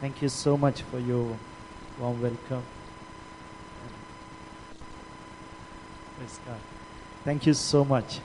Thank 0.00 0.22
you 0.22 0.28
so 0.28 0.56
much 0.56 0.82
for 0.82 1.00
your 1.00 1.36
warm 1.98 2.22
welcome. 2.22 2.62
Praise 6.16 6.38
God. 6.46 6.60
Thank 7.24 7.46
you 7.46 7.54
so 7.54 7.84
much. 7.84 8.20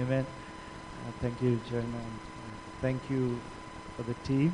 Amen. 0.00 0.26
Uh, 0.26 1.12
thank 1.20 1.40
you, 1.40 1.60
Joanna. 1.70 1.86
uh, 1.86 2.80
Thank 2.80 3.08
you 3.10 3.38
for 3.96 4.02
the 4.02 4.14
team 4.24 4.52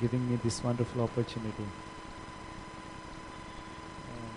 giving 0.00 0.28
me 0.30 0.36
this 0.36 0.64
wonderful 0.64 1.02
opportunity. 1.02 1.66
And 4.08 4.30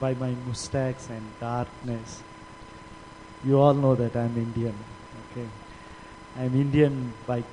by 0.00 0.14
my 0.14 0.34
mustaches 0.46 1.08
and 1.10 1.22
darkness, 1.40 2.22
you 3.44 3.60
all 3.60 3.74
know 3.74 3.94
that 3.94 4.16
I'm 4.16 4.36
Indian. 4.36 4.74
Okay. 5.30 5.46
I'm 6.36 6.54
Indian 6.54 7.12
by 7.26 7.44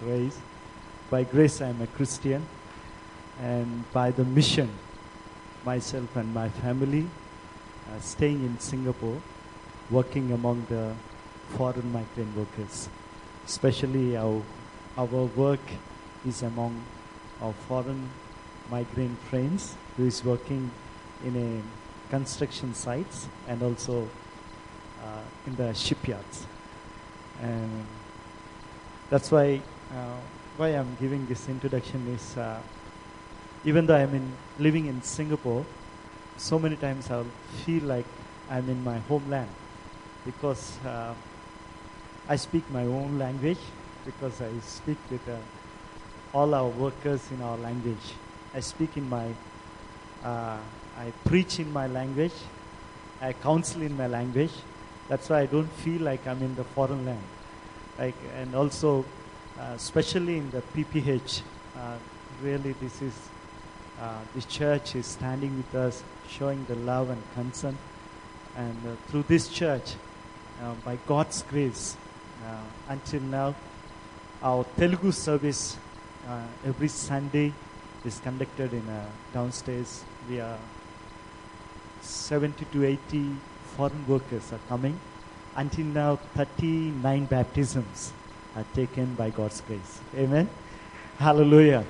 grace. 0.00 0.38
By 1.12 1.24
grace, 1.24 1.60
I'm 1.60 1.78
a 1.82 1.86
Christian. 1.88 2.46
And 3.38 3.84
by 3.92 4.12
the 4.12 4.24
mission, 4.24 4.70
myself 5.62 6.16
and 6.16 6.32
my 6.32 6.48
family 6.48 7.06
uh, 7.90 8.00
staying 8.00 8.42
in 8.42 8.58
Singapore, 8.58 9.20
working 9.90 10.32
among 10.32 10.64
the 10.70 10.94
foreign 11.50 11.92
migrant 11.92 12.34
workers. 12.34 12.88
Especially 13.44 14.16
our, 14.16 14.40
our 14.96 15.24
work 15.36 15.60
is 16.26 16.40
among 16.42 16.82
our 17.42 17.52
foreign 17.68 18.08
migrant 18.70 19.18
friends 19.28 19.74
who 19.98 20.06
is 20.06 20.24
working 20.24 20.70
in 21.26 21.36
a 21.36 22.10
construction 22.10 22.72
sites 22.72 23.28
and 23.48 23.62
also 23.62 24.08
uh, 25.04 25.20
in 25.46 25.56
the 25.56 25.74
shipyards. 25.74 26.46
And 27.42 27.84
that's 29.10 29.30
why 29.30 29.60
uh, 29.94 30.16
why 30.56 30.68
I'm 30.68 30.96
giving 31.00 31.26
this 31.26 31.48
introduction 31.48 32.06
is 32.08 32.36
uh, 32.36 32.60
even 33.64 33.86
though 33.86 33.96
I'm 33.96 34.14
in 34.14 34.32
living 34.58 34.86
in 34.86 35.02
Singapore, 35.02 35.64
so 36.36 36.58
many 36.58 36.76
times 36.76 37.10
I'll 37.10 37.26
feel 37.64 37.84
like 37.84 38.04
I'm 38.50 38.68
in 38.68 38.82
my 38.84 38.98
homeland 38.98 39.48
because 40.24 40.78
uh, 40.84 41.14
I 42.28 42.36
speak 42.36 42.68
my 42.70 42.84
own 42.84 43.18
language 43.18 43.58
because 44.04 44.42
I 44.42 44.50
speak 44.60 44.98
with 45.10 45.26
uh, 45.28 45.36
all 46.34 46.54
our 46.54 46.68
workers 46.68 47.30
in 47.30 47.40
our 47.40 47.56
language. 47.56 48.14
I 48.54 48.60
speak 48.60 48.96
in 48.96 49.08
my, 49.08 49.28
uh, 50.24 50.58
I 50.98 51.12
preach 51.24 51.60
in 51.60 51.72
my 51.72 51.86
language, 51.86 52.34
I 53.20 53.32
counsel 53.32 53.82
in 53.82 53.96
my 53.96 54.06
language. 54.06 54.52
That's 55.08 55.28
why 55.28 55.40
I 55.40 55.46
don't 55.46 55.70
feel 55.72 56.02
like 56.02 56.26
I'm 56.26 56.42
in 56.42 56.54
the 56.56 56.64
foreign 56.64 57.06
land. 57.06 57.24
Like, 57.98 58.16
and 58.36 58.54
also, 58.54 59.04
especially 59.58 60.38
in 60.38 60.50
the 60.50 60.62
PPH, 60.74 61.42
uh, 61.76 61.96
really 62.42 62.72
this 62.72 63.02
is, 63.02 63.14
uh, 64.00 64.18
this 64.34 64.44
church 64.46 64.94
is 64.94 65.06
standing 65.06 65.56
with 65.56 65.74
us, 65.74 66.02
showing 66.28 66.64
the 66.68 66.74
love 66.76 67.10
and 67.10 67.22
concern. 67.34 67.76
And 68.56 68.76
uh, 68.86 68.96
through 69.08 69.24
this 69.24 69.48
church, 69.48 69.94
uh, 70.62 70.74
by 70.84 70.96
God's 71.06 71.42
grace, 71.42 71.96
uh, 72.46 72.56
until 72.88 73.20
now, 73.22 73.54
our 74.42 74.64
Telugu 74.76 75.12
service 75.12 75.76
uh, 76.28 76.40
every 76.64 76.88
Sunday 76.88 77.52
is 78.04 78.18
conducted 78.20 78.72
in 78.72 78.88
uh, 78.88 79.06
downstairs. 79.32 80.04
We 80.28 80.40
are 80.40 80.58
70 82.00 82.64
to 82.72 82.84
80 82.84 83.36
foreign 83.76 84.06
workers 84.06 84.52
are 84.52 84.60
coming. 84.68 84.98
Until 85.56 85.86
now, 85.86 86.16
39 86.34 87.26
baptisms 87.26 88.12
are 88.56 88.64
taken 88.74 89.14
by 89.14 89.30
God's 89.30 89.60
grace. 89.62 90.00
Amen. 90.16 90.48
Hallelujah. 91.18 91.84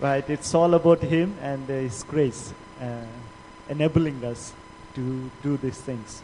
Right. 0.00 0.28
It's 0.28 0.54
all 0.54 0.74
about 0.74 1.02
Him 1.02 1.36
and 1.40 1.66
His 1.68 2.02
grace 2.02 2.52
uh, 2.80 3.06
enabling 3.68 4.24
us 4.24 4.52
to 4.94 5.30
do 5.42 5.56
these 5.56 5.80
things. 5.80 6.22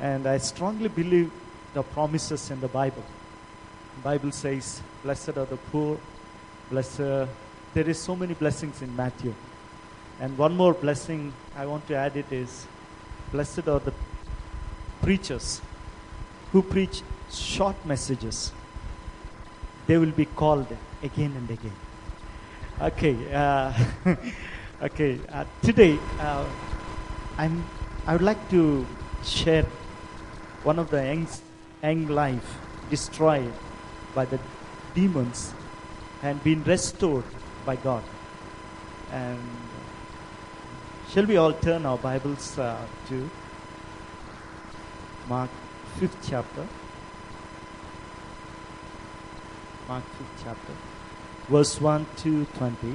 And 0.00 0.26
I 0.26 0.38
strongly 0.38 0.88
believe 0.88 1.30
the 1.74 1.82
promises 1.82 2.50
in 2.50 2.60
the 2.60 2.68
Bible. 2.68 3.04
Bible 4.02 4.32
says, 4.32 4.82
"Blessed 5.02 5.36
are 5.36 5.46
the 5.46 5.58
poor." 5.70 5.98
Blessed. 6.70 7.28
There 7.74 7.88
is 7.88 7.98
so 7.98 8.16
many 8.16 8.34
blessings 8.34 8.82
in 8.82 8.94
Matthew. 8.96 9.34
And 10.20 10.36
one 10.36 10.56
more 10.56 10.74
blessing 10.74 11.32
I 11.56 11.64
want 11.66 11.86
to 11.88 11.94
add 11.94 12.16
it 12.16 12.30
is, 12.30 12.66
blessed 13.32 13.68
are 13.68 13.80
the 13.80 13.94
preachers 15.00 15.62
who 16.52 16.62
preach 16.62 17.02
short 17.30 17.76
messages. 17.86 18.52
They 19.90 19.98
will 19.98 20.12
be 20.12 20.24
called 20.24 20.68
again 21.02 21.32
and 21.36 21.50
again. 21.50 21.74
Okay. 22.80 23.16
Uh, 23.34 23.72
okay. 24.88 25.18
Uh, 25.28 25.44
today, 25.62 25.98
uh, 26.20 26.46
I'm. 27.36 27.64
I 28.06 28.12
would 28.12 28.22
like 28.22 28.42
to 28.50 28.86
share 29.24 29.64
one 30.62 30.78
of 30.78 30.90
the 30.90 31.02
young, 31.04 31.26
young 31.82 32.06
life 32.06 32.54
destroyed 32.88 33.52
by 34.14 34.26
the 34.26 34.38
demons 34.94 35.52
and 36.22 36.40
been 36.44 36.62
restored 36.62 37.24
by 37.66 37.74
God. 37.74 38.04
And 39.10 39.40
shall 41.10 41.26
we 41.26 41.36
all 41.36 41.52
turn 41.52 41.84
our 41.84 41.98
Bibles 41.98 42.56
uh, 42.60 42.78
to 43.08 43.28
Mark 45.28 45.50
5th 45.98 46.30
chapter? 46.30 46.68
Mark 49.90 50.04
5th 50.04 50.44
chapter, 50.44 50.74
verse 51.48 51.80
1 51.80 52.06
to 52.18 52.44
20. 52.44 52.94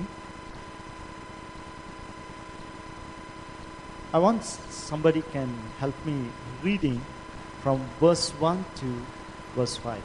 I 4.14 4.18
want 4.18 4.46
somebody 4.46 5.22
can 5.34 5.50
help 5.78 6.06
me 6.06 6.16
reading 6.64 7.02
from 7.62 7.82
verse 8.00 8.30
1 8.40 8.64
to 8.76 8.86
verse 9.58 9.76
5. 9.76 10.02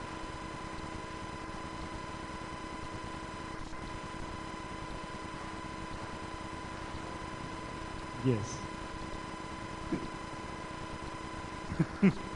Yes. 8.26 8.56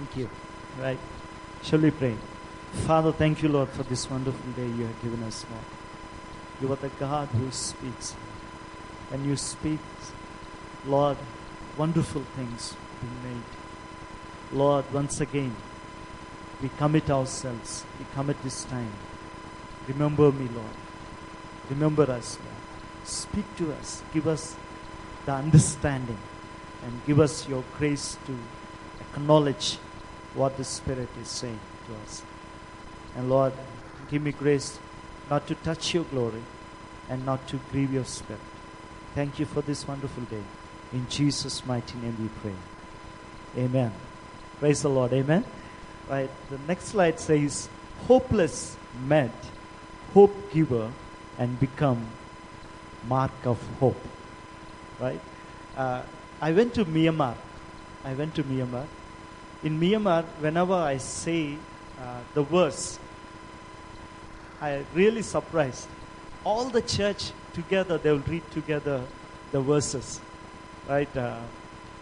Thank 0.00 0.16
you. 0.16 0.30
Right. 0.80 0.98
Shall 1.62 1.80
we 1.80 1.90
pray? 1.90 2.16
Father, 2.86 3.12
thank 3.12 3.42
you, 3.42 3.50
Lord, 3.50 3.68
for 3.68 3.82
this 3.82 4.08
wonderful 4.08 4.50
day 4.52 4.66
you 4.66 4.86
have 4.86 5.02
given 5.02 5.22
us, 5.24 5.44
Lord. 5.50 5.64
You 6.62 6.72
are 6.72 6.76
the 6.76 6.88
God 6.98 7.28
who 7.28 7.50
speaks. 7.50 8.16
And 9.12 9.26
you 9.26 9.36
speak, 9.36 9.80
Lord, 10.86 11.18
wonderful 11.76 12.22
things 12.34 12.74
being 13.02 13.34
made. 13.34 14.58
Lord, 14.58 14.90
once 14.90 15.20
again, 15.20 15.54
we 16.62 16.70
commit 16.78 17.10
ourselves. 17.10 17.84
We 17.98 18.06
commit 18.14 18.42
this 18.42 18.64
time. 18.64 18.92
Remember 19.86 20.32
me, 20.32 20.48
Lord. 20.48 20.76
Remember 21.68 22.04
us, 22.04 22.38
Lord. 22.38 23.06
Speak 23.06 23.44
to 23.58 23.74
us. 23.74 24.02
Give 24.14 24.26
us 24.26 24.56
the 25.26 25.32
understanding 25.32 26.18
and 26.86 27.04
give 27.06 27.20
us 27.20 27.46
your 27.46 27.62
grace 27.76 28.16
to 28.24 28.34
acknowledge 29.12 29.78
what 30.34 30.56
the 30.56 30.64
Spirit 30.64 31.08
is 31.20 31.28
saying 31.28 31.60
to 31.86 31.94
us. 32.04 32.22
And 33.16 33.28
Lord, 33.28 33.52
give 34.10 34.22
me 34.22 34.32
grace 34.32 34.78
not 35.28 35.46
to 35.48 35.54
touch 35.56 35.94
your 35.94 36.04
glory 36.04 36.42
and 37.08 37.26
not 37.26 37.46
to 37.48 37.60
grieve 37.70 37.92
your 37.92 38.04
Spirit. 38.04 38.40
Thank 39.14 39.38
you 39.38 39.46
for 39.46 39.62
this 39.62 39.86
wonderful 39.86 40.24
day. 40.24 40.42
In 40.92 41.08
Jesus' 41.08 41.66
mighty 41.66 41.98
name 41.98 42.16
we 42.20 42.28
pray. 42.40 43.64
Amen. 43.64 43.92
Praise 44.58 44.82
the 44.82 44.90
Lord. 44.90 45.12
Amen. 45.12 45.44
Right. 46.08 46.30
The 46.50 46.58
next 46.66 46.86
slide 46.86 47.18
says, 47.18 47.68
hopeless 48.06 48.76
met 49.06 49.32
hope 50.14 50.52
giver 50.52 50.90
and 51.38 51.58
become 51.58 52.06
mark 53.06 53.32
of 53.44 53.58
hope. 53.78 54.00
Right. 54.98 55.20
Uh, 55.76 56.02
I 56.40 56.52
went 56.52 56.74
to 56.74 56.84
Myanmar. 56.84 57.34
I 58.04 58.14
went 58.14 58.34
to 58.34 58.44
Myanmar. 58.44 58.86
In 59.62 59.78
Myanmar, 59.78 60.24
whenever 60.40 60.74
I 60.74 60.96
say 60.96 61.56
uh, 62.00 62.20
the 62.34 62.42
verse, 62.42 62.98
I 64.60 64.84
really 64.94 65.22
surprised. 65.22 65.88
All 66.44 66.64
the 66.64 66.82
church 66.82 67.32
together, 67.52 67.98
they 67.98 68.10
will 68.10 68.26
read 68.26 68.50
together 68.50 69.02
the 69.52 69.60
verses. 69.60 70.20
right? 70.88 71.16
Uh, 71.16 71.38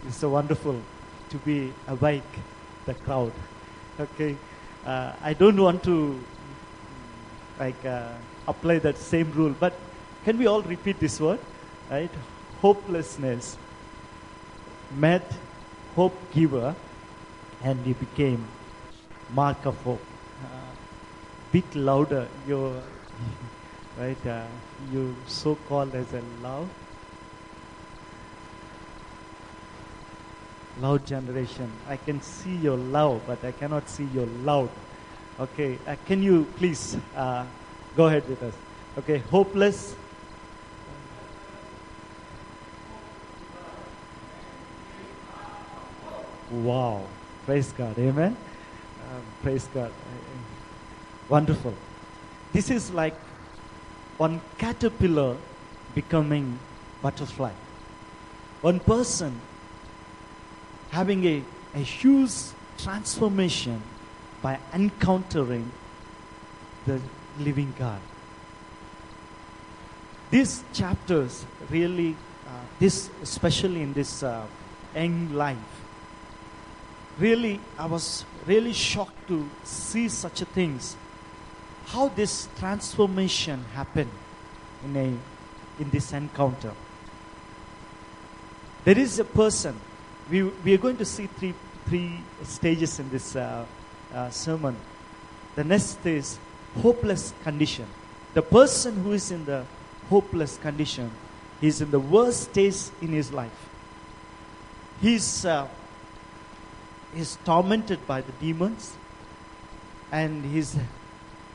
it's 0.07 0.17
so 0.17 0.29
wonderful 0.29 0.81
to 1.29 1.37
be 1.37 1.73
awake, 1.87 2.31
the 2.85 2.93
crowd. 2.93 3.33
Okay, 3.99 4.37
uh, 4.85 5.11
I 5.21 5.33
don't 5.33 5.61
want 5.61 5.83
to 5.83 6.23
like 7.59 7.85
uh, 7.85 8.13
apply 8.47 8.79
that 8.79 8.97
same 8.97 9.31
rule, 9.33 9.53
but 9.59 9.73
can 10.23 10.37
we 10.37 10.47
all 10.47 10.61
repeat 10.61 10.99
this 10.99 11.19
word, 11.19 11.39
right? 11.91 12.11
Hopelessness 12.61 13.57
met 14.95 15.29
hope 15.95 16.17
giver, 16.33 16.75
and 17.63 17.85
he 17.85 17.93
became 17.93 18.45
mark 19.33 19.65
of 19.65 19.75
hope. 19.83 20.01
Uh, 20.43 20.47
bit 21.51 21.75
louder, 21.75 22.27
your 22.47 22.81
right? 23.97 24.25
Uh, 24.25 24.45
you 24.91 25.15
so 25.27 25.55
called 25.67 25.93
as 25.95 26.13
a 26.13 26.21
love 26.41 26.69
loud 30.81 31.05
generation. 31.05 31.71
I 31.87 31.97
can 31.97 32.21
see 32.21 32.55
your 32.55 32.77
love, 32.77 33.21
but 33.27 33.43
I 33.43 33.51
cannot 33.51 33.89
see 33.89 34.05
your 34.05 34.25
loud. 34.43 34.69
Okay, 35.39 35.77
uh, 35.87 35.95
can 36.05 36.23
you 36.23 36.45
please 36.57 36.97
uh, 37.15 37.45
go 37.95 38.07
ahead 38.07 38.27
with 38.27 38.41
us? 38.43 38.53
Okay, 38.97 39.19
hopeless. 39.19 39.95
Wow, 46.51 47.03
praise 47.49 47.71
God, 47.71 47.97
amen. 47.97 48.37
Um, 49.09 49.23
praise 49.41 49.67
God, 49.73 49.91
wonderful. 51.29 51.73
This 52.53 52.69
is 52.69 52.91
like 52.91 53.15
one 54.17 54.39
caterpillar 54.59 55.35
becoming 55.95 56.59
butterfly. 57.01 57.53
One 58.61 58.79
person 58.79 59.41
having 60.91 61.25
a, 61.25 61.43
a 61.73 61.79
huge 61.79 62.33
transformation 62.77 63.81
by 64.43 64.59
encountering 64.71 65.71
the 66.85 67.01
living 67.39 67.73
God. 67.79 67.99
These 70.29 70.63
chapters 70.71 71.47
really, 71.71 72.15
uh, 72.45 72.51
this 72.77 73.09
especially 73.23 73.81
in 73.81 73.93
this 73.93 74.21
uh, 74.21 74.45
young 74.93 75.33
life, 75.33 75.57
really, 77.19 77.59
I 77.77 77.85
was 77.85 78.25
really 78.45 78.73
shocked 78.73 79.27
to 79.27 79.47
see 79.63 80.09
such 80.09 80.41
a 80.41 80.45
things. 80.45 80.95
How 81.87 82.09
this 82.09 82.47
transformation 82.59 83.63
happened 83.73 84.11
in 84.85 84.95
a 84.95 85.17
in 85.81 85.89
this 85.89 86.11
encounter. 86.13 86.73
There 88.83 88.97
is 88.97 89.19
a 89.19 89.23
person 89.23 89.79
we, 90.29 90.43
we 90.43 90.73
are 90.73 90.77
going 90.77 90.97
to 90.97 91.05
see 91.05 91.27
three, 91.27 91.53
three 91.87 92.19
stages 92.43 92.99
in 92.99 93.09
this 93.09 93.35
uh, 93.35 93.65
uh, 94.13 94.29
sermon. 94.29 94.75
The 95.55 95.63
next 95.63 96.05
is 96.05 96.37
hopeless 96.81 97.33
condition. 97.43 97.85
The 98.33 98.41
person 98.41 99.03
who 99.03 99.13
is 99.13 99.31
in 99.31 99.45
the 99.45 99.65
hopeless 100.09 100.57
condition 100.57 101.11
is 101.61 101.81
in 101.81 101.91
the 101.91 101.99
worst 101.99 102.51
stage 102.51 102.91
in 103.01 103.09
his 103.09 103.33
life. 103.33 103.69
He's, 105.01 105.45
uh, 105.45 105.67
he's 107.13 107.37
tormented 107.45 108.05
by 108.07 108.21
the 108.21 108.31
demons, 108.33 108.95
and 110.11 110.45
he's, 110.45 110.75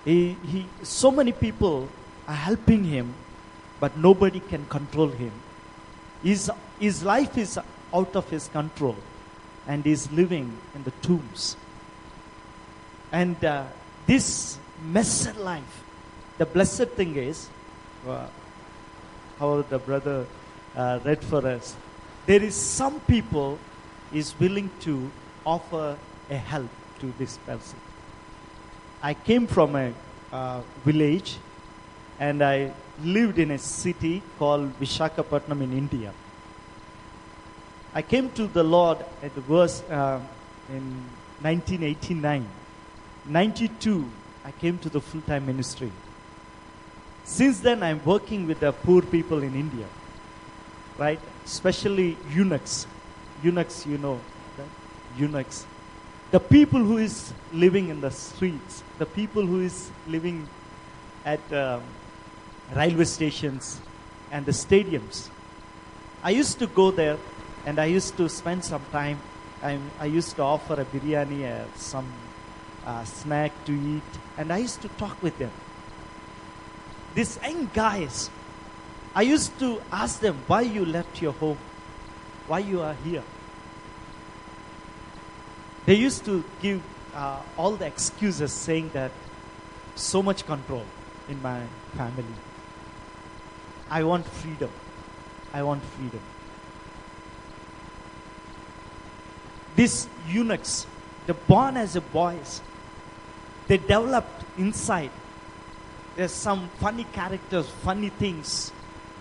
he, 0.05 0.37
he, 0.47 0.67
so 0.83 1.11
many 1.11 1.33
people 1.33 1.89
are 2.29 2.35
helping 2.35 2.85
him, 2.85 3.15
but 3.81 3.97
nobody 3.97 4.41
can 4.41 4.65
control 4.67 5.09
him. 5.09 5.33
His, 6.23 6.51
his 6.79 7.03
life 7.03 7.37
is 7.37 7.59
out 7.93 8.17
of 8.17 8.29
his 8.31 8.49
control 8.49 8.97
and 9.67 9.87
is 9.87 10.11
living 10.13 10.57
in 10.75 10.85
the 10.85 10.91
tombs. 11.03 11.57
And 13.13 13.43
uh, 13.45 13.65
this 14.07 14.59
messed 14.83 15.37
life, 15.37 15.85
the 16.39 16.47
blessed 16.47 16.89
thing 16.91 17.17
is, 17.17 17.49
uh, 18.09 18.27
how 19.39 19.63
the 19.63 19.79
brother 19.79 20.27
uh, 20.77 20.99
read 21.05 21.23
for 21.23 21.47
us, 21.47 21.77
there 22.27 22.43
is 22.43 22.55
some 22.55 23.01
people 23.01 23.59
is 24.13 24.39
willing 24.39 24.71
to 24.81 25.11
offer 25.45 25.97
a 26.31 26.37
help 26.37 26.71
to 27.01 27.13
this 27.19 27.37
person. 27.39 27.79
I 29.03 29.15
came 29.15 29.47
from 29.47 29.77
a 29.77 29.93
uh, 30.33 30.61
village 30.85 31.37
and 32.19 32.43
I 32.43 32.73
lived 33.03 33.39
in 33.39 33.51
a 33.51 33.59
city 33.59 34.23
called 34.39 34.79
Vishakhapatnam 34.81 35.63
in 35.63 35.73
India. 35.73 36.13
I 37.95 38.03
came 38.03 38.31
to 38.31 38.47
the 38.47 38.65
Lord 38.65 38.99
at 39.23 39.35
the 39.35 39.41
verse 39.41 39.83
uh, 39.91 40.21
in 40.69 41.05
1989. 41.41 42.47
92, 43.27 44.11
I 44.45 44.51
came 44.53 44.79
to 44.79 44.89
the 44.89 45.01
full 45.01 45.21
time 45.23 45.47
ministry. 45.47 45.93
Since 47.25 47.61
then, 47.61 47.83
I'm 47.83 48.05
working 48.05 48.47
with 48.47 48.61
the 48.61 48.73
poor 48.73 49.03
people 49.03 49.43
in 49.43 49.55
India, 49.55 49.87
right? 50.99 51.21
Especially 51.45 52.17
eunuchs. 52.31 52.87
Eunuchs, 53.43 53.87
you 53.87 53.99
know? 53.99 54.21
Eunuchs. 55.17 55.67
The 56.31 56.41
people 56.41 56.81
who 56.81 56.99
is 56.99 57.33
living 57.53 57.89
in 57.89 58.01
the 58.01 58.11
streets, 58.11 58.83
the 58.99 59.07
people 59.07 59.47
who 59.47 59.61
is 59.61 59.91
living 60.07 60.49
at 61.25 61.41
um, 61.53 61.83
railway 62.75 63.05
stations 63.05 63.81
and 64.31 64.45
the 64.45 64.53
stadiums. 64.53 65.29
I 66.23 66.31
used 66.31 66.59
to 66.59 66.67
go 66.67 66.91
there 66.91 67.19
and 67.67 67.79
I 67.79 67.87
used 67.87 68.17
to 68.17 68.29
spend 68.29 68.65
some 68.65 68.83
time. 68.91 69.21
I, 69.63 69.79
I 69.99 70.07
used 70.07 70.37
to 70.37 70.43
offer 70.43 70.75
a 70.75 70.85
biryani, 70.85 71.45
uh, 71.45 71.65
some 71.77 72.11
uh, 72.85 73.05
snack 73.05 73.53
to 73.67 73.73
eat, 73.73 74.19
and 74.37 74.53
I 74.53 74.59
used 74.59 74.83
to 74.83 74.89
talk 74.89 75.23
with 75.23 75.39
them. 75.39 75.51
These 77.15 77.39
young 77.43 77.71
guys, 77.73 78.29
I 79.15 79.23
used 79.23 79.59
to 79.61 79.81
ask 79.93 80.21
them 80.21 80.37
why 80.47 80.63
you 80.63 80.85
left 80.85 81.23
your 81.23 81.33
home, 81.33 81.59
why 82.49 82.59
you 82.59 82.83
are 82.83 82.95
here. 83.05 83.23
They 85.87 85.95
used 85.95 86.25
to 86.25 86.45
give 86.63 86.83
uh, 87.15 87.41
all 87.57 87.73
the 87.73 87.87
excuses 87.87 88.53
saying 88.53 88.91
that 88.95 89.13
so 89.95 90.23
much 90.23 90.47
control 90.47 90.85
in 91.29 91.41
my 91.43 91.63
family. 91.97 92.25
I 93.91 94.03
want 94.05 94.27
freedom. 94.27 94.71
I 95.53 95.63
want 95.63 95.83
freedom. 95.83 96.21
These 99.77 100.09
eunuchs, 100.29 100.87
they're 101.27 101.35
born 101.35 101.77
as 101.77 101.97
a 101.97 102.01
boys. 102.01 102.61
They 103.67 103.77
developed 103.77 104.45
inside. 104.59 105.11
There's 106.17 106.33
some 106.33 106.69
funny 106.81 107.05
characters, 107.13 107.69
funny 107.83 108.09
things. 108.09 108.73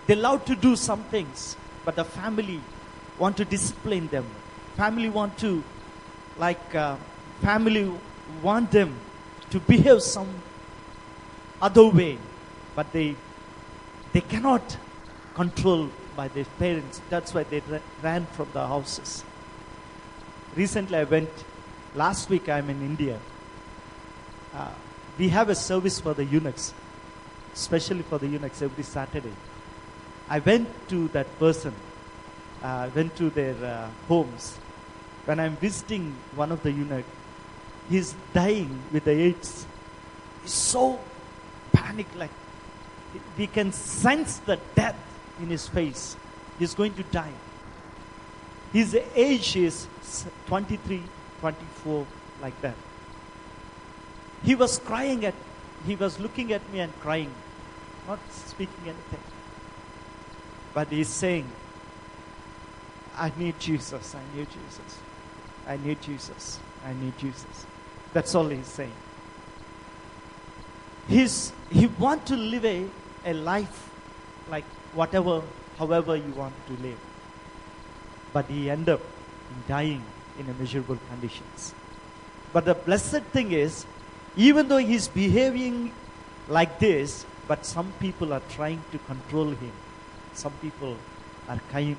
They 0.06 0.14
love 0.14 0.44
to 0.44 0.54
do 0.54 0.76
some 0.76 1.02
things, 1.04 1.56
but 1.84 1.96
the 1.96 2.04
family 2.04 2.60
want 3.18 3.36
to 3.38 3.44
discipline 3.44 4.08
them. 4.08 4.26
Family 4.76 5.08
want 5.08 5.38
to, 5.38 5.64
like, 6.38 6.74
uh, 6.74 6.96
family 7.40 7.90
want 8.42 8.70
them 8.70 8.96
to 9.50 9.60
behave 9.60 10.02
some 10.02 10.28
other 11.60 11.86
way, 11.86 12.18
but 12.74 12.92
they 12.92 13.16
they 14.12 14.20
cannot 14.20 14.76
control 15.34 15.90
by 16.16 16.28
their 16.28 16.44
parents. 16.58 17.00
That's 17.10 17.34
why 17.34 17.44
they 17.44 17.62
ran 18.02 18.26
from 18.26 18.48
the 18.52 18.66
houses 18.66 19.24
recently 20.56 20.96
I 20.96 21.04
went, 21.04 21.30
last 21.94 22.30
week 22.30 22.48
I'm 22.48 22.70
in 22.70 22.80
India. 22.80 23.18
Uh, 24.54 24.68
we 25.18 25.28
have 25.28 25.48
a 25.48 25.54
service 25.54 26.00
for 26.00 26.14
the 26.14 26.24
eunuchs, 26.24 26.72
especially 27.52 28.02
for 28.02 28.18
the 28.18 28.26
eunuchs 28.26 28.62
every 28.62 28.84
Saturday. 28.84 29.32
I 30.28 30.38
went 30.38 30.68
to 30.88 31.08
that 31.08 31.38
person, 31.38 31.74
uh, 32.62 32.88
went 32.94 33.16
to 33.16 33.30
their 33.30 33.54
uh, 33.64 33.88
homes. 34.08 34.58
When 35.24 35.40
I'm 35.40 35.56
visiting 35.56 36.14
one 36.34 36.52
of 36.52 36.62
the 36.62 36.70
eunuchs, 36.70 37.08
he's 37.88 38.14
dying 38.32 38.82
with 38.92 39.04
the 39.04 39.12
AIDS. 39.12 39.66
He's 40.42 40.52
so 40.52 41.00
panic 41.72 42.06
like 42.16 42.30
we 43.38 43.46
can 43.46 43.72
sense 43.72 44.38
the 44.38 44.58
death 44.74 44.96
in 45.40 45.48
his 45.48 45.68
face. 45.68 46.16
He's 46.58 46.74
going 46.74 46.94
to 46.94 47.02
die. 47.04 47.32
His 48.72 48.96
age 49.14 49.56
is 49.56 49.86
23, 50.46 51.02
24, 51.40 52.06
like 52.42 52.60
that. 52.60 52.74
He 54.42 54.54
was 54.54 54.78
crying 54.78 55.24
at, 55.24 55.34
he 55.86 55.94
was 55.94 56.18
looking 56.18 56.52
at 56.52 56.60
me 56.72 56.80
and 56.80 56.92
crying, 57.00 57.32
not 58.08 58.18
speaking 58.30 58.84
anything. 58.84 59.20
But 60.74 60.88
he's 60.88 61.08
saying, 61.08 61.46
I 63.16 63.32
need 63.38 63.58
Jesus, 63.60 64.14
I 64.14 64.36
need 64.36 64.48
Jesus, 64.48 64.98
I 65.66 65.76
need 65.78 66.00
Jesus, 66.02 66.58
I 66.84 66.92
need 66.92 67.16
Jesus. 67.18 67.66
That's 68.12 68.34
all 68.34 68.48
he's 68.48 68.66
saying. 68.66 68.92
He's, 71.08 71.52
he 71.70 71.86
want 71.86 72.26
to 72.26 72.36
live 72.36 72.64
a, 72.64 72.86
a 73.24 73.34
life 73.34 73.90
like 74.50 74.64
whatever, 74.94 75.42
however 75.78 76.16
you 76.16 76.32
want 76.32 76.54
to 76.66 76.72
live. 76.82 76.98
but 78.34 78.46
he 78.46 78.68
ended 78.68 78.90
up 78.96 79.00
dying 79.68 80.02
in 80.38 80.50
a 80.50 80.54
miserable 80.54 80.98
conditions. 81.08 81.72
But 82.52 82.64
the 82.64 82.74
blessed 82.74 83.22
thing 83.32 83.52
is, 83.52 83.86
even 84.36 84.68
though 84.68 84.78
he's 84.78 85.06
behaving 85.06 85.92
like 86.48 86.80
this, 86.80 87.24
but 87.46 87.64
some 87.64 87.92
people 88.00 88.32
are 88.32 88.42
trying 88.50 88.82
to 88.90 88.98
control 88.98 89.50
him. 89.50 89.72
Some 90.34 90.52
people 90.60 90.96
are 91.48 91.60
kind, 91.70 91.96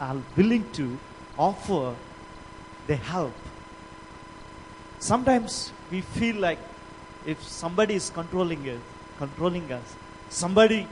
are 0.00 0.16
willing 0.36 0.68
to 0.72 0.98
offer 1.38 1.94
the 2.88 2.96
help. 2.96 3.34
Sometimes 4.98 5.72
we 5.92 6.00
feel 6.00 6.36
like 6.36 6.58
if 7.24 7.40
somebody 7.42 7.94
is 7.94 8.10
controlling 8.10 8.68
us, 8.68 8.80
controlling 9.18 9.70
us, 9.70 9.94
somebody 10.30 10.88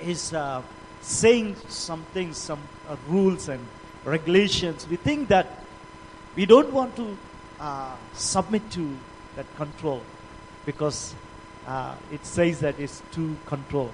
is 0.00 0.32
uh, 0.32 0.62
saying 1.02 1.56
some 1.68 2.02
things, 2.14 2.38
some 2.38 2.60
uh, 2.88 2.96
rules 3.08 3.48
and 3.48 3.60
regulations, 4.04 4.86
we 4.88 4.96
think 4.96 5.28
that 5.28 5.46
we 6.36 6.46
don't 6.46 6.72
want 6.72 6.96
to 6.96 7.18
uh, 7.58 7.94
submit 8.14 8.70
to 8.70 8.96
that 9.36 9.46
control 9.56 10.00
because 10.64 11.14
uh, 11.66 11.94
it 12.12 12.24
says 12.24 12.60
that 12.60 12.78
it's 12.78 13.02
to 13.12 13.36
control. 13.44 13.90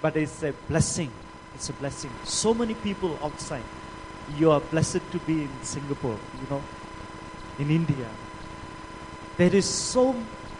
But 0.00 0.16
it's 0.16 0.42
a 0.42 0.52
blessing. 0.68 1.10
It's 1.54 1.68
a 1.70 1.72
blessing. 1.72 2.10
So 2.24 2.54
many 2.54 2.74
people 2.74 3.18
outside. 3.22 3.64
You 4.38 4.50
are 4.50 4.60
blessed 4.60 5.00
to 5.12 5.18
be 5.18 5.42
in 5.42 5.50
Singapore, 5.62 6.18
you 6.40 6.46
know, 6.50 6.62
in 7.58 7.70
India. 7.70 8.08
There 9.36 9.54
is 9.54 9.66
so 9.66 10.14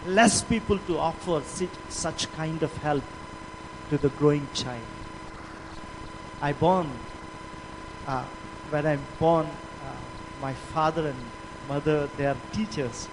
less 0.06 0.42
people 0.42 0.78
to 0.78 0.98
offer 0.98 1.42
such, 1.44 1.68
such 1.88 2.32
kind 2.32 2.62
of 2.62 2.76
help 2.78 3.04
to 3.90 3.98
the 3.98 4.08
growing 4.10 4.46
child. 4.54 4.82
I 6.40 6.52
born, 6.52 6.90
uh, 8.06 8.24
when 8.70 8.86
I'm 8.86 9.02
born, 9.18 9.46
uh, 9.46 10.40
my 10.40 10.54
father 10.54 11.08
and 11.08 11.18
mother, 11.68 12.08
they 12.16 12.26
are 12.26 12.36
teachers. 12.52 13.08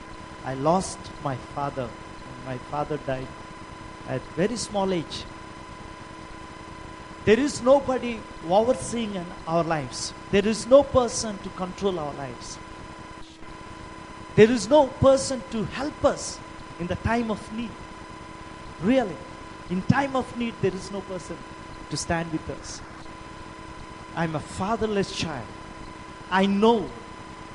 I 0.45 0.53
lost 0.53 0.99
my 1.23 1.35
father. 1.35 1.89
My 2.45 2.57
father 2.57 2.97
died 3.05 3.27
at 4.07 4.21
very 4.35 4.55
small 4.55 4.93
age. 4.93 5.25
There 7.27 7.41
is 7.41 7.62
nobody 7.62 8.22
overseeing 8.50 9.15
in 9.15 9.25
our 9.46 9.62
lives. 9.62 10.13
There 10.31 10.48
is 10.48 10.65
no 10.65 10.81
person 10.81 11.38
to 11.39 11.50
control 11.50 12.00
our 12.00 12.13
lives. 12.13 12.57
There 14.38 14.50
is 14.50 14.69
no 14.69 14.88
person 14.88 15.43
to 15.51 15.65
help 15.65 16.05
us 16.05 16.39
in 16.79 16.88
the 16.88 16.96
time 16.96 17.29
of 17.29 17.41
need. 17.51 17.72
Really. 18.81 19.17
In 19.69 19.81
time 19.81 20.15
of 20.15 20.38
need, 20.38 20.53
there 20.62 20.74
is 20.74 20.89
no 20.89 21.01
person 21.01 21.36
to 21.89 21.98
stand 21.98 22.31
with 22.31 22.50
us. 22.50 22.79
I'm 24.15 24.34
a 24.34 24.39
fatherless 24.39 25.13
child. 25.13 25.48
I 26.31 26.46
know 26.46 26.89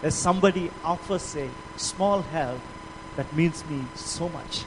that 0.02 0.12
somebody 0.12 0.70
offers 0.84 1.34
a 1.34 1.48
small 1.78 2.20
help 2.20 2.60
that 3.16 3.34
means 3.34 3.64
me 3.70 3.86
so 3.94 4.28
much. 4.28 4.64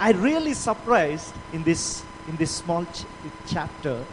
I 0.00 0.10
really 0.10 0.54
surprised 0.54 1.32
in 1.52 1.62
this 1.62 2.02
in 2.28 2.36
this 2.36 2.50
small 2.50 2.84
ch- 2.84 3.04
chapter, 3.46 4.04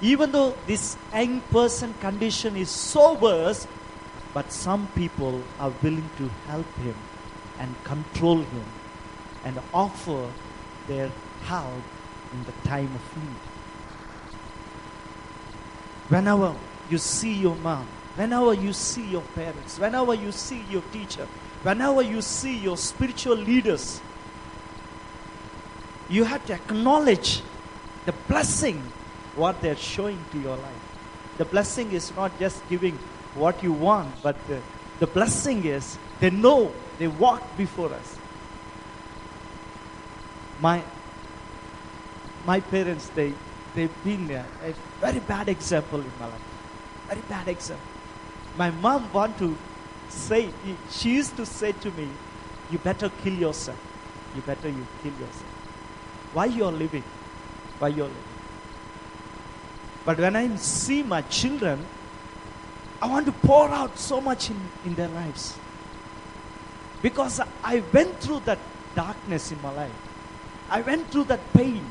even 0.00 0.32
though 0.32 0.54
this 0.66 0.96
young 1.12 1.40
person 1.42 1.94
condition 2.00 2.56
is 2.56 2.68
so 2.68 3.14
worse, 3.14 3.66
but 4.34 4.50
some 4.52 4.88
people 4.94 5.42
are 5.60 5.72
willing 5.82 6.08
to 6.18 6.28
help 6.46 6.66
him 6.76 6.94
and 7.58 7.74
control 7.84 8.38
him 8.38 8.64
and 9.44 9.58
offer 9.72 10.28
their 10.88 11.10
help 11.44 11.82
in 12.32 12.44
the 12.44 12.68
time 12.68 12.90
of 12.94 13.16
need. 13.22 13.36
Whenever 16.08 16.54
you 16.90 16.98
see 16.98 17.34
your 17.34 17.56
mom, 17.56 17.86
whenever 18.16 18.54
you 18.54 18.72
see 18.72 19.06
your 19.06 19.22
parents, 19.34 19.78
whenever 19.78 20.14
you 20.14 20.32
see 20.32 20.62
your 20.70 20.82
teacher, 20.92 21.26
whenever 21.62 22.02
you 22.02 22.20
see 22.20 22.56
your 22.58 22.76
spiritual 22.76 23.36
leaders, 23.36 24.00
you 26.12 26.24
have 26.24 26.44
to 26.44 26.52
acknowledge 26.52 27.42
the 28.04 28.12
blessing 28.28 28.82
what 29.34 29.60
they're 29.62 29.76
showing 29.76 30.22
to 30.32 30.38
your 30.38 30.56
life. 30.56 30.82
The 31.38 31.46
blessing 31.46 31.92
is 31.92 32.14
not 32.14 32.38
just 32.38 32.68
giving 32.68 32.98
what 33.34 33.62
you 33.62 33.72
want, 33.72 34.22
but 34.22 34.36
the, 34.46 34.60
the 35.00 35.06
blessing 35.06 35.64
is 35.64 35.96
they 36.20 36.28
know 36.28 36.70
they 36.98 37.08
walk 37.08 37.56
before 37.56 37.92
us. 37.94 38.18
My 40.60 40.82
my 42.44 42.60
parents 42.60 43.08
they 43.14 43.32
they've 43.74 44.04
been 44.04 44.30
a, 44.30 44.44
a 44.64 44.74
very 45.00 45.20
bad 45.20 45.48
example 45.48 46.00
in 46.00 46.12
my 46.20 46.26
life. 46.26 46.48
Very 47.08 47.22
bad 47.22 47.48
example. 47.48 47.86
My 48.58 48.70
mom 48.70 49.10
want 49.12 49.38
to 49.38 49.56
say 50.10 50.50
she 50.90 51.14
used 51.14 51.36
to 51.38 51.46
say 51.46 51.72
to 51.72 51.90
me, 51.92 52.08
You 52.70 52.78
better 52.78 53.10
kill 53.24 53.32
yourself. 53.32 53.78
You 54.36 54.42
better 54.42 54.68
you 54.68 54.86
kill 55.02 55.12
yourself. 55.12 55.51
Why 56.32 56.46
you're 56.46 56.72
living? 56.72 57.04
Why 57.78 57.88
you're 57.88 58.06
living? 58.06 58.22
But 60.04 60.18
when 60.18 60.34
I 60.34 60.56
see 60.56 61.02
my 61.02 61.22
children, 61.22 61.84
I 63.00 63.06
want 63.06 63.26
to 63.26 63.32
pour 63.32 63.68
out 63.68 63.98
so 63.98 64.20
much 64.20 64.50
in, 64.50 64.60
in 64.84 64.94
their 64.94 65.08
lives. 65.08 65.56
Because 67.02 67.40
I 67.62 67.82
went 67.92 68.18
through 68.20 68.40
that 68.40 68.58
darkness 68.94 69.52
in 69.52 69.60
my 69.62 69.72
life. 69.72 69.92
I 70.70 70.80
went 70.82 71.10
through 71.10 71.24
that 71.24 71.52
pain. 71.52 71.84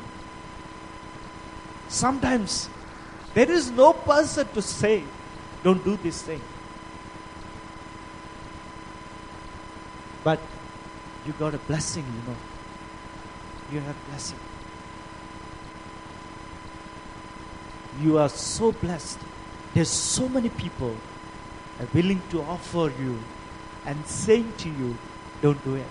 Sometimes 1.88 2.68
there 3.34 3.50
is 3.50 3.70
no 3.70 3.92
person 3.92 4.48
to 4.54 4.62
say, 4.62 5.04
don't 5.62 5.84
do 5.84 5.96
this 5.96 6.22
thing. 6.22 6.40
But 10.24 10.40
you 11.26 11.32
got 11.34 11.54
a 11.54 11.58
blessing, 11.58 12.04
you 12.04 12.32
know. 12.32 12.38
You 13.72 13.80
have 13.80 13.96
blessing. 14.08 14.38
You 18.00 18.18
are 18.18 18.28
so 18.28 18.72
blessed. 18.72 19.18
There's 19.74 19.88
so 19.88 20.28
many 20.28 20.50
people 20.50 20.94
are 21.80 21.88
willing 21.94 22.20
to 22.30 22.42
offer 22.42 22.92
you 23.00 23.18
and 23.86 24.06
saying 24.06 24.52
to 24.58 24.68
you, 24.68 24.96
don't 25.40 25.62
do 25.64 25.74
it. 25.74 25.86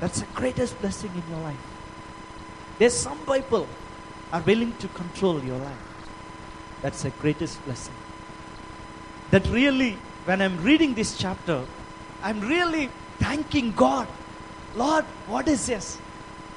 That's 0.00 0.20
the 0.20 0.26
greatest 0.34 0.80
blessing 0.80 1.10
in 1.14 1.22
your 1.30 1.42
life. 1.42 1.66
There's 2.78 2.94
some 2.94 3.18
people 3.26 3.66
are 4.32 4.42
willing 4.42 4.76
to 4.78 4.88
control 4.88 5.42
your 5.42 5.58
life. 5.58 5.86
That's 6.82 7.02
the 7.02 7.10
greatest 7.10 7.64
blessing. 7.64 7.94
That 9.30 9.46
really, 9.48 9.98
when 10.24 10.40
I'm 10.40 10.62
reading 10.62 10.94
this 10.94 11.16
chapter, 11.18 11.64
I'm 12.22 12.40
really 12.40 12.90
thanking 13.18 13.72
God. 13.72 14.06
Lord, 14.76 15.04
what 15.26 15.48
is 15.48 15.66
this? 15.66 15.98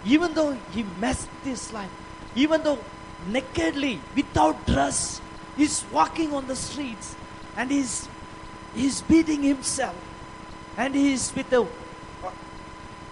Even 0.05 0.33
though 0.33 0.51
he 0.71 0.83
messed 0.99 1.29
this 1.43 1.71
life, 1.71 1.89
even 2.35 2.61
though 2.63 2.79
nakedly, 3.27 4.01
without 4.15 4.65
dress, 4.67 5.21
he's 5.55 5.85
walking 5.91 6.33
on 6.33 6.47
the 6.47 6.55
streets 6.55 7.15
and 7.55 7.71
he's, 7.71 8.07
he's 8.75 9.01
beating 9.01 9.43
himself 9.43 9.95
and 10.77 10.93
he's 10.93 11.33
with 11.33 11.49
the 11.49 11.63
uh, 11.63 12.31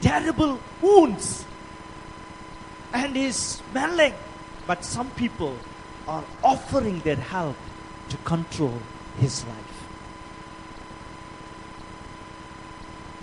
terrible 0.02 0.60
wounds 0.82 1.46
and 2.94 3.16
he's 3.16 3.36
smelling. 3.36 4.14
But 4.66 4.84
some 4.84 5.10
people 5.12 5.56
are 6.08 6.24
offering 6.44 7.00
their 7.00 7.16
help 7.16 7.56
to 8.10 8.18
control 8.18 8.82
his 9.20 9.46
life. 9.46 9.88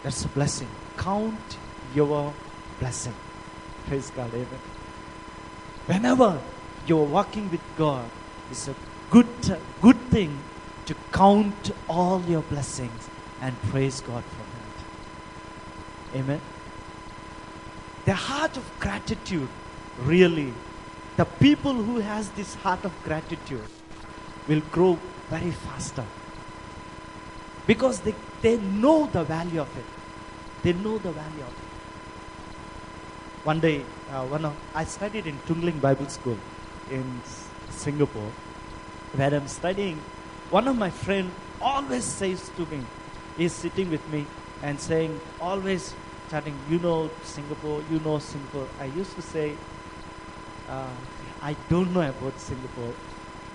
That's 0.03 0.25
a 0.25 0.29
blessing. 0.29 0.69
Count 0.97 1.57
your 1.95 2.33
blessing. 2.81 3.15
Praise 3.87 4.11
God. 4.11 4.31
Amen. 4.35 4.61
Whenever 5.87 6.41
you're 6.87 7.05
walking 7.05 7.51
with 7.51 7.61
God, 7.77 8.09
it's 8.51 8.69
a 8.69 8.75
good, 9.11 9.27
good 9.81 10.01
thing 10.11 10.39
to 10.87 10.95
count 11.13 11.71
all 11.89 12.21
your 12.23 12.43
blessings 12.43 13.09
and 13.41 13.61
praise 13.71 14.01
God 14.01 14.25
for 14.25 14.45
that. 16.15 16.21
Amen. 16.21 16.41
The 18.05 18.15
heart 18.15 18.57
of 18.57 18.71
gratitude 18.81 19.49
really 20.03 20.53
the 21.17 21.25
people 21.25 21.75
who 21.75 21.99
has 21.99 22.31
this 22.31 22.55
heart 22.57 22.85
of 22.85 22.93
gratitude 23.05 23.63
will 24.49 24.63
grow 24.73 24.99
very 25.31 25.53
faster 25.53 26.05
because 27.67 28.01
they, 28.01 28.15
they 28.43 28.57
know 28.59 29.07
the 29.07 29.23
value 29.25 29.61
of 29.61 29.79
it 29.79 29.85
they 30.63 30.73
know 30.73 30.99
the 30.99 31.13
value 31.13 31.43
of 31.43 31.49
it 31.49 31.64
one 33.45 33.61
day 33.61 33.85
uh, 34.11 34.25
one 34.35 34.45
of, 34.45 34.55
i 34.75 34.85
studied 34.85 35.27
in 35.27 35.39
Tung 35.47 35.61
Ling 35.63 35.79
bible 35.79 36.09
school 36.09 36.39
in 36.91 37.05
singapore 37.71 38.31
where 39.15 39.35
i'm 39.35 39.49
studying 39.49 39.99
one 40.51 40.67
of 40.69 40.77
my 40.77 40.91
friend 40.91 41.31
always 41.61 42.05
says 42.05 42.51
to 42.57 42.67
me 42.67 42.81
he's 43.37 43.53
sitting 43.53 43.91
with 43.91 44.07
me 44.15 44.27
and 44.63 44.81
saying 44.81 45.21
always 45.41 45.95
chatting 46.31 46.57
you 46.71 46.79
know 46.79 47.11
singapore 47.23 47.83
you 47.91 48.01
know 48.01 48.19
singapore 48.19 48.69
i 48.81 48.87
used 48.87 49.15
to 49.15 49.23
say 49.23 49.47
uh, 50.69 50.89
I 51.43 51.55
don't 51.69 51.93
know 51.93 52.01
about 52.01 52.39
Singapore, 52.41 52.95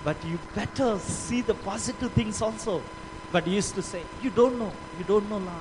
but 0.04 0.16
you 0.24 0.38
better 0.54 0.98
see 0.98 1.40
the 1.40 1.54
positive 1.54 2.12
things 2.12 2.40
also. 2.40 2.82
But 3.32 3.44
he 3.44 3.54
used 3.54 3.74
to 3.74 3.82
say, 3.82 4.02
you 4.22 4.30
don't 4.30 4.58
know, 4.58 4.72
you 4.98 5.04
don't 5.04 5.28
know 5.28 5.38
now. 5.38 5.60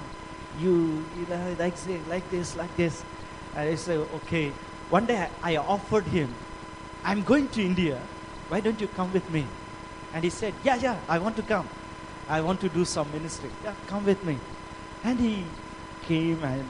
You, 0.59 1.03
you 1.17 1.25
know, 1.29 1.55
like 1.57 1.77
say, 1.77 2.00
like 2.07 2.29
this, 2.29 2.55
like 2.55 2.75
this. 2.75 3.03
And 3.56 3.70
I 3.70 3.75
said, 3.75 4.00
okay. 4.15 4.51
One 4.89 5.06
day 5.06 5.29
I, 5.44 5.58
offered 5.58 6.06
him, 6.06 6.34
I'm 7.03 7.24
going 7.24 7.48
to 7.50 7.62
India. 7.62 8.01
Why 8.50 8.60
don't 8.60 8.79
you 8.82 8.88
come 8.88 9.13
with 9.13 9.29
me? 9.29 9.46
And 10.13 10.24
he 10.24 10.29
said, 10.29 10.53
yeah, 10.63 10.75
yeah, 10.75 10.98
I 11.08 11.20
want 11.20 11.36
to 11.36 11.44
come. 11.44 11.68
I 12.27 12.41
want 12.41 12.62
to 12.62 12.70
do 12.70 12.86
some 12.86 13.12
ministry. 13.12 13.50
Yeah, 13.63 13.74
come 13.88 14.06
with 14.06 14.24
me. 14.24 14.38
And 15.03 15.20
he 15.20 15.46
came 16.03 16.44
and 16.44 16.65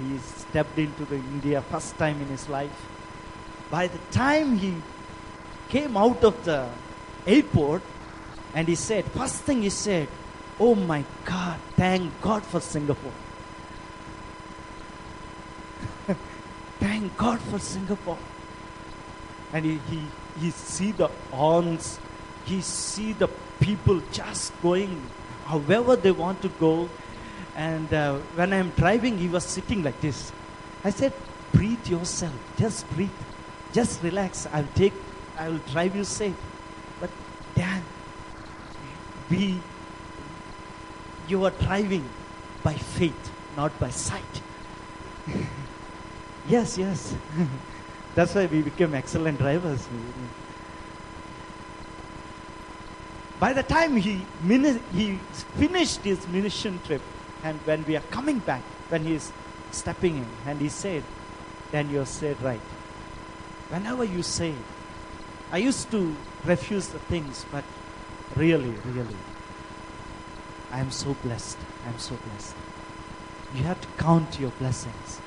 he 0.00 0.18
stepped 0.18 0.78
into 0.78 1.04
the 1.04 1.16
India 1.16 1.62
first 1.62 1.98
time 1.98 2.20
in 2.20 2.28
his 2.28 2.48
life. 2.48 2.86
By 3.70 3.88
the 3.88 3.98
time 4.10 4.56
he 4.56 4.74
came 5.68 5.96
out 5.96 6.22
of 6.22 6.44
the 6.44 6.68
airport 7.26 7.82
and 8.54 8.68
he 8.68 8.74
said, 8.74 9.04
first 9.06 9.42
thing 9.42 9.62
he 9.62 9.70
said, 9.70 10.08
Oh 10.58 10.74
my 10.74 11.04
God, 11.24 11.60
thank 11.76 12.20
God 12.20 12.42
for 12.42 12.60
Singapore. 12.60 13.12
Thank 16.80 17.16
God 17.16 17.40
for 17.40 17.58
Singapore. 17.58 18.18
And 19.52 19.64
he, 19.64 19.80
he, 19.90 20.02
he 20.40 20.50
see 20.50 20.92
the 20.92 21.10
arms, 21.32 21.98
he 22.44 22.60
see 22.60 23.12
the 23.12 23.28
people 23.60 24.02
just 24.12 24.52
going 24.62 25.02
however 25.44 25.96
they 25.96 26.10
want 26.10 26.42
to 26.42 26.48
go. 26.60 26.88
And 27.56 27.92
uh, 27.92 28.18
when 28.34 28.52
I'm 28.52 28.70
driving, 28.70 29.16
he 29.18 29.28
was 29.28 29.44
sitting 29.44 29.82
like 29.82 30.00
this. 30.00 30.32
I 30.84 30.90
said, 30.90 31.12
breathe 31.52 31.86
yourself, 31.86 32.34
just 32.58 32.88
breathe, 32.90 33.10
just 33.72 34.02
relax. 34.02 34.46
I'll 34.52 34.68
take, 34.74 34.92
I 35.38 35.48
will 35.48 35.60
drive 35.72 35.96
you 35.96 36.04
safe. 36.04 36.36
But 37.00 37.10
Dan, 37.54 37.82
we 39.30 39.60
you 41.28 41.44
are 41.44 41.50
driving 41.50 42.08
by 42.62 42.74
faith, 42.74 43.32
not 43.56 43.76
by 43.80 43.90
sight. 43.90 44.42
Yes, 46.48 46.78
yes. 46.78 47.14
That's 48.14 48.34
why 48.34 48.46
we 48.46 48.62
became 48.62 48.94
excellent 48.94 49.38
drivers. 49.38 49.86
By 53.38 53.52
the 53.52 53.62
time 53.62 53.96
he, 53.96 54.22
he 54.92 55.18
finished 55.56 56.00
his 56.00 56.26
mission 56.28 56.80
trip, 56.86 57.02
and 57.44 57.58
when 57.66 57.84
we 57.84 57.96
are 57.96 58.06
coming 58.10 58.38
back, 58.38 58.62
when 58.88 59.04
he 59.04 59.14
is 59.14 59.30
stepping 59.70 60.16
in, 60.16 60.26
and 60.46 60.60
he 60.60 60.70
said, 60.70 61.02
Then 61.70 61.90
you 61.90 62.04
said 62.06 62.40
right. 62.42 62.60
Whenever 63.68 64.04
you 64.04 64.22
say, 64.22 64.54
I 65.52 65.58
used 65.58 65.90
to 65.90 66.16
refuse 66.44 66.88
the 66.88 66.98
things, 66.98 67.44
but 67.52 67.64
really, 68.34 68.74
really, 68.86 69.16
I 70.72 70.80
am 70.80 70.90
so 70.90 71.14
blessed. 71.22 71.58
I 71.84 71.90
am 71.90 71.98
so 71.98 72.16
blessed. 72.16 72.54
You 73.54 73.64
have 73.64 73.80
to 73.80 73.88
count 73.98 74.40
your 74.40 74.50
blessings. 74.52 75.20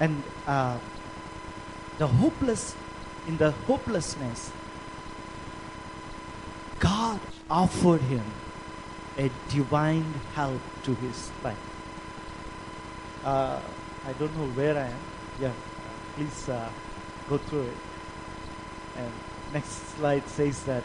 And 0.00 0.22
uh, 0.46 0.78
the 1.98 2.06
hopeless, 2.06 2.74
in 3.28 3.36
the 3.36 3.52
hopelessness, 3.66 4.50
God 6.80 7.20
offered 7.48 8.00
him 8.02 8.24
a 9.16 9.30
divine 9.48 10.14
help 10.34 10.60
to 10.82 10.94
his 10.96 11.30
life. 11.42 11.56
Uh, 13.24 13.60
I 14.06 14.12
don't 14.14 14.36
know 14.36 14.48
where 14.48 14.76
I 14.76 14.88
am. 14.88 14.98
Yeah, 15.40 15.52
please 16.16 16.48
uh, 16.48 16.68
go 17.28 17.38
through 17.38 17.62
it. 17.62 17.76
And 18.98 19.10
next 19.52 19.96
slide 19.96 20.28
says 20.28 20.64
that 20.64 20.82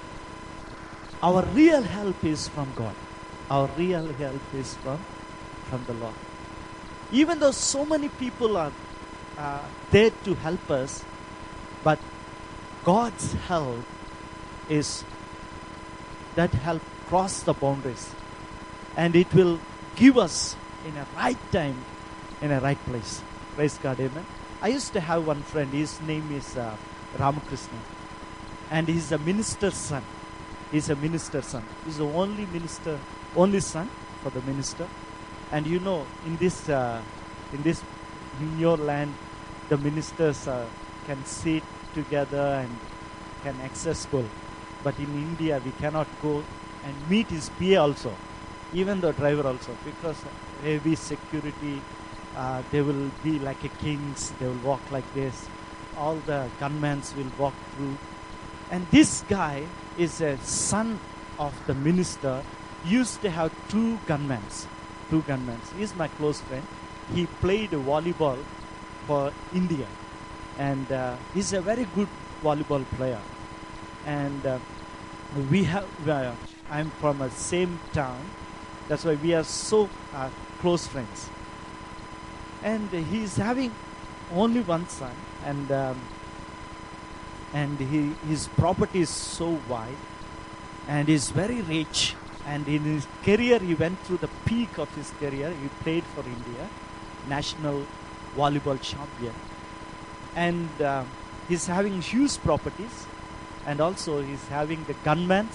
our 1.22 1.44
real 1.48 1.82
help 1.82 2.24
is 2.24 2.48
from 2.48 2.72
God. 2.76 2.96
Our 3.50 3.70
real 3.78 4.14
help 4.14 4.42
is 4.54 4.76
from, 4.76 5.00
from 5.66 5.84
the 5.86 5.94
Lord. 5.94 6.16
Even 7.12 7.40
though 7.40 7.52
so 7.52 7.84
many 7.84 8.10
people 8.10 8.56
are 8.56 8.72
uh, 9.40 9.60
there 9.92 10.12
to 10.26 10.36
help 10.36 10.70
us, 10.70 11.04
but 11.84 11.98
God's 12.84 13.34
help 13.48 13.86
is 14.68 15.04
that 16.36 16.52
help 16.52 16.82
cross 17.08 17.42
the 17.44 17.54
boundaries 17.54 18.14
and 18.96 19.16
it 19.16 19.34
will 19.34 19.60
give 19.96 20.18
us 20.18 20.56
in 20.86 20.96
a 20.98 21.06
right 21.16 21.38
time 21.52 21.84
in 22.42 22.52
a 22.52 22.60
right 22.60 22.78
place. 22.86 23.22
Praise 23.56 23.78
god 23.78 24.00
amen. 24.00 24.26
I 24.62 24.68
used 24.68 24.94
to 24.94 25.00
have 25.00 25.26
one 25.26 25.42
friend 25.42 25.72
his 25.72 26.00
name 26.02 26.32
is 26.32 26.56
uh, 26.56 26.76
ramakrishna 27.18 27.80
and 28.70 28.88
he's 28.88 29.12
a 29.12 29.18
minister's 29.18 29.76
son. 29.76 30.04
He's 30.72 30.90
a 30.90 30.96
minister's 30.96 31.46
son. 31.46 31.64
He's 31.86 31.98
the 31.98 32.06
only 32.06 32.46
minister 32.46 33.00
only 33.36 33.60
son 33.60 33.90
for 34.22 34.30
the 34.30 34.42
minister. 34.42 34.88
And 35.52 35.66
you 35.66 35.80
know 35.80 36.06
in 36.26 36.38
this 36.38 36.70
uh, 36.70 37.02
in 37.54 37.64
this 37.64 37.82
in 38.40 38.60
your 38.60 38.78
land 38.78 39.14
the 39.70 39.78
ministers 39.78 40.48
uh, 40.48 40.66
can 41.06 41.24
sit 41.26 41.64
together 41.94 42.66
and 42.66 42.76
can 43.44 43.56
access 43.62 44.06
but 44.84 44.98
in 45.00 45.14
India 45.16 45.62
we 45.64 45.72
cannot 45.72 46.08
go 46.22 46.44
and 46.84 46.96
meet 47.10 47.28
his 47.28 47.50
PA 47.60 47.82
also, 47.82 48.14
even 48.74 49.02
the 49.02 49.12
driver 49.14 49.48
also, 49.48 49.76
because 49.86 50.18
heavy 50.64 50.96
security. 50.96 51.82
Uh, 52.36 52.62
they 52.72 52.82
will 52.82 53.12
be 53.24 53.40
like 53.40 53.64
a 53.64 53.70
kings. 53.82 54.32
They 54.40 54.46
will 54.48 54.64
walk 54.64 54.80
like 54.92 55.14
this. 55.14 55.50
All 55.98 56.16
the 56.26 56.48
gunmen 56.60 57.02
will 57.18 57.32
walk 57.38 57.54
through. 57.76 57.98
And 58.72 58.88
this 58.92 59.24
guy 59.28 59.64
is 59.98 60.22
a 60.22 60.38
son 60.38 61.00
of 61.38 61.54
the 61.68 61.74
minister. 61.74 62.44
Used 62.86 63.22
to 63.24 63.30
have 63.30 63.52
two 63.68 63.98
gunmen. 64.06 64.42
Two 65.10 65.22
gunmen. 65.24 65.60
He's 65.78 65.94
my 65.96 66.08
close 66.08 66.40
friend. 66.42 66.66
He 67.14 67.26
played 67.26 67.72
volleyball 67.72 68.38
for 69.08 69.32
India, 69.54 69.88
and 70.58 70.92
uh, 70.92 71.16
he's 71.34 71.54
a 71.54 71.62
very 71.62 71.86
good 71.96 72.08
volleyball 72.44 72.84
player. 72.96 73.22
And 74.06 74.46
uh, 74.46 74.60
we 75.52 75.64
have 75.66 75.88
uh, 76.08 76.34
i'm 76.70 76.90
from 77.02 77.22
a 77.22 77.30
same 77.30 77.80
town. 77.94 78.20
That's 78.88 79.06
why 79.06 79.16
we 79.16 79.34
are 79.34 79.44
so 79.44 79.90
uh, 80.14 80.30
close 80.60 80.88
friends. 80.88 81.30
And 82.64 82.90
he's 82.90 83.38
having 83.38 83.72
only 84.34 84.62
one 84.62 84.88
son. 84.90 85.14
And 85.46 85.72
um, 85.72 86.00
and 87.54 87.80
he, 87.80 88.14
his 88.28 88.48
property 88.48 89.02
is 89.02 89.10
so 89.10 89.60
wide. 89.68 90.04
And 90.88 91.08
he's 91.08 91.30
very 91.32 91.62
rich. 91.62 92.16
And 92.46 92.68
in 92.68 92.84
his 92.84 93.08
career 93.24 93.60
he 93.60 93.76
went 93.76 94.00
through 94.00 94.18
the 94.18 94.30
peak 94.46 94.78
of 94.78 94.94
his 94.96 95.12
career. 95.20 95.54
He 95.62 95.70
played 95.84 96.04
for 96.16 96.22
india 96.22 96.68
national 97.28 97.86
volleyball 98.36 98.80
champion 98.82 99.34
and 100.36 100.70
uh, 100.82 101.04
he's 101.48 101.66
having 101.68 102.02
huge 102.02 102.38
properties 102.40 103.06
and 103.66 103.82
also 103.82 104.22
he's 104.22 104.48
having 104.48 104.84
the 104.86 104.94
gunmen 105.04 105.50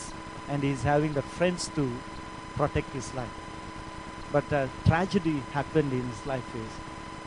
and 0.49 0.63
he's 0.63 0.83
having 0.83 1.13
the 1.15 1.23
friends 1.23 1.69
to 1.75 1.91
protect 2.57 2.93
his 2.93 3.15
life. 3.15 3.33
But 4.33 4.51
a 4.53 4.69
tragedy 4.87 5.43
happened 5.53 5.93
in 5.93 6.03
his 6.03 6.27
life 6.27 6.55
is 6.55 6.71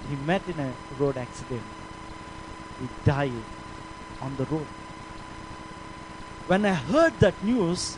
he 0.09 0.15
met 0.25 0.41
in 0.47 0.59
a 0.59 0.73
road 0.97 1.17
accident. 1.17 1.63
He 2.79 2.87
died 3.05 3.31
on 4.21 4.35
the 4.35 4.45
road. 4.45 4.67
When 6.47 6.65
I 6.65 6.73
heard 6.73 7.19
that 7.19 7.43
news, 7.43 7.97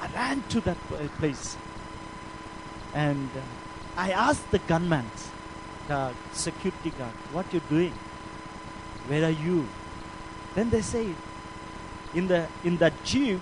I 0.00 0.06
ran 0.14 0.42
to 0.50 0.60
that 0.62 0.78
place 1.18 1.56
and 2.94 3.28
I 3.96 4.10
asked 4.10 4.50
the 4.50 4.58
gunman, 4.60 5.10
the 5.88 6.12
security 6.32 6.90
guard, 6.90 7.14
what 7.32 7.52
you 7.52 7.60
doing? 7.68 7.92
Where 9.08 9.24
are 9.24 9.30
you? 9.30 9.66
Then 10.54 10.70
they 10.70 10.82
say, 10.82 11.06
in 12.14 12.26
the 12.28 12.46
in 12.64 12.76
that 12.76 12.92
jeep 13.04 13.40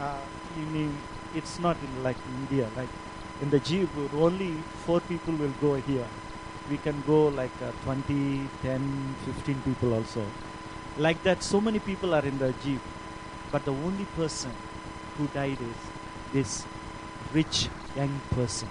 uh, 0.00 0.20
you 0.58 0.66
mean 0.66 0.90
it's 1.34 1.58
not 1.58 1.76
in 1.86 2.02
like 2.06 2.20
india 2.40 2.68
like 2.76 2.92
in 3.40 3.50
the 3.54 3.60
jeep 3.68 3.88
only 4.26 4.50
four 4.84 5.00
people 5.12 5.34
will 5.42 5.54
go 5.60 5.74
here 5.88 6.06
we 6.70 6.76
can 6.86 7.02
go 7.06 7.20
like 7.40 7.56
uh, 7.62 7.72
20 7.84 8.48
10 8.62 9.16
15 9.24 9.62
people 9.68 9.94
also 9.98 10.24
like 11.06 11.22
that 11.22 11.42
so 11.42 11.60
many 11.60 11.78
people 11.90 12.14
are 12.14 12.24
in 12.32 12.38
the 12.44 12.52
jeep 12.64 12.80
but 13.50 13.64
the 13.64 13.72
only 13.88 14.06
person 14.20 14.52
who 15.16 15.26
died 15.38 15.66
is 15.70 15.80
this 16.36 16.52
rich 17.32 17.68
young 17.96 18.14
person 18.36 18.68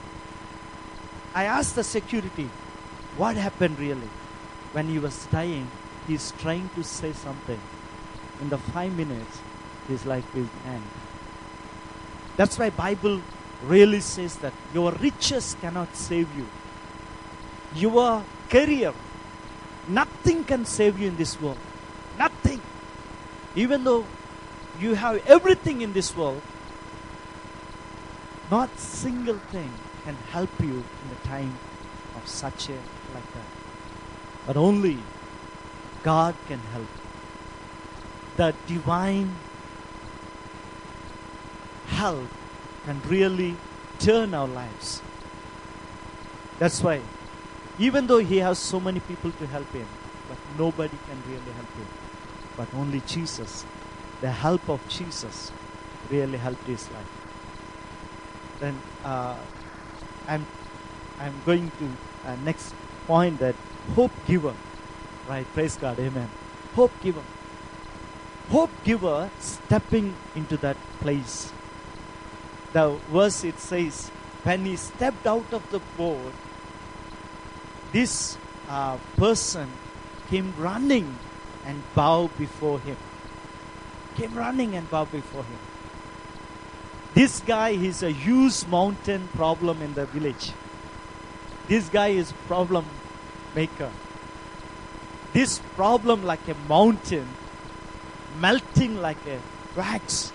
i 1.34 1.46
asked 1.58 1.76
the 1.82 1.88
security 1.98 2.48
what 3.18 3.36
happened 3.36 3.78
really 3.80 4.10
when 4.72 4.88
he 4.88 5.00
was 5.00 5.26
dying 5.28 5.70
he's 6.08 6.32
trying 6.40 6.70
to 6.76 6.84
say 6.84 7.12
something 7.14 7.60
in 8.40 8.50
the 8.50 8.58
five 8.58 8.96
minutes 8.96 9.40
his 9.88 10.06
life 10.06 10.34
will 10.34 10.50
end 10.66 10.84
that's 12.38 12.58
why 12.58 12.70
bible 12.70 13.22
really 13.64 14.00
says 14.00 14.38
that 14.38 14.54
your 14.74 14.92
riches 14.94 15.56
cannot 15.62 15.96
save 15.96 16.28
you 16.38 16.48
your 17.76 18.24
career 18.50 18.94
Nothing 19.88 20.44
can 20.44 20.66
save 20.66 21.00
you 21.00 21.08
in 21.08 21.18
this 21.18 21.40
world. 21.42 21.58
Nothing. 22.18 22.62
Even 23.56 23.84
though 23.84 24.06
you 24.80 24.94
have 24.94 25.26
everything 25.28 25.82
in 25.82 25.94
this 25.94 26.16
world, 26.16 26.42
not 28.50 28.70
single 28.80 29.38
thing 29.52 29.72
can 30.06 30.16
help 30.32 30.50
you 30.60 30.84
in 31.04 31.10
the 31.10 31.28
time 31.28 31.58
of 32.22 32.28
such 32.28 32.70
a 32.70 32.74
like 33.14 33.34
that. 33.34 33.50
But 34.48 34.58
only 34.58 34.98
God 36.04 36.36
can 36.48 36.60
help. 36.74 36.88
The 38.38 38.54
divine 38.68 39.36
help 41.88 42.28
can 42.86 43.02
really 43.08 43.56
turn 44.00 44.34
our 44.34 44.48
lives. 44.48 45.02
That's 46.60 46.82
why, 46.82 47.02
even 47.80 48.08
though 48.08 48.20
he 48.20 48.38
has 48.38 48.58
so 48.58 48.80
many 48.80 49.00
people 49.00 49.32
to 49.32 49.48
help 49.48 49.72
him, 49.74 49.88
but 50.30 50.38
nobody 50.58 50.98
can 51.08 51.22
really 51.28 51.52
help 51.54 51.74
him. 51.76 51.88
But 52.58 52.74
only 52.74 53.02
Jesus, 53.02 53.66
the 54.22 54.32
help 54.32 54.70
of 54.70 54.88
Jesus, 54.88 55.52
really 56.10 56.38
helped 56.38 56.66
his 56.66 56.90
life. 56.92 57.12
Then 58.60 58.78
uh, 59.04 59.38
I'm, 60.28 60.46
I'm 61.22 61.40
going 61.46 61.70
to 61.78 62.30
uh, 62.30 62.36
next 62.44 62.74
point 63.06 63.38
that 63.40 63.54
hope 63.94 64.12
giver, 64.26 64.56
right? 65.30 65.46
Praise 65.54 65.78
God, 65.78 66.00
Amen. 66.00 66.30
Hope 66.74 66.92
giver, 67.04 67.22
hope 68.50 68.72
giver, 68.84 69.30
stepping 69.40 70.16
into 70.36 70.58
that 70.58 70.78
place. 71.00 71.52
The 72.74 72.98
verse 73.12 73.44
it 73.44 73.60
says, 73.60 74.10
when 74.44 74.66
he 74.66 74.76
stepped 74.78 75.28
out 75.28 75.54
of 75.54 75.70
the 75.70 75.80
boat, 75.96 76.34
this 77.92 78.38
uh, 78.68 78.98
person 79.18 79.70
came 80.30 80.54
running 80.58 81.20
and 81.66 81.84
bowed 81.94 82.36
before 82.38 82.80
him. 82.80 82.98
Came 84.16 84.34
running 84.34 84.76
and 84.76 84.90
bowed 84.90 85.12
before 85.12 85.44
him. 85.44 85.60
This 87.14 87.42
guy 87.42 87.72
is 87.72 88.02
a 88.02 88.10
huge 88.10 88.66
mountain 88.68 89.28
problem 89.36 89.82
in 89.82 89.94
the 89.94 90.06
village. 90.06 90.54
This 91.72 91.88
guy 91.88 92.10
is 92.10 92.34
problem 92.48 92.84
maker. 93.56 93.90
This 95.32 95.60
problem 95.78 96.26
like 96.26 96.46
a 96.50 96.56
mountain 96.68 97.26
melting 98.42 99.00
like 99.02 99.26
a 99.26 99.40
wax 99.78 100.34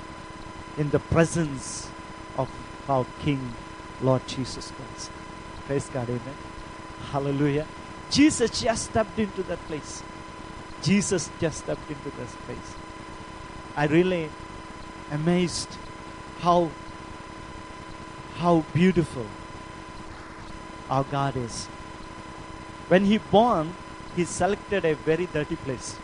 in 0.78 0.88
the 0.88 0.98
presence 0.98 1.90
of 2.38 2.48
our 2.88 3.04
King, 3.20 3.52
Lord 4.00 4.26
Jesus 4.26 4.72
Christ. 4.76 5.10
Praise 5.66 5.90
God, 5.90 6.08
amen. 6.08 6.38
Hallelujah. 7.12 7.66
Jesus 8.10 8.62
just 8.62 8.86
stepped 8.86 9.18
into 9.18 9.42
that 9.42 9.58
place. 9.66 10.02
Jesus 10.80 11.28
just 11.38 11.58
stepped 11.58 11.90
into 11.90 12.16
this 12.16 12.34
place. 12.46 12.74
I 13.76 13.88
really 13.88 14.30
amazed 15.10 15.68
how 16.38 16.70
how 18.36 18.64
beautiful 18.72 19.26
our 20.90 21.04
God 21.04 21.36
is. 21.36 21.66
When 22.88 23.04
he 23.04 23.18
born, 23.18 23.72
he 24.14 24.24
selected 24.24 24.84
a 24.84 24.94
very 24.94 25.26
dirty 25.26 25.56
place. 25.56 25.96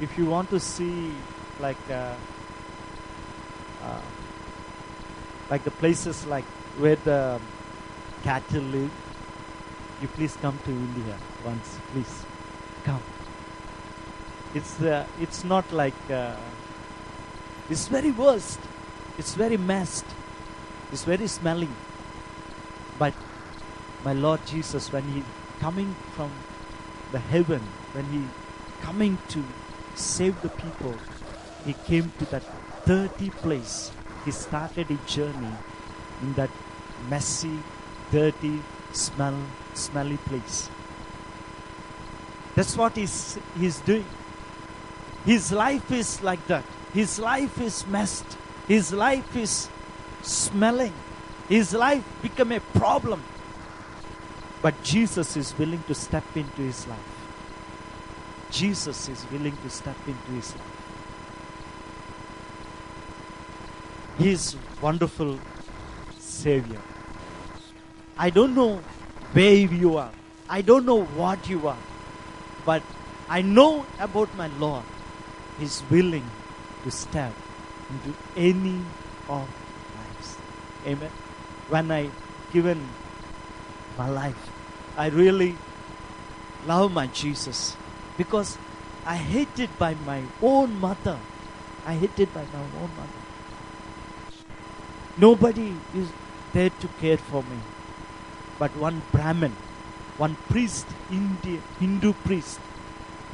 If 0.00 0.18
you 0.18 0.26
want 0.26 0.50
to 0.50 0.60
see 0.60 1.12
like 1.58 1.78
uh, 1.90 2.14
uh, 3.82 4.00
like 5.50 5.64
the 5.64 5.70
places 5.70 6.26
like 6.26 6.44
where 6.78 6.96
the 6.96 7.40
cattle 8.22 8.62
live, 8.62 8.90
you 10.02 10.08
please 10.08 10.36
come 10.36 10.58
to 10.64 10.70
India 10.70 11.16
once, 11.44 11.78
please 11.92 12.24
come. 12.84 13.02
It's 14.54 14.80
uh, 14.82 15.06
it's 15.20 15.44
not 15.44 15.72
like 15.72 16.10
uh, 16.10 16.36
it's 17.70 17.88
very 17.88 18.10
worst. 18.10 18.60
It's 19.18 19.34
very 19.34 19.56
messed. 19.56 20.04
It's 20.92 21.04
very 21.04 21.26
smelling. 21.26 21.74
But 22.98 23.14
my 24.06 24.12
Lord 24.12 24.38
Jesus, 24.46 24.92
when 24.92 25.02
He 25.02 25.24
coming 25.58 25.92
from 26.14 26.30
the 27.10 27.18
heaven, 27.18 27.60
when 27.92 28.04
He 28.04 28.22
coming 28.80 29.18
to 29.30 29.42
save 29.96 30.40
the 30.42 30.48
people, 30.48 30.94
He 31.64 31.72
came 31.72 32.12
to 32.20 32.24
that 32.26 32.44
dirty 32.84 33.30
place. 33.30 33.90
He 34.24 34.30
started 34.30 34.92
a 34.92 34.98
journey 35.08 35.54
in 36.22 36.34
that 36.34 36.50
messy, 37.10 37.58
dirty, 38.12 38.62
smell, 38.92 39.36
smelly 39.74 40.18
place. 40.18 40.70
That's 42.54 42.76
what 42.76 42.94
he's, 42.96 43.38
he's 43.58 43.80
doing. 43.80 44.06
His 45.24 45.50
life 45.50 45.90
is 45.90 46.22
like 46.22 46.46
that. 46.46 46.64
His 46.94 47.18
life 47.18 47.60
is 47.60 47.84
messed. 47.88 48.38
His 48.68 48.92
life 48.92 49.36
is 49.36 49.68
smelling. 50.22 50.94
His 51.48 51.74
life 51.74 52.04
become 52.22 52.52
a 52.52 52.60
problem. 52.60 53.20
But 54.62 54.82
Jesus 54.82 55.36
is 55.36 55.56
willing 55.58 55.82
to 55.86 55.94
step 55.94 56.24
into 56.34 56.62
his 56.62 56.86
life. 56.86 56.98
Jesus 58.50 59.08
is 59.08 59.26
willing 59.30 59.56
to 59.62 59.70
step 59.70 59.96
into 60.06 60.32
his 60.32 60.54
life. 60.54 60.76
He 64.18 64.30
is 64.30 64.56
wonderful 64.80 65.38
Savior. 66.18 66.80
I 68.16 68.30
don't 68.30 68.54
know 68.54 68.80
where 69.32 69.54
you 69.54 69.96
are. 69.98 70.10
I 70.48 70.62
don't 70.62 70.86
know 70.86 71.02
what 71.04 71.48
you 71.48 71.68
are. 71.68 71.78
But 72.64 72.82
I 73.28 73.42
know 73.42 73.84
about 73.98 74.34
my 74.36 74.46
Lord. 74.58 74.84
He's 75.58 75.82
willing 75.90 76.24
to 76.84 76.90
step 76.90 77.32
into 77.90 78.16
any 78.36 78.80
of 79.28 79.48
lives. 79.96 80.36
Amen. 80.86 81.10
When 81.68 81.90
I 81.90 82.10
given 82.52 82.88
my 83.98 84.08
life, 84.08 84.50
I 84.96 85.08
really 85.08 85.56
love 86.66 86.92
my 86.92 87.06
Jesus 87.08 87.76
because 88.16 88.58
I 89.04 89.16
hated 89.16 89.70
by 89.78 89.94
my 90.06 90.22
own 90.42 90.80
mother. 90.80 91.18
I 91.86 91.94
hated 91.94 92.32
by 92.34 92.44
my 92.52 92.60
own 92.60 92.90
mother. 92.96 93.22
Nobody 95.16 95.74
is 95.94 96.10
there 96.52 96.70
to 96.70 96.88
care 97.00 97.16
for 97.16 97.42
me. 97.42 97.58
But 98.58 98.76
one 98.76 99.02
Brahmin, 99.12 99.52
one 100.16 100.36
priest, 100.48 100.86
Indian, 101.10 101.62
Hindu 101.78 102.12
priest, 102.24 102.58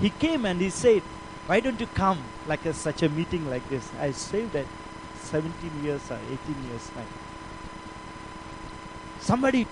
he 0.00 0.10
came 0.10 0.44
and 0.44 0.60
he 0.60 0.70
said, 0.70 1.02
Why 1.46 1.60
don't 1.60 1.80
you 1.80 1.86
come 1.86 2.22
like 2.46 2.64
a, 2.66 2.74
such 2.74 3.02
a 3.02 3.08
meeting 3.08 3.48
like 3.48 3.68
this? 3.68 3.88
I 4.00 4.10
saved 4.10 4.56
at 4.56 4.66
17 5.22 5.84
years 5.84 6.10
or 6.10 6.18
18 6.30 6.38
years 6.68 6.88
time. 6.90 7.06
Somebody, 9.20 9.66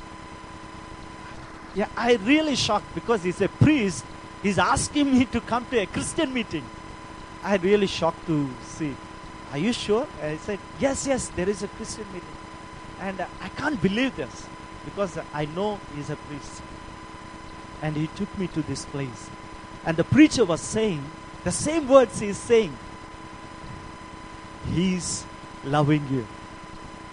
yeah, 1.75 1.89
I 1.97 2.15
really 2.17 2.57
shocked 2.57 2.95
because 2.95 3.23
he's 3.23 3.41
a 3.41 3.49
priest. 3.49 4.05
He's 4.43 4.59
asking 4.59 5.13
me 5.13 5.25
to 5.27 5.41
come 5.41 5.67
to 5.67 5.79
a 5.79 5.87
Christian 5.87 6.33
meeting. 6.33 6.65
I 7.43 7.57
really 7.57 7.87
shocked 7.87 8.27
to 8.27 8.51
see. 8.65 8.95
Are 9.53 9.59
you 9.59 9.73
sure? 9.73 10.07
I 10.23 10.37
said, 10.37 10.59
Yes, 10.79 11.07
yes, 11.07 11.29
there 11.29 11.49
is 11.49 11.63
a 11.63 11.69
Christian 11.69 12.07
meeting. 12.13 12.29
And 13.01 13.21
I 13.41 13.49
can't 13.51 13.81
believe 13.81 14.17
this 14.17 14.47
because 14.85 15.19
I 15.33 15.47
know 15.47 15.79
he's 15.95 16.11
a 16.11 16.17
priest. 16.17 16.63
And 17.83 17.97
he 17.97 18.09
took 18.09 18.37
me 18.39 18.47
to 18.49 18.63
this 18.63 18.85
place. 18.87 19.31
And 19.85 19.97
the 19.97 20.05
preacher 20.05 20.45
was 20.45 20.61
saying 20.61 21.03
the 21.45 21.53
same 21.53 21.89
words 21.89 22.21
he's 22.21 22.37
saying. 22.37 22.77
He's 24.73 25.25
loving 25.65 26.07
you. 26.11 26.27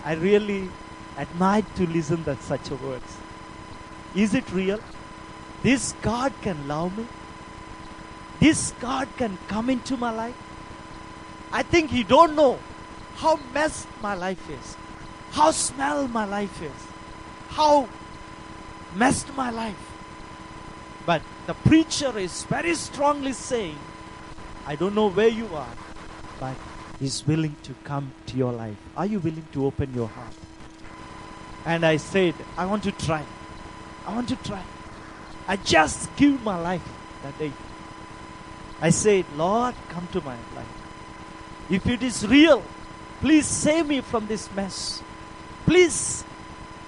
I 0.03 0.13
really 0.15 0.69
admire 1.17 1.63
to 1.75 1.87
listen 1.87 2.23
to 2.25 2.35
such 2.37 2.69
words. 2.71 3.17
Is 4.15 4.33
it 4.33 4.51
real? 4.51 4.79
This 5.63 5.93
God 6.01 6.33
can 6.41 6.67
love 6.67 6.97
me? 6.97 7.05
This 8.39 8.73
God 8.79 9.07
can 9.17 9.37
come 9.47 9.69
into 9.69 9.97
my 9.97 10.11
life? 10.11 10.35
I 11.51 11.63
think 11.63 11.89
he 11.89 12.03
don't 12.03 12.35
know 12.35 12.59
how 13.15 13.39
messed 13.53 13.87
my 14.01 14.13
life 14.13 14.49
is, 14.49 14.77
how 15.31 15.51
smell 15.51 16.07
my 16.07 16.25
life 16.25 16.61
is, 16.61 16.87
how 17.49 17.87
messed 18.95 19.35
my 19.35 19.49
life. 19.49 19.75
But 21.05 21.21
the 21.47 21.53
preacher 21.53 22.17
is 22.17 22.43
very 22.43 22.75
strongly 22.75 23.33
saying, 23.33 23.77
I 24.67 24.75
don't 24.75 24.93
know 24.93 25.09
where 25.09 25.29
you 25.29 25.47
are, 25.55 25.73
but 26.39 26.55
he's 26.99 27.25
willing 27.25 27.55
to 27.63 27.73
come 27.83 28.11
to 28.27 28.37
your 28.37 28.51
life. 28.51 28.77
Are 28.95 29.05
you 29.05 29.19
willing 29.19 29.47
to 29.53 29.65
open 29.65 29.93
your 29.95 30.09
heart? 30.09 30.33
And 31.65 31.85
I 31.85 31.97
said, 31.97 32.35
I 32.57 32.65
want 32.65 32.83
to 32.83 32.91
try. 32.91 33.23
I 34.07 34.15
want 34.15 34.29
to 34.29 34.37
try. 34.37 34.63
I 35.49 35.57
just 35.57 36.15
give 36.15 36.41
my 36.43 36.57
life 36.57 36.87
that 37.23 37.37
day. 37.37 37.51
I 38.81 38.89
said, 38.89 39.25
Lord, 39.35 39.75
come 39.89 40.07
to 40.13 40.21
my 40.21 40.37
life. 40.55 40.65
If 41.69 41.85
it 41.87 42.01
is 42.01 42.25
real, 42.25 42.63
please 43.19 43.45
save 43.45 43.87
me 43.87 43.99
from 43.99 44.27
this 44.27 44.49
mess. 44.55 45.03
Please 45.65 46.23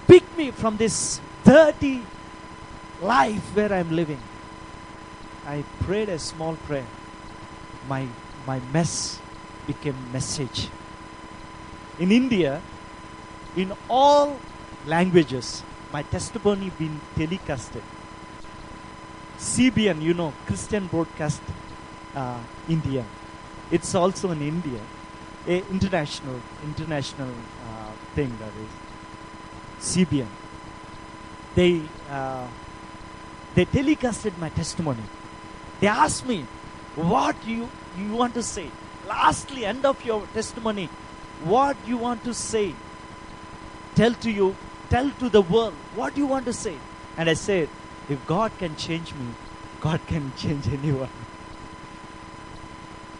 pick 0.06 0.24
me 0.38 0.50
from 0.50 0.78
this 0.78 1.20
dirty 1.44 2.02
life 3.02 3.54
where 3.54 3.72
I'm 3.72 3.94
living. 3.94 4.20
I 5.46 5.64
prayed 5.80 6.08
a 6.08 6.18
small 6.18 6.56
prayer, 6.56 6.86
my, 7.88 8.06
my 8.46 8.60
mess 8.72 9.18
became 9.66 9.96
message. 10.12 10.68
In 11.98 12.12
India, 12.12 12.62
in 13.56 13.72
all 13.88 14.38
languages, 14.86 15.62
my 15.92 16.02
testimony 16.02 16.70
been 16.78 17.00
telecasted. 17.16 17.82
CBN, 19.38 20.02
you 20.02 20.14
know, 20.14 20.32
Christian 20.46 20.86
Broadcast 20.86 21.42
uh, 22.14 22.38
India. 22.68 23.04
It's 23.70 23.94
also 23.94 24.30
in 24.30 24.42
India, 24.42 24.80
a 25.46 25.58
international 25.70 26.40
international 26.64 27.30
uh, 27.30 27.92
thing 28.14 28.36
that 28.38 28.52
is 28.64 29.94
CBN. 29.96 30.26
They 31.54 31.82
uh, 32.10 32.46
they 33.54 33.64
telecasted 33.64 34.36
my 34.38 34.50
testimony. 34.50 35.02
They 35.80 35.86
asked 35.86 36.26
me, 36.26 36.44
"What 36.94 37.36
you 37.46 37.68
you 37.98 38.12
want 38.12 38.34
to 38.34 38.42
say?" 38.42 38.68
Lastly, 39.08 39.64
end 39.64 39.84
of 39.86 40.04
your 40.04 40.26
testimony, 40.34 40.88
what 41.42 41.76
you 41.86 41.96
want 41.96 42.22
to 42.24 42.34
say? 42.34 42.74
Tell 43.94 44.12
to 44.14 44.30
you, 44.30 44.54
tell 44.90 45.10
to 45.22 45.28
the 45.30 45.40
world 45.40 45.72
what 45.94 46.16
you 46.16 46.26
want 46.26 46.44
to 46.46 46.52
say. 46.52 46.76
And 47.16 47.30
I 47.30 47.34
said, 47.34 47.68
if 48.08 48.26
God 48.26 48.52
can 48.58 48.76
change 48.76 49.14
me, 49.14 49.26
God 49.80 50.00
can 50.06 50.32
change 50.36 50.66
anyone. 50.68 51.08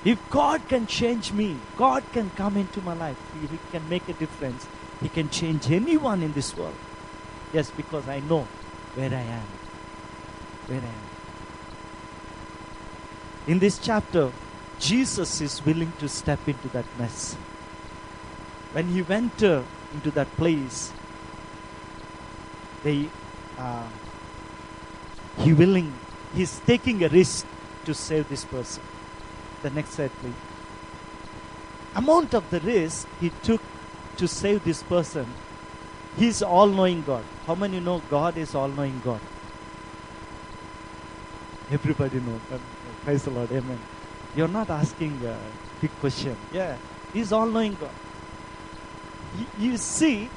If 0.05 0.19
God 0.31 0.67
can 0.69 0.87
change 0.87 1.33
me, 1.33 1.57
God 1.77 2.03
can 2.13 2.31
come 2.31 2.57
into 2.57 2.81
my 2.81 2.95
life. 2.95 3.19
He 3.41 3.59
can 3.71 3.89
make 3.89 4.09
a 4.09 4.15
difference. 4.15 4.67
He 5.03 5.09
can 5.09 5.29
change 5.29 5.71
anyone 5.71 6.23
in 6.23 6.33
this 6.33 6.57
world. 6.57 6.75
Yes, 7.53 7.71
because 7.77 8.09
I 8.09 8.21
know 8.21 8.47
where 8.95 9.11
I 9.11 9.23
am. 9.23 9.47
Where 10.67 10.81
I 10.81 10.85
am. 10.85 11.11
In 13.47 13.59
this 13.59 13.79
chapter, 13.79 14.31
Jesus 14.79 15.41
is 15.41 15.65
willing 15.67 15.93
to 15.99 16.09
step 16.09 16.49
into 16.49 16.69
that 16.69 16.87
mess. 16.99 17.35
When 18.73 18.89
he 18.89 19.03
went 19.03 19.43
uh, 19.43 19.63
into 19.95 20.11
that 20.13 20.29
place, 20.37 20.93
they, 22.83 23.09
uh, 23.59 23.87
he 25.38 25.53
willing, 25.53 25.93
he's 26.35 26.59
taking 26.61 27.03
a 27.05 27.09
risk 27.09 27.47
to 27.85 27.95
save 27.95 28.29
this 28.29 28.45
person. 28.45 28.83
The 29.62 29.71
next 29.71 29.90
slide, 29.90 30.11
please. 30.21 30.35
Amount 31.95 32.35
of 32.35 32.49
the 32.51 32.61
risk 32.61 33.09
he 33.21 33.31
took 33.43 33.61
to 34.16 34.29
save 34.29 34.64
this 34.64 34.83
person, 34.83 35.27
he's 36.16 36.43
all-knowing 36.43 37.03
God. 37.03 37.25
How 37.47 37.55
many 37.55 37.81
know 37.81 38.03
God 38.11 38.37
is 38.37 38.55
all-knowing 38.55 39.01
God? 39.05 39.21
Everybody 41.71 42.21
knows. 42.21 42.40
Praise 43.05 43.23
the 43.25 43.31
Lord. 43.31 43.51
Amen. 43.53 43.79
You're 44.35 44.49
not 44.49 44.71
asking 44.71 45.25
a 45.25 45.37
big 45.81 45.90
question. 46.01 46.37
Yeah, 46.53 46.77
He's 47.12 47.33
all-knowing 47.33 47.77
God. 47.81 47.90
You 49.59 49.77
see, 49.77 50.29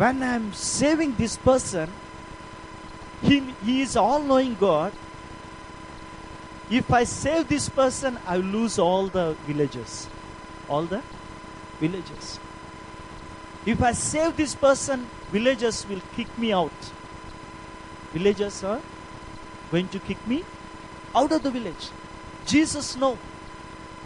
when 0.00 0.22
I'm 0.22 0.54
saving 0.54 1.14
this 1.16 1.36
person, 1.36 1.90
he, 3.20 3.40
he 3.62 3.82
is 3.82 3.96
all-knowing 3.96 4.54
God. 4.54 4.94
If 6.70 6.90
I 6.90 7.04
save 7.04 7.48
this 7.48 7.68
person, 7.68 8.18
I 8.26 8.38
lose 8.38 8.78
all 8.78 9.08
the 9.08 9.36
villages. 9.46 10.08
All 10.70 10.84
the 10.84 11.02
villages. 11.80 12.40
If 13.66 13.82
I 13.82 13.92
save 13.92 14.38
this 14.38 14.54
person, 14.54 15.06
villagers 15.30 15.86
will 15.86 16.00
kick 16.16 16.38
me 16.38 16.50
out. 16.50 16.72
Villagers 18.14 18.64
are 18.64 18.80
going 19.70 19.88
to 19.88 19.98
kick 19.98 20.26
me 20.26 20.44
out 21.14 21.30
of 21.30 21.42
the 21.42 21.50
village. 21.50 21.90
Jesus 22.46 22.96
know 22.96 23.18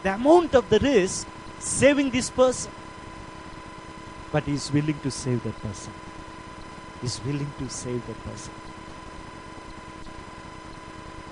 the 0.03 0.15
amount 0.15 0.57
of 0.57 0.69
the 0.71 0.81
risk 0.81 1.29
saving 1.61 2.11
this 2.11 2.31
person. 2.31 2.73
But 4.35 4.43
he 4.51 4.55
is 4.55 4.73
willing 4.73 4.99
to 5.05 5.13
save 5.13 5.45
that 5.45 5.63
person. 5.63 5.93
He 7.01 7.07
is 7.07 7.21
willing 7.25 7.53
to 7.59 7.69
save 7.69 8.05
that 8.09 8.25
person. 8.25 8.53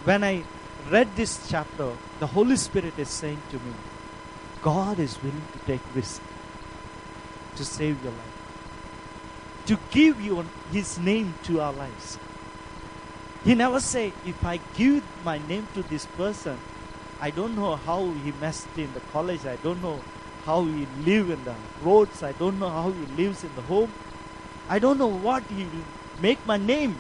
When 0.05 0.23
I 0.23 0.45
read 0.89 1.09
this 1.17 1.49
chapter, 1.49 1.97
the 2.21 2.29
Holy 2.29 2.55
Spirit 2.55 2.97
is 2.97 3.09
saying 3.09 3.43
to 3.51 3.57
me, 3.57 3.73
God 4.63 5.01
is 5.01 5.21
willing 5.21 5.43
to 5.53 5.59
take 5.67 5.81
risk 5.97 6.23
to 7.57 7.65
save 7.65 8.01
your 8.05 8.13
life, 8.13 9.67
to 9.67 9.79
give 9.91 10.21
you 10.21 10.47
His 10.71 10.97
name 11.01 11.35
to 11.43 11.61
our 11.61 11.73
lives. 11.73 12.21
He 13.43 13.57
never 13.57 13.81
say, 13.81 14.13
if 14.25 14.45
I 14.45 14.61
give 14.77 15.03
my 15.25 15.39
name 15.49 15.67
to 15.75 15.83
this 15.83 16.07
person, 16.07 16.57
I 17.21 17.31
don't 17.31 17.57
know 17.57 17.75
how 17.75 18.13
he 18.25 18.31
messed 18.41 18.69
in 18.77 18.95
the 18.95 19.01
college. 19.13 19.45
I 19.45 19.57
don't 19.57 19.83
know 19.83 20.01
how 20.45 20.65
he 20.65 20.87
live 21.05 21.31
in 21.31 21.45
the 21.45 21.55
roads. 21.83 22.23
I 22.23 22.33
don't 22.33 22.59
know 22.59 22.69
how 22.69 22.91
he 22.91 23.07
lives 23.23 23.45
in 23.45 23.55
the 23.55 23.63
home. 23.63 23.93
I 24.69 24.79
don't 24.79 24.99
know 24.99 25.09
what 25.09 25.43
he 25.45 25.65
will 25.65 25.85
make 26.21 26.45
my 26.47 26.57
name. 26.57 26.97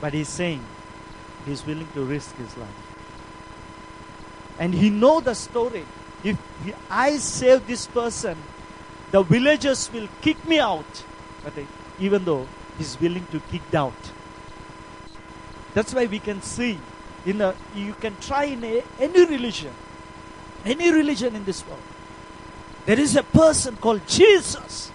But 0.00 0.12
he's 0.12 0.28
saying 0.28 0.62
he's 1.44 1.64
willing 1.66 1.88
to 1.94 2.04
risk 2.04 2.36
his 2.36 2.56
life. 2.56 2.68
And 4.58 4.74
he 4.74 4.90
know 4.90 5.20
the 5.20 5.34
story. 5.34 5.84
If 6.24 6.38
I 6.90 7.16
save 7.18 7.66
this 7.66 7.86
person, 7.86 8.36
the 9.10 9.22
villagers 9.22 9.90
will 9.92 10.08
kick 10.20 10.44
me 10.46 10.58
out. 10.58 11.04
But 11.44 11.52
even 12.00 12.24
though 12.24 12.46
he's 12.78 13.00
willing 13.00 13.26
to 13.32 13.40
kick 13.40 13.74
out. 13.74 13.94
That's 15.74 15.94
why 15.94 16.06
we 16.06 16.18
can 16.18 16.42
see 16.42 16.78
in 17.24 17.40
a, 17.40 17.54
you 17.74 17.94
can 17.94 18.16
try 18.20 18.44
in 18.44 18.64
a, 18.64 18.82
any 18.98 19.26
religion, 19.26 19.72
any 20.66 20.92
religion 20.92 21.34
in 21.36 21.44
this 21.44 21.66
world. 21.66 21.82
There 22.84 22.98
is 23.00 23.16
a 23.16 23.22
person 23.22 23.76
called 23.76 24.06
Jesus 24.06 24.92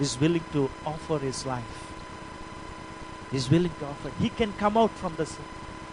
is 0.00 0.18
willing 0.20 0.44
to 0.52 0.70
offer 0.86 1.18
his 1.18 1.44
life. 1.44 1.92
He's 3.30 3.50
willing 3.50 3.72
to 3.80 3.86
offer. 3.86 4.10
He 4.20 4.30
can 4.30 4.52
come 4.54 4.76
out 4.76 4.90
from 4.92 5.14
the, 5.16 5.30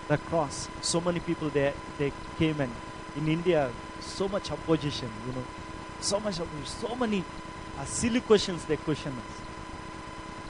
the 0.07 0.17
cross. 0.17 0.69
So 0.81 1.01
many 1.01 1.19
people 1.19 1.49
there 1.49 1.73
they 1.97 2.13
came 2.37 2.61
and 2.61 2.71
in 3.17 3.27
India 3.27 3.71
so 4.01 4.27
much 4.27 4.51
opposition, 4.51 5.09
you 5.27 5.33
know, 5.33 5.43
so 5.99 6.19
much 6.19 6.39
opposition, 6.39 6.87
so 6.87 6.95
many 6.95 7.23
uh, 7.79 7.85
silly 7.85 8.21
questions 8.21 8.63
they 8.65 8.77
question 8.77 9.11
us. 9.13 9.41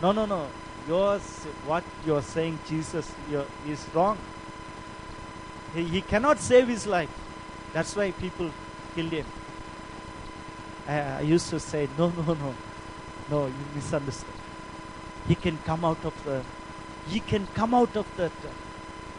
No, 0.02 0.12
no, 0.12 0.26
no. 0.26 0.48
Yours, 0.88 1.22
what 1.66 1.84
you're 2.06 2.22
saying, 2.22 2.60
Jesus, 2.68 3.12
you're, 3.32 3.46
is 3.68 3.86
wrong. 3.94 4.18
He, 5.74 5.84
he 5.84 6.02
cannot 6.02 6.40
save 6.40 6.68
his 6.68 6.86
life. 6.86 7.10
That's 7.76 7.94
why 7.94 8.12
people 8.12 8.52
killed 8.96 9.12
him. 9.12 9.26
I, 10.88 11.00
I 11.00 11.22
used 11.22 11.50
to 11.50 11.60
say, 11.60 11.90
no, 11.98 12.08
no, 12.10 12.34
no, 12.34 12.56
no, 13.30 13.48
you 13.48 13.66
misunderstood. 13.76 14.34
He 15.28 15.36
can 15.36 15.58
come 15.66 15.84
out 15.84 16.06
of 16.06 16.14
the, 16.24 16.42
he 17.10 17.20
can 17.20 17.46
come 17.48 17.74
out 17.74 17.98
of 17.98 18.08
that 18.16 18.32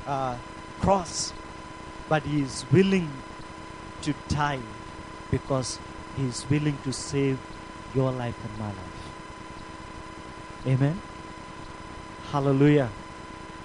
uh, 0.06 0.38
cross, 0.80 1.34
but 2.08 2.22
he 2.22 2.40
is 2.40 2.64
willing 2.72 3.10
to 4.00 4.14
die 4.28 4.60
because 5.30 5.78
he 6.16 6.24
is 6.24 6.48
willing 6.48 6.78
to 6.84 6.94
save 6.94 7.38
your 7.94 8.10
life 8.10 8.42
and 8.42 8.58
my 8.58 8.68
life. 8.68 9.12
Amen. 10.66 10.98
Hallelujah. 12.32 12.88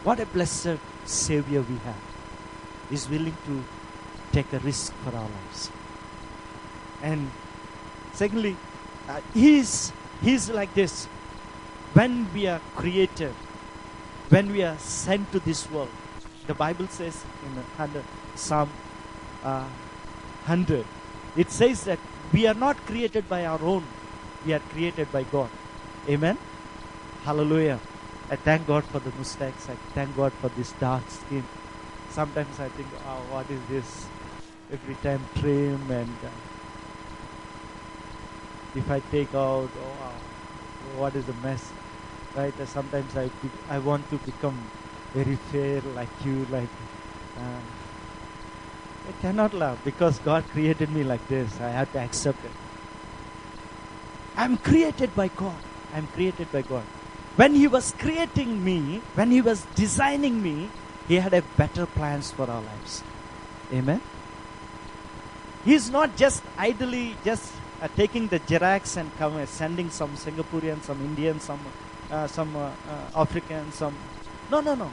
What 0.04 0.20
a 0.20 0.26
blessed 0.26 0.80
Savior 1.06 1.62
we 1.62 1.76
have. 1.78 2.04
He's 2.90 3.08
willing 3.08 3.38
to 3.46 3.64
take 4.32 4.52
a 4.54 4.60
risk 4.60 4.94
for 5.04 5.16
our 5.16 5.30
lives. 5.30 5.72
And 7.02 7.30
secondly, 8.14 8.56
uh, 9.10 9.22
he's, 9.34 9.92
he's 10.22 10.50
like 10.50 10.74
this. 10.74 11.06
When 11.94 12.32
we 12.34 12.48
are 12.48 12.62
created, 12.76 13.34
when 14.30 14.52
we 14.52 14.64
are 14.64 14.78
sent 14.78 15.32
to 15.34 15.40
this 15.40 15.70
world, 15.70 15.90
the 16.48 16.54
Bible 16.54 16.88
says 16.88 17.24
in 17.46 17.56
100, 17.56 18.04
Psalm 18.36 18.70
uh, 19.44 19.66
100, 20.46 20.86
it 21.36 21.52
says 21.52 21.84
that 21.86 22.00
we 22.32 22.48
are 22.48 22.54
not 22.54 22.78
created 22.86 23.28
by 23.28 23.46
our 23.46 23.62
own, 23.62 23.84
we 24.46 24.54
are 24.54 24.60
created 24.72 25.12
by 25.12 25.24
God. 25.24 25.50
Amen? 26.08 26.38
Hallelujah. 27.26 27.80
I 28.30 28.38
thank 28.38 28.66
God 28.66 28.86
for 28.86 29.00
the 29.00 29.12
mustache. 29.18 29.70
I 29.70 29.76
thank 29.94 30.16
God 30.16 30.32
for 30.34 30.48
this 30.50 30.72
dark 30.74 31.04
skin. 31.10 31.44
Sometimes 32.10 32.60
I 32.60 32.70
think, 32.70 32.88
oh, 33.06 33.22
what 33.30 33.50
is 33.50 33.60
this? 33.70 34.08
Every 34.72 34.96
time 35.04 35.22
trim 35.36 35.92
and 35.92 36.10
uh, 36.24 36.30
if 38.74 38.90
I 38.90 39.02
take 39.12 39.34
out, 39.36 39.68
oh, 39.68 39.96
wow, 40.00 40.14
what 40.96 41.16
is 41.16 41.26
the 41.26 41.34
mess? 41.44 41.72
Right? 42.36 42.54
Uh, 42.58 42.66
sometimes 42.66 43.18
I 43.18 43.30
I 43.70 43.80
want 43.80 44.10
to 44.12 44.18
become 44.18 44.58
very 45.14 45.36
fair 45.52 45.82
like 45.96 46.10
you, 46.26 46.46
like. 46.50 46.70
Uh, 47.38 47.60
I 49.08 49.12
cannot 49.22 49.54
love 49.54 49.84
because 49.84 50.20
God 50.20 50.44
created 50.52 50.90
me 50.92 51.04
like 51.04 51.28
this. 51.28 51.60
I 51.60 51.70
have 51.70 51.92
to 51.94 52.00
accept 52.00 52.44
it. 52.46 52.52
I'm 54.38 54.58
created 54.58 55.14
by 55.16 55.28
God. 55.30 55.56
I'm 55.94 56.08
created 56.08 56.52
by 56.52 56.62
God. 56.62 56.84
When 57.36 57.56
He 57.56 57.68
was 57.68 57.94
creating 58.00 58.64
me, 58.64 59.02
when 59.16 59.32
He 59.32 59.42
was 59.42 59.66
designing 59.76 60.42
me, 60.42 60.70
He 61.08 61.16
had 61.16 61.34
a 61.34 61.42
better 61.58 61.86
plans 61.86 62.32
for 62.32 62.50
our 62.50 62.62
lives. 62.62 63.04
Amen. 63.74 64.02
He's 65.64 65.90
not 65.90 66.18
just 66.18 66.44
idly 66.58 67.16
just 67.24 67.54
uh, 67.82 67.88
taking 67.96 68.28
the 68.28 68.40
Xerox 68.40 68.98
and 68.98 69.16
come, 69.18 69.36
uh, 69.36 69.46
sending 69.46 69.90
some 69.90 70.12
Singaporean, 70.12 70.82
some 70.84 71.02
Indian, 71.02 71.40
some 71.40 71.60
uh, 72.10 72.28
some 72.28 72.56
uh, 72.56 72.70
uh, 72.90 73.22
African, 73.22 73.72
some. 73.72 73.96
No, 74.50 74.62
no, 74.62 74.76
no. 74.76 74.92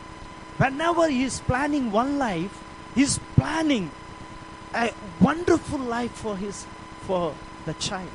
Whenever 0.59 1.09
he's 1.09 1.41
planning 1.41 1.91
one 1.91 2.19
life, 2.19 2.63
he's 2.95 3.19
planning 3.37 3.91
a 4.75 4.93
wonderful 5.21 5.79
life 5.79 6.13
for 6.13 6.37
his 6.37 6.67
for 7.03 7.35
the 7.65 7.75
child. 7.75 8.11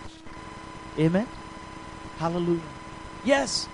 Amen. 0.97 1.27
Hallelujah. 2.17 2.61
Yes. 3.23 3.67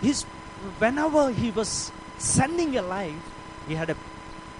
He's 0.00 0.24
whenever 0.78 1.30
he 1.30 1.50
was 1.50 1.92
sending 2.18 2.76
a 2.76 2.82
life, 2.82 3.14
he 3.68 3.74
had 3.74 3.90
a, 3.90 3.96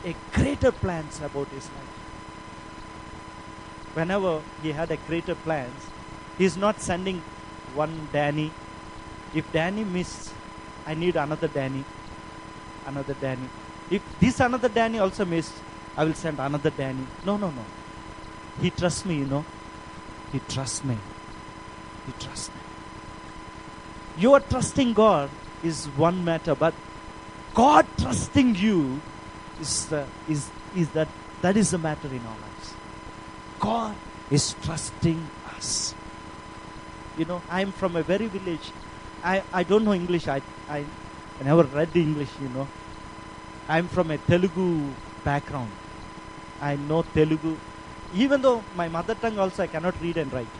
a 0.04 0.14
greater 0.32 0.72
plans 0.72 1.20
about 1.20 1.48
his 1.48 1.64
life. 1.64 1.94
Whenever 3.94 4.42
he 4.62 4.72
had 4.72 4.90
a 4.90 4.96
greater 4.96 5.34
plans, 5.34 5.86
he's 6.36 6.56
not 6.56 6.80
sending 6.80 7.22
one 7.74 8.08
Danny. 8.12 8.50
If 9.34 9.50
Danny 9.52 9.84
missed, 9.84 10.32
I 10.86 10.94
need 10.94 11.16
another 11.16 11.48
Danny. 11.48 11.84
Another 12.86 13.14
Danny. 13.14 13.48
If 13.90 14.02
this 14.20 14.40
another 14.40 14.68
Danny 14.68 14.98
also 14.98 15.24
missed, 15.24 15.54
I 15.96 16.04
will 16.04 16.14
send 16.14 16.38
another 16.38 16.70
Danny. 16.70 17.06
No, 17.24 17.36
no, 17.36 17.50
no. 17.50 17.64
He 18.60 18.70
trusts 18.70 19.04
me, 19.04 19.18
you 19.18 19.26
know. 19.26 19.44
He 20.32 20.40
trusts 20.40 20.84
me. 20.84 20.98
He 22.06 22.12
trusts 22.24 22.48
me. 22.48 22.60
Your 24.18 24.40
trusting 24.40 24.92
God 24.92 25.30
is 25.62 25.86
one 25.96 26.24
matter, 26.24 26.54
but 26.54 26.74
God 27.54 27.86
trusting 27.98 28.56
you 28.56 29.00
is 29.64 29.86
the, 29.86 30.04
is 30.28 30.50
is 30.76 30.88
that 30.90 31.08
that 31.42 31.56
is 31.56 31.70
the 31.70 31.78
matter 31.78 32.08
in 32.08 32.24
our 32.30 32.38
lives. 32.46 32.74
God 33.60 33.94
is 34.30 34.54
trusting 34.62 35.20
us. 35.56 35.94
You 37.18 37.24
know, 37.24 37.40
I 37.48 37.60
am 37.62 37.72
from 37.72 37.96
a 37.96 38.02
very 38.02 38.26
village. 38.26 38.72
I, 39.22 39.42
I 39.52 39.62
don't 39.62 39.84
know 39.84 39.94
English. 39.94 40.28
I, 40.28 40.40
I 40.68 40.84
I 41.40 41.44
never 41.44 41.64
read 41.64 41.92
the 41.92 42.00
English, 42.00 42.32
you 42.40 42.48
know. 42.48 42.66
I'm 43.68 43.88
from 43.88 44.10
a 44.10 44.18
Telugu 44.18 44.90
background. 45.24 45.70
I 46.60 46.76
know 46.76 47.02
Telugu. 47.02 47.56
Even 48.14 48.42
though 48.42 48.62
my 48.76 48.88
mother 48.88 49.14
tongue 49.14 49.38
also 49.38 49.62
I 49.62 49.66
cannot 49.66 50.00
read 50.00 50.16
and 50.16 50.32
write. 50.32 50.54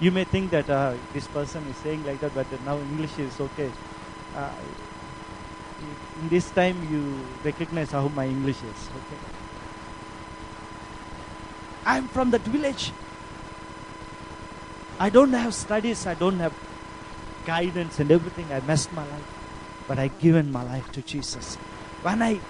You 0.00 0.12
may 0.12 0.24
think 0.24 0.50
that 0.50 0.70
uh, 0.70 0.94
this 1.12 1.26
person 1.26 1.64
is 1.68 1.76
saying 1.78 2.04
like 2.06 2.20
that, 2.20 2.34
but 2.34 2.46
now 2.64 2.76
English 2.78 3.18
is 3.18 3.40
okay. 3.40 3.70
Uh, 4.36 4.52
in 6.20 6.28
this 6.28 6.50
time 6.50 6.76
you 6.90 7.24
recognize 7.44 7.90
how 7.92 8.08
my 8.08 8.26
English 8.26 8.56
is. 8.56 8.88
Okay. 8.88 9.22
I'm 11.86 12.08
from 12.08 12.30
that 12.32 12.42
village. 12.42 12.92
I 14.98 15.10
don't 15.10 15.32
have 15.32 15.54
studies. 15.54 16.06
I 16.06 16.14
don't 16.14 16.38
have 16.38 16.52
guidance 17.46 17.98
and 18.00 18.10
everything. 18.10 18.46
I 18.52 18.60
messed 18.60 18.92
my 18.92 19.06
life, 19.06 19.28
but 19.86 19.98
I 19.98 20.08
given 20.08 20.50
my 20.52 20.62
life 20.62 20.90
to 20.92 21.02
Jesus. 21.02 21.54
When 22.02 22.20
I 22.20 22.40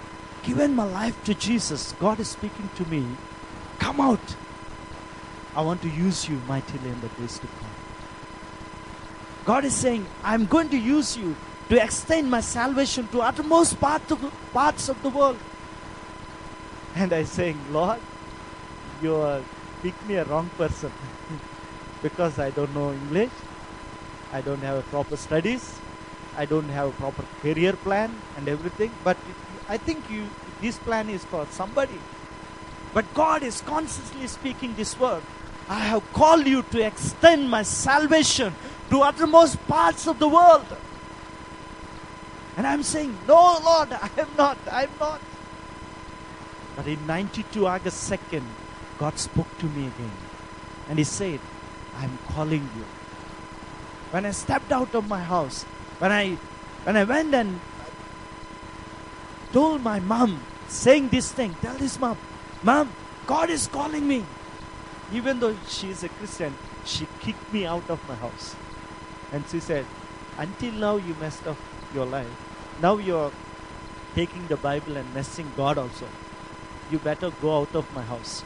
given 0.43 0.75
my 0.75 0.85
life 0.85 1.23
to 1.25 1.33
Jesus, 1.33 1.93
God 1.99 2.19
is 2.19 2.27
speaking 2.27 2.69
to 2.75 2.85
me. 2.85 3.05
Come 3.77 4.01
out. 4.01 4.35
I 5.55 5.61
want 5.61 5.81
to 5.83 5.89
use 5.89 6.27
you 6.27 6.41
mightily 6.47 6.89
in 6.89 6.99
the 7.01 7.07
days 7.09 7.39
to 7.39 7.47
come. 7.47 7.69
God 9.45 9.65
is 9.65 9.73
saying, 9.73 10.05
I'm 10.23 10.45
going 10.45 10.69
to 10.69 10.77
use 10.77 11.17
you 11.17 11.35
to 11.69 11.81
extend 11.81 12.29
my 12.29 12.41
salvation 12.41 13.07
to 13.09 13.21
uttermost 13.21 13.79
part 13.79 14.11
of, 14.11 14.33
parts 14.51 14.89
of 14.89 15.01
the 15.03 15.09
world. 15.09 15.37
And 16.95 17.13
I 17.13 17.23
saying, 17.23 17.57
Lord, 17.71 17.99
you 19.01 19.15
are 19.15 19.41
pick 19.81 19.95
me 20.07 20.15
a 20.15 20.25
wrong 20.25 20.49
person 20.57 20.91
because 22.03 22.39
I 22.39 22.49
don't 22.49 22.73
know 22.73 22.91
English, 22.91 23.31
I 24.33 24.41
don't 24.41 24.61
have 24.61 24.83
proper 24.87 25.15
studies, 25.15 25.79
I 26.35 26.45
don't 26.45 26.69
have 26.69 26.89
a 26.89 26.91
proper 26.91 27.23
career 27.41 27.73
plan 27.73 28.13
and 28.35 28.47
everything. 28.47 28.91
But 29.03 29.17
I 29.67 29.77
think 29.77 30.09
you 30.09 30.27
this 30.61 30.77
plan 30.77 31.09
is 31.09 31.23
for 31.23 31.45
somebody. 31.51 31.99
But 32.93 33.13
God 33.13 33.43
is 33.43 33.61
constantly 33.61 34.27
speaking 34.27 34.75
this 34.75 34.99
word. 34.99 35.21
I 35.69 35.79
have 35.79 36.11
called 36.13 36.47
you 36.47 36.63
to 36.63 36.85
extend 36.85 37.49
my 37.49 37.61
salvation 37.61 38.53
to 38.89 39.01
uttermost 39.01 39.65
parts 39.67 40.07
of 40.07 40.17
the 40.17 40.27
world. 40.27 40.65
And 42.59 42.67
I'm 42.67 42.83
saying, 42.83 43.17
No, 43.25 43.57
Lord, 43.63 43.93
I 43.93 44.09
am 44.17 44.27
not. 44.37 44.57
I 44.69 44.83
am 44.83 44.89
not. 44.99 45.21
But 46.75 46.87
in 46.87 47.07
92 47.07 47.65
August 47.65 48.11
2nd, 48.11 48.43
God 48.97 49.17
spoke 49.17 49.47
to 49.59 49.65
me 49.67 49.87
again. 49.87 50.11
And 50.89 50.99
He 50.99 51.05
said, 51.05 51.39
I'm 51.95 52.19
calling 52.27 52.69
you. 52.75 52.83
When 54.11 54.25
I 54.25 54.31
stepped 54.31 54.73
out 54.73 54.93
of 54.93 55.07
my 55.07 55.21
house, 55.21 55.63
when 55.99 56.11
I 56.11 56.31
when 56.83 56.97
I 56.97 57.05
went 57.05 57.33
and 57.33 57.61
told 59.53 59.81
my 59.81 60.01
mom, 60.01 60.43
saying 60.67 61.07
this 61.07 61.31
thing, 61.31 61.55
tell 61.61 61.77
this 61.77 61.97
mom, 61.97 62.17
Mom, 62.61 62.91
God 63.25 63.49
is 63.49 63.67
calling 63.67 64.05
me. 64.05 64.25
Even 65.13 65.39
though 65.39 65.55
she 65.69 65.91
is 65.91 66.03
a 66.03 66.09
Christian, 66.09 66.53
she 66.83 67.07
kicked 67.21 67.53
me 67.53 67.65
out 67.65 67.89
of 67.89 68.05
my 68.09 68.15
house. 68.15 68.53
And 69.31 69.47
she 69.47 69.61
said, 69.61 69.85
Until 70.37 70.73
now 70.73 70.97
you 70.97 71.15
messed 71.21 71.47
up 71.47 71.55
your 71.93 72.05
life. 72.05 72.48
Now 72.81 72.97
you're 72.97 73.31
taking 74.15 74.47
the 74.47 74.55
Bible 74.55 74.95
and 74.95 75.13
messing 75.13 75.51
God 75.57 75.77
also. 75.77 76.07
You 76.89 76.99
better 76.99 77.31
go 77.41 77.57
out 77.59 77.75
of 77.75 77.93
my 77.93 78.01
house. 78.01 78.43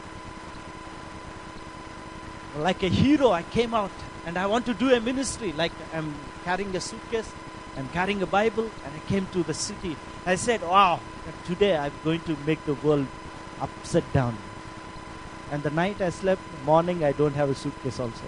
Like 2.58 2.84
a 2.84 2.88
hero, 2.88 3.32
I 3.32 3.44
came 3.44 3.74
out 3.74 3.92
and 4.26 4.38
I 4.38 4.48
want 4.48 4.66
to 4.66 4.74
do 4.74 4.94
a 4.94 5.00
ministry. 5.00 5.54
Like 5.54 5.72
I'm 5.94 6.14
carrying 6.44 6.76
a 6.76 6.82
suitcase, 6.82 7.32
I'm 7.78 7.88
carrying 7.90 8.22
a 8.22 8.28
Bible, 8.28 8.70
and 8.86 8.94
I 8.96 9.00
came 9.08 9.28
to 9.34 9.44
the 9.44 9.54
city. 9.54 9.96
I 10.26 10.36
said, 10.36 10.62
Wow, 10.62 11.00
today 11.46 11.78
I'm 11.78 11.94
going 12.04 12.22
to 12.22 12.36
make 12.46 12.64
the 12.66 12.76
world 12.76 13.08
upside 13.62 14.12
down. 14.14 14.38
And 15.52 15.62
the 15.62 15.70
night 15.70 16.02
I 16.02 16.10
slept, 16.10 16.42
morning 16.66 17.04
I 17.04 17.12
don't 17.12 17.36
have 17.36 17.50
a 17.50 17.56
suitcase 17.56 18.00
also. 18.00 18.26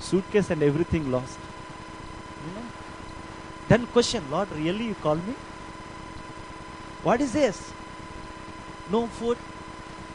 Suitcase 0.00 0.50
and 0.50 0.62
everything 0.62 1.10
lost. 1.10 1.38
You 2.46 2.54
know? 2.54 2.66
Then 3.68 3.86
question, 3.86 4.24
Lord, 4.30 4.50
really 4.52 4.86
you 4.86 4.94
call 4.94 5.16
me? 5.16 5.34
What 7.02 7.20
is 7.20 7.32
this? 7.32 7.72
No 8.90 9.06
food. 9.06 9.38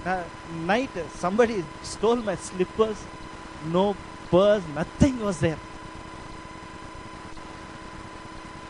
Uh, 0.06 0.24
night 0.66 0.90
somebody 1.14 1.64
stole 1.84 2.18
my 2.18 2.36
slippers. 2.36 3.04
No 3.72 3.96
purse, 4.30 4.64
nothing 4.74 5.20
was 5.20 5.40
there. 5.40 5.58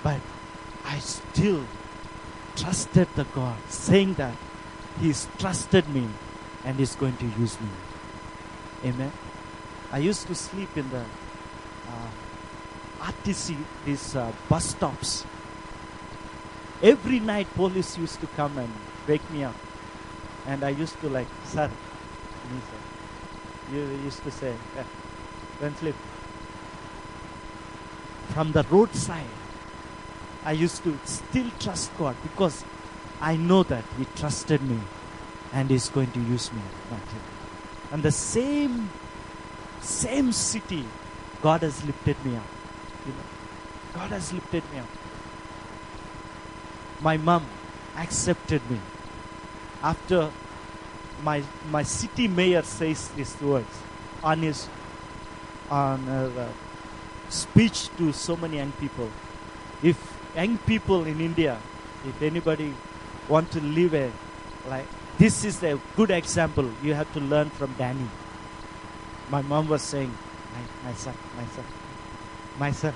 But 0.03 0.19
I 0.83 0.99
still 0.99 1.63
trusted 2.55 3.07
the 3.15 3.23
God, 3.25 3.57
saying 3.69 4.15
that 4.15 4.35
He's 4.99 5.27
trusted 5.37 5.87
me 5.89 6.07
and 6.65 6.77
He's 6.77 6.95
going 6.95 7.15
to 7.17 7.25
use 7.39 7.59
me. 7.61 7.69
Amen. 8.85 9.11
I 9.91 9.99
used 9.99 10.27
to 10.27 10.35
sleep 10.35 10.75
in 10.75 10.89
the 10.89 11.01
uh, 11.01 12.09
RTC, 13.01 13.57
these 13.85 14.15
uh, 14.15 14.31
bus 14.47 14.65
stops. 14.65 15.25
Every 16.83 17.19
night, 17.19 17.47
police 17.55 17.97
used 17.97 18.19
to 18.21 18.27
come 18.27 18.57
and 18.57 18.71
wake 19.07 19.27
me 19.31 19.43
up. 19.43 19.55
And 20.45 20.63
I 20.63 20.69
used 20.69 20.99
to 21.01 21.09
like, 21.09 21.27
sir, 21.45 21.67
me, 21.67 22.61
sir. 22.69 23.75
You 23.75 23.81
used 24.03 24.23
to 24.23 24.31
say, 24.31 24.53
yeah, 24.75 24.83
don't 25.59 25.77
sleep. 25.77 25.95
From 28.29 28.51
the 28.51 28.63
roadside, 28.63 29.25
I 30.45 30.51
used 30.53 30.83
to 30.83 30.97
still 31.05 31.49
trust 31.59 31.95
God 31.97 32.15
because 32.23 32.63
I 33.19 33.35
know 33.35 33.63
that 33.63 33.83
He 33.97 34.05
trusted 34.15 34.61
me 34.61 34.79
and 35.53 35.69
He's 35.69 35.89
going 35.89 36.11
to 36.11 36.19
use 36.19 36.51
me. 36.53 36.61
And 37.91 38.03
the 38.03 38.11
same, 38.11 38.89
same 39.81 40.31
city, 40.31 40.85
God 41.41 41.61
has 41.61 41.83
lifted 41.83 42.23
me 42.25 42.35
up. 42.35 42.60
You 43.05 43.13
know, 43.13 43.27
God 43.93 44.09
has 44.11 44.33
lifted 44.33 44.63
me 44.71 44.79
up. 44.79 44.87
My 47.01 47.17
mom 47.17 47.45
accepted 47.97 48.61
me 48.69 48.79
after 49.81 50.29
my 51.23 51.43
my 51.69 51.83
city 51.83 52.27
mayor 52.27 52.61
says 52.61 53.09
these 53.09 53.39
words 53.41 53.81
on 54.23 54.39
his 54.39 54.67
on 55.69 56.07
uh, 56.07 56.47
speech 57.29 57.89
to 57.97 58.11
so 58.13 58.35
many 58.35 58.57
young 58.57 58.71
people. 58.73 59.09
If 59.81 59.97
young 60.35 60.57
people 60.59 61.05
in 61.05 61.19
India, 61.21 61.57
if 62.05 62.21
anybody 62.21 62.73
want 63.27 63.51
to 63.51 63.61
live 63.61 63.93
a 63.93 64.11
like 64.69 64.85
this 65.17 65.43
is 65.45 65.63
a 65.63 65.79
good 65.95 66.11
example 66.11 66.69
you 66.83 66.93
have 66.93 67.11
to 67.13 67.19
learn 67.19 67.49
from 67.49 67.73
Danny. 67.77 68.07
My 69.29 69.41
mom 69.41 69.69
was 69.69 69.81
saying, 69.81 70.11
my, 70.53 70.89
my 70.89 70.93
son, 70.95 71.13
my 71.37 71.45
son, 71.45 71.63
my 72.59 72.71
son. 72.71 72.93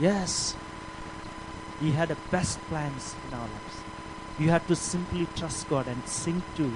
Yes, 0.00 0.56
He 1.80 1.92
had 1.92 2.08
the 2.08 2.16
best 2.30 2.60
plans 2.68 3.14
in 3.28 3.34
our 3.34 3.40
lives. 3.40 3.76
You 4.38 4.50
have 4.50 4.66
to 4.66 4.76
simply 4.76 5.26
trust 5.36 5.68
God 5.68 5.86
and 5.86 6.06
sing 6.06 6.42
to 6.56 6.72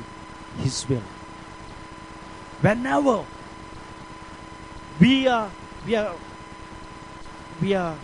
His 0.59 0.89
will. 0.89 1.03
Whenever 2.61 3.25
we 5.01 5.27
are 5.29 5.51
we 5.87 5.95
are 5.95 6.15
we 7.61 7.75
are 7.75 7.97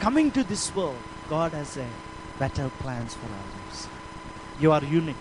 coming 0.00 0.30
to 0.30 0.44
this 0.44 0.74
world, 0.74 0.96
God 1.28 1.52
has 1.52 1.76
a 1.76 1.86
better 2.38 2.70
plans 2.80 3.14
for 3.14 3.26
our 3.26 3.46
lives. 3.56 3.88
You 4.60 4.72
are 4.72 4.84
unique. 4.84 5.16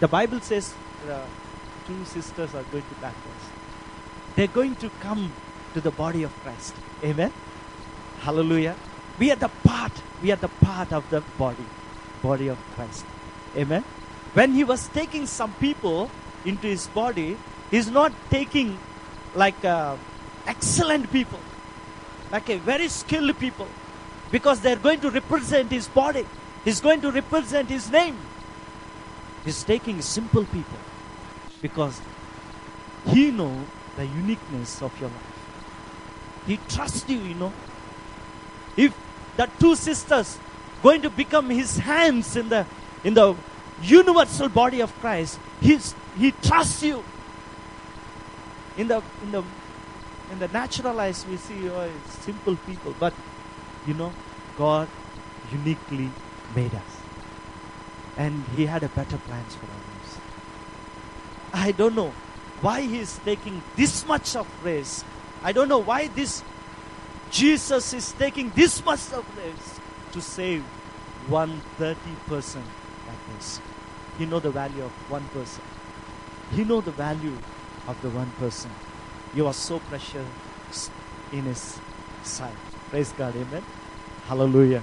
The 0.00 0.08
Bible 0.08 0.40
says 0.40 0.74
uh, 1.08 1.24
two 1.86 2.04
sisters 2.04 2.54
are 2.54 2.64
going 2.64 2.84
to 2.84 2.94
baptize. 3.00 3.46
They're 4.36 4.46
going 4.48 4.74
to 4.76 4.90
come 5.00 5.32
to 5.74 5.80
the 5.80 5.90
body 5.90 6.22
of 6.22 6.32
Christ. 6.42 6.74
Amen. 7.02 7.32
Hallelujah. 8.20 8.76
We 9.18 9.30
are 9.30 9.36
the 9.36 9.48
part. 9.48 9.92
We 10.22 10.32
are 10.32 10.36
the 10.36 10.48
part 10.48 10.92
of 10.92 11.08
the 11.10 11.20
body, 11.38 11.66
body 12.22 12.48
of 12.48 12.58
Christ. 12.74 13.04
Amen. 13.56 13.82
When 14.32 14.52
he 14.52 14.64
was 14.64 14.88
taking 14.88 15.26
some 15.26 15.52
people 15.54 16.10
into 16.44 16.66
his 16.66 16.86
body, 16.88 17.36
he's 17.70 17.90
not 17.90 18.12
taking 18.30 18.78
like 19.34 19.64
uh, 19.64 19.96
excellent 20.46 21.10
people, 21.12 21.38
like 22.32 22.48
a 22.48 22.58
very 22.58 22.88
skilled 22.88 23.38
people, 23.38 23.68
because 24.30 24.60
they're 24.60 24.76
going 24.76 25.00
to 25.00 25.10
represent 25.10 25.70
his 25.70 25.86
body. 25.88 26.26
He's 26.64 26.80
going 26.80 27.00
to 27.02 27.10
represent 27.10 27.68
his 27.68 27.90
name. 27.90 28.16
He's 29.44 29.62
taking 29.62 30.00
simple 30.00 30.44
people 30.44 30.78
because 31.60 32.00
he 33.06 33.30
know 33.30 33.64
the 33.96 34.06
uniqueness 34.06 34.82
of 34.82 34.98
your 35.00 35.10
life. 35.10 35.33
He 36.46 36.58
trusts 36.68 37.08
you, 37.08 37.18
you 37.18 37.34
know. 37.34 37.52
If 38.76 38.96
the 39.36 39.48
two 39.58 39.74
sisters 39.76 40.38
going 40.82 41.02
to 41.02 41.10
become 41.10 41.50
his 41.50 41.78
hands 41.78 42.36
in 42.36 42.48
the 42.48 42.66
in 43.02 43.14
the 43.14 43.34
universal 43.82 44.48
body 44.48 44.80
of 44.80 44.92
Christ, 45.00 45.38
he's, 45.60 45.94
he 46.16 46.32
trusts 46.32 46.82
you. 46.82 47.02
In 48.76 48.88
the 48.88 49.02
in 49.22 49.32
the 49.32 49.44
in 50.32 50.38
the 50.38 50.48
natural 50.48 50.98
eyes 50.98 51.24
we 51.26 51.36
see 51.36 51.68
oh, 51.68 51.90
simple 52.08 52.56
people, 52.56 52.94
but 52.98 53.14
you 53.86 53.94
know, 53.94 54.12
God 54.56 54.88
uniquely 55.52 56.10
made 56.54 56.74
us. 56.74 56.94
And 58.16 58.44
he 58.56 58.66
had 58.66 58.82
a 58.82 58.88
better 58.88 59.18
plans 59.18 59.54
for 59.54 59.66
us. 59.66 60.18
I 61.52 61.72
don't 61.72 61.94
know 61.94 62.12
why 62.60 62.82
he 62.82 62.98
is 62.98 63.18
taking 63.24 63.62
this 63.76 64.06
much 64.06 64.36
of 64.36 64.46
race. 64.64 65.04
I 65.44 65.52
don't 65.52 65.68
know 65.68 65.78
why 65.78 66.08
this 66.08 66.42
Jesus 67.30 67.92
is 67.92 68.12
taking 68.12 68.50
this 68.56 68.82
much 68.84 69.12
of 69.12 69.24
race 69.36 69.80
to 70.12 70.20
save 70.22 70.62
one 71.28 71.60
thirty 71.76 72.16
person 72.26 72.62
like 73.06 73.36
this. 73.36 73.60
He 74.16 74.24
know 74.24 74.40
the 74.40 74.50
value 74.50 74.84
of 74.84 74.90
one 75.10 75.24
person. 75.28 75.62
He 76.52 76.64
know 76.64 76.80
the 76.80 76.92
value 76.92 77.36
of 77.86 78.00
the 78.00 78.08
one 78.08 78.30
person. 78.38 78.70
You 79.34 79.46
are 79.46 79.52
so 79.52 79.80
precious 79.80 80.26
in 81.30 81.42
his 81.42 81.78
sight. 82.22 82.54
Praise 82.90 83.12
God, 83.12 83.36
amen. 83.36 83.62
Hallelujah. 84.26 84.82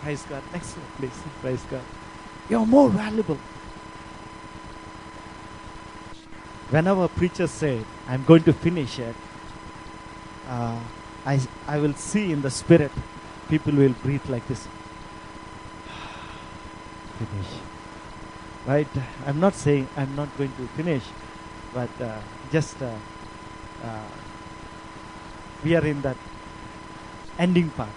Praise 0.00 0.22
God. 0.22 0.42
Slide, 0.50 0.84
please. 0.96 1.22
Praise 1.40 1.62
God. 1.70 1.82
You're 2.48 2.66
more 2.66 2.90
valuable. 2.90 3.38
Whenever 6.70 7.04
a 7.04 7.08
preacher 7.08 7.46
said, 7.46 7.84
I'm 8.08 8.24
going 8.24 8.42
to 8.44 8.52
finish 8.52 8.98
it, 8.98 9.14
uh, 10.52 10.78
I, 11.24 11.40
I 11.66 11.78
will 11.78 11.94
see 11.94 12.30
in 12.32 12.42
the 12.42 12.50
spirit, 12.50 12.90
people 13.48 13.72
will 13.72 13.94
breathe 14.02 14.26
like 14.28 14.46
this. 14.48 14.68
finish. 17.18 17.46
Right? 18.66 18.88
I'm 19.26 19.40
not 19.40 19.54
saying 19.54 19.88
I'm 19.96 20.14
not 20.14 20.36
going 20.36 20.52
to 20.56 20.66
finish, 20.76 21.04
but 21.72 21.90
uh, 22.00 22.20
just 22.50 22.80
uh, 22.82 22.92
uh, 23.82 24.08
we 25.64 25.74
are 25.74 25.86
in 25.86 26.02
that 26.02 26.16
ending 27.38 27.70
part. 27.70 27.90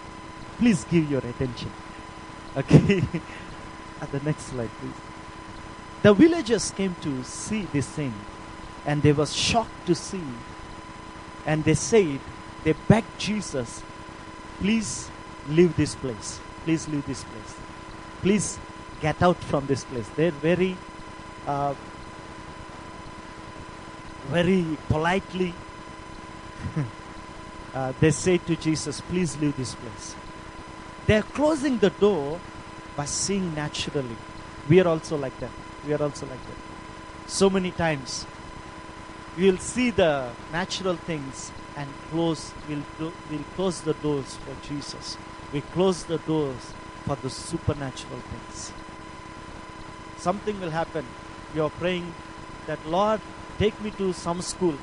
Please 0.58 0.86
give 0.86 1.10
your 1.10 1.26
attention. 1.26 1.72
Okay? 2.58 3.04
At 4.00 4.10
the 4.14 4.22
next 4.22 4.44
slide, 4.44 4.70
please. 4.80 4.94
The 6.04 6.14
villagers 6.14 6.72
came 6.72 6.96
to 7.02 7.22
see 7.26 7.64
this 7.74 7.86
thing 7.86 8.14
and 8.86 9.02
they 9.02 9.12
were 9.12 9.26
shocked 9.26 9.88
to 9.88 9.94
see. 9.94 10.24
And 11.46 11.66
they 11.66 11.74
said, 11.74 12.22
they 12.66 12.74
begged 12.88 13.20
Jesus, 13.20 13.84
please 14.60 15.10
leave 15.48 15.78
this 15.78 15.94
place. 15.94 16.40
Please 16.64 16.88
leave 16.88 17.06
this 17.06 17.24
place. 17.24 17.56
Please 18.22 18.60
get 19.00 19.22
out 19.22 19.38
from 19.38 19.68
this 19.68 19.84
place. 19.84 20.10
They're 20.16 20.32
very, 20.32 20.76
uh, 21.46 21.76
very 24.30 24.66
politely, 24.90 25.54
uh, 27.76 27.94
they 28.00 28.10
say 28.10 28.40
to 28.40 28.56
Jesus, 28.56 29.00
please 29.00 29.38
leave 29.38 29.56
this 29.58 29.76
place. 29.76 30.16
They're 31.06 31.22
closing 31.22 31.78
the 31.78 31.92
door 31.92 32.40
by 32.98 33.06
seeing 33.06 33.54
naturally. 33.54 34.18
We 34.68 34.82
are 34.82 34.88
also 34.88 35.18
like 35.18 35.40
that. 35.40 35.52
We 35.86 35.94
are 35.94 36.02
also 36.02 36.26
like 36.26 36.44
that. 36.48 37.30
So 37.30 37.48
many 37.48 37.70
times, 37.70 38.26
we'll 39.38 39.60
see 39.60 39.92
the 39.92 40.32
natural 40.52 40.96
things 40.96 41.52
and 41.76 41.90
close, 42.10 42.54
we'll, 42.70 42.84
do, 42.98 43.12
we'll 43.30 43.44
close 43.56 43.82
the 43.82 43.94
doors 43.96 44.38
for 44.38 44.56
Jesus. 44.68 45.18
We 45.52 45.62
close 45.62 46.04
the 46.06 46.18
doors 46.20 46.74
for 47.06 47.16
the 47.16 47.30
supernatural 47.30 48.20
things. 48.20 48.72
Something 50.18 50.60
will 50.60 50.72
happen. 50.72 51.06
You're 51.54 51.70
praying 51.70 52.14
that, 52.68 52.80
Lord, 52.88 53.22
take 53.60 53.80
me 53.82 53.92
to 53.92 54.14
some 54.14 54.42
school, 54.42 54.76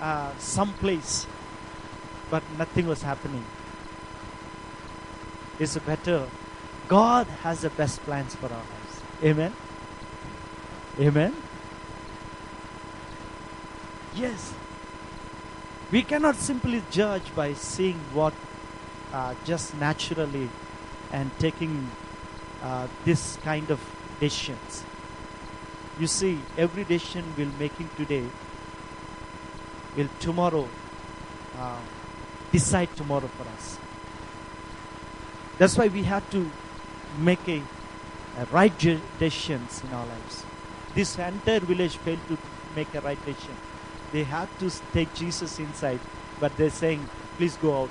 uh, 0.00 0.32
some 0.38 0.72
place, 0.74 1.26
but 2.30 2.42
nothing 2.56 2.86
was 2.86 3.02
happening. 3.02 3.44
It's 5.58 5.76
better. 5.78 6.26
God 6.88 7.26
has 7.42 7.60
the 7.60 7.70
best 7.70 8.00
plans 8.02 8.34
for 8.34 8.46
our 8.46 8.52
lives. 8.52 9.02
Amen. 9.22 9.52
Amen. 10.98 11.34
Yes. 14.14 14.54
We 15.90 16.02
cannot 16.02 16.36
simply 16.36 16.84
judge 16.92 17.34
by 17.34 17.54
seeing 17.54 17.98
what 18.12 18.32
uh, 19.12 19.34
just 19.44 19.76
naturally 19.76 20.48
and 21.10 21.36
taking 21.40 21.90
uh, 22.62 22.86
this 23.04 23.38
kind 23.42 23.68
of 23.70 23.80
decisions. 24.20 24.84
You 25.98 26.06
see, 26.06 26.38
every 26.56 26.84
decision 26.84 27.24
we're 27.36 27.50
making 27.58 27.90
today 27.96 28.24
will 29.96 30.08
tomorrow 30.20 30.68
uh, 31.58 31.80
decide 32.52 32.94
tomorrow 32.94 33.26
for 33.26 33.48
us. 33.48 33.76
That's 35.58 35.76
why 35.76 35.88
we 35.88 36.04
have 36.04 36.30
to 36.30 36.48
make 37.18 37.48
a, 37.48 37.62
a 38.38 38.44
right 38.52 38.72
decisions 39.18 39.82
in 39.82 39.92
our 39.92 40.06
lives. 40.06 40.44
This 40.94 41.18
entire 41.18 41.60
village 41.60 41.96
failed 41.96 42.20
to 42.28 42.38
make 42.76 42.94
a 42.94 43.00
right 43.00 43.18
decision. 43.26 43.56
They 44.12 44.24
had 44.24 44.48
to 44.58 44.70
take 44.92 45.14
Jesus 45.14 45.58
inside, 45.58 46.00
but 46.40 46.56
they're 46.56 46.70
saying, 46.70 47.08
please 47.36 47.56
go 47.56 47.82
out. 47.82 47.90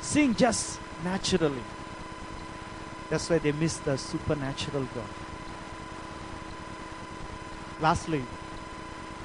Seeing 0.00 0.34
just 0.34 0.80
naturally. 1.02 1.62
That's 3.10 3.30
why 3.30 3.38
they 3.38 3.52
miss 3.52 3.78
the 3.78 3.96
supernatural 3.96 4.86
God. 4.94 5.08
Lastly, 7.80 8.22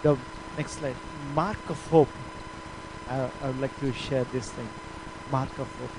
the 0.03 0.17
next 0.57 0.73
slide. 0.73 0.95
Mark 1.33 1.57
of 1.69 1.85
hope. 1.87 2.09
I, 3.09 3.29
I 3.41 3.47
would 3.47 3.59
like 3.59 3.77
to 3.81 3.91
share 3.93 4.23
this 4.25 4.49
thing. 4.51 4.69
Mark 5.31 5.49
of 5.59 5.67
hope. 5.79 5.89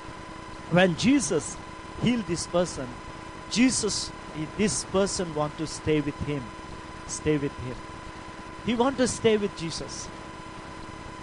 When 0.71 0.95
Jesus 0.97 1.57
healed 2.01 2.25
this 2.25 2.47
person, 2.47 2.87
Jesus, 3.51 4.11
this 4.57 4.83
person 4.85 5.33
want 5.35 5.57
to 5.57 5.67
stay 5.67 6.01
with 6.01 6.19
him. 6.25 6.43
Stay 7.07 7.37
with 7.37 7.55
him. 7.59 7.75
He 8.65 8.73
want 8.73 8.97
to 8.97 9.07
stay 9.07 9.37
with 9.37 9.55
Jesus. 9.57 10.07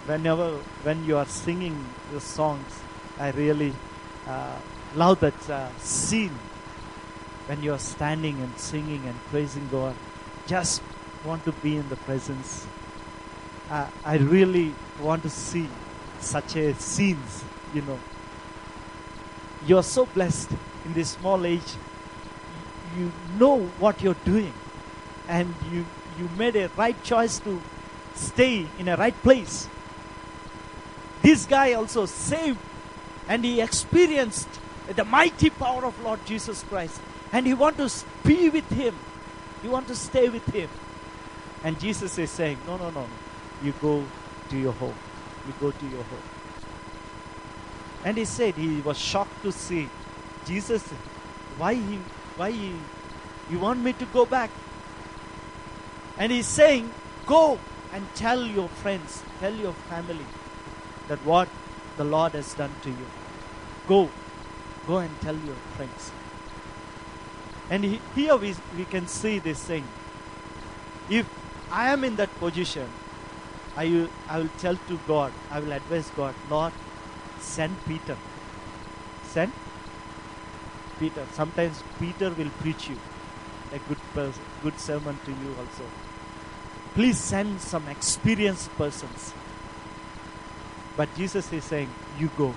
Whenever, 0.05 0.57
when 0.83 1.05
you 1.05 1.17
are 1.17 1.25
singing 1.25 1.85
the 2.11 2.21
songs, 2.21 2.79
I 3.19 3.31
really 3.31 3.73
uh, 4.27 4.55
love 4.95 5.19
that 5.19 5.49
uh, 5.49 5.69
scene 5.77 6.37
when 7.47 7.61
you 7.61 7.73
are 7.73 7.79
standing 7.79 8.39
and 8.39 8.57
singing 8.57 9.05
and 9.05 9.15
praising 9.29 9.67
God. 9.69 9.95
Just 10.47 10.81
want 11.25 11.43
to 11.45 11.51
be 11.51 11.75
in 11.75 11.87
the 11.89 11.95
presence. 11.97 12.65
Uh, 13.69 13.87
I 14.05 14.17
really 14.17 14.73
want 15.01 15.23
to 15.23 15.29
see 15.29 15.67
such 16.19 16.55
a 16.55 16.73
scenes, 16.75 17.43
you 17.73 17.81
know. 17.81 17.99
You 19.65 19.77
are 19.77 19.83
so 19.83 20.05
blessed 20.05 20.51
in 20.85 20.93
this 20.93 21.09
small 21.09 21.45
age. 21.45 21.75
You 22.97 23.11
know 23.37 23.59
what 23.79 24.01
you're 24.01 24.21
doing, 24.25 24.53
and 25.27 25.53
you 25.71 25.85
you 26.17 26.29
made 26.37 26.55
a 26.55 26.69
right 26.77 27.01
choice 27.03 27.39
to 27.39 27.61
stay 28.15 28.67
in 28.79 28.87
a 28.87 28.95
right 28.95 29.15
place. 29.21 29.67
This 31.21 31.45
guy 31.45 31.73
also 31.73 32.05
saved 32.05 32.59
and 33.27 33.45
he 33.45 33.61
experienced 33.61 34.49
the 34.95 35.05
mighty 35.05 35.49
power 35.49 35.85
of 35.85 36.01
Lord 36.03 36.25
Jesus 36.25 36.63
Christ. 36.63 36.99
And 37.31 37.47
he 37.47 37.53
want 37.53 37.77
to 37.77 37.89
be 38.23 38.49
with 38.49 38.69
him. 38.69 38.95
You 39.63 39.71
want 39.71 39.87
to 39.87 39.95
stay 39.95 40.29
with 40.29 40.45
him. 40.47 40.69
And 41.63 41.79
Jesus 41.79 42.17
is 42.17 42.29
saying, 42.29 42.57
No, 42.67 42.77
no, 42.77 42.89
no, 42.89 43.01
no. 43.01 43.07
You 43.63 43.73
go 43.81 44.03
to 44.49 44.57
your 44.57 44.73
home. 44.73 44.95
You 45.47 45.53
go 45.59 45.71
to 45.71 45.85
your 45.85 46.03
home. 46.03 46.23
And 48.05 48.17
he 48.17 48.25
said 48.25 48.55
he 48.55 48.81
was 48.81 48.97
shocked 48.97 49.41
to 49.43 49.51
see 49.51 49.89
Jesus. 50.45 50.83
Why 51.57 51.75
he 51.75 51.99
why 52.35 52.51
he, 52.51 52.73
you 53.49 53.59
want 53.59 53.79
me 53.79 53.93
to 53.93 54.05
go 54.05 54.25
back? 54.25 54.49
And 56.17 56.31
he's 56.31 56.45
saying, 56.45 56.91
Go 57.25 57.57
and 57.93 58.05
tell 58.15 58.43
your 58.43 58.67
friends, 58.67 59.23
tell 59.39 59.53
your 59.53 59.73
family 59.73 60.25
that 61.07 61.19
what 61.25 61.47
the 61.97 62.03
Lord 62.03 62.33
has 62.33 62.53
done 62.53 62.71
to 62.83 62.89
you. 62.89 63.05
Go. 63.87 64.09
Go 64.87 64.97
and 64.97 65.21
tell 65.21 65.35
your 65.35 65.55
friends. 65.77 66.11
And 67.69 67.83
he, 67.83 67.99
here 68.15 68.35
we, 68.35 68.53
we 68.77 68.85
can 68.85 69.07
see 69.07 69.39
this 69.39 69.63
thing. 69.63 69.85
If 71.09 71.27
I 71.71 71.89
am 71.91 72.03
in 72.03 72.15
that 72.17 72.33
position, 72.39 72.87
I 73.77 73.85
will, 73.85 74.09
I 74.29 74.39
will 74.39 74.49
tell 74.59 74.75
to 74.75 74.99
God, 75.07 75.31
I 75.49 75.59
will 75.59 75.71
advise 75.71 76.09
God, 76.17 76.35
Lord, 76.49 76.73
send 77.39 77.75
Peter. 77.85 78.17
Send 79.23 79.51
Peter. 80.99 81.25
Sometimes 81.33 81.81
Peter 81.99 82.29
will 82.31 82.49
preach 82.59 82.89
you 82.89 82.97
a 83.73 83.79
good 83.89 83.97
person, 84.13 84.43
good 84.61 84.79
sermon 84.79 85.17
to 85.25 85.31
you 85.31 85.55
also. 85.59 85.83
Please 86.93 87.17
send 87.17 87.59
some 87.59 87.87
experienced 87.87 88.69
persons. 88.77 89.33
But 90.95 91.13
Jesus 91.15 91.51
is 91.51 91.63
saying, 91.63 91.89
You 92.19 92.29
go, 92.37 92.53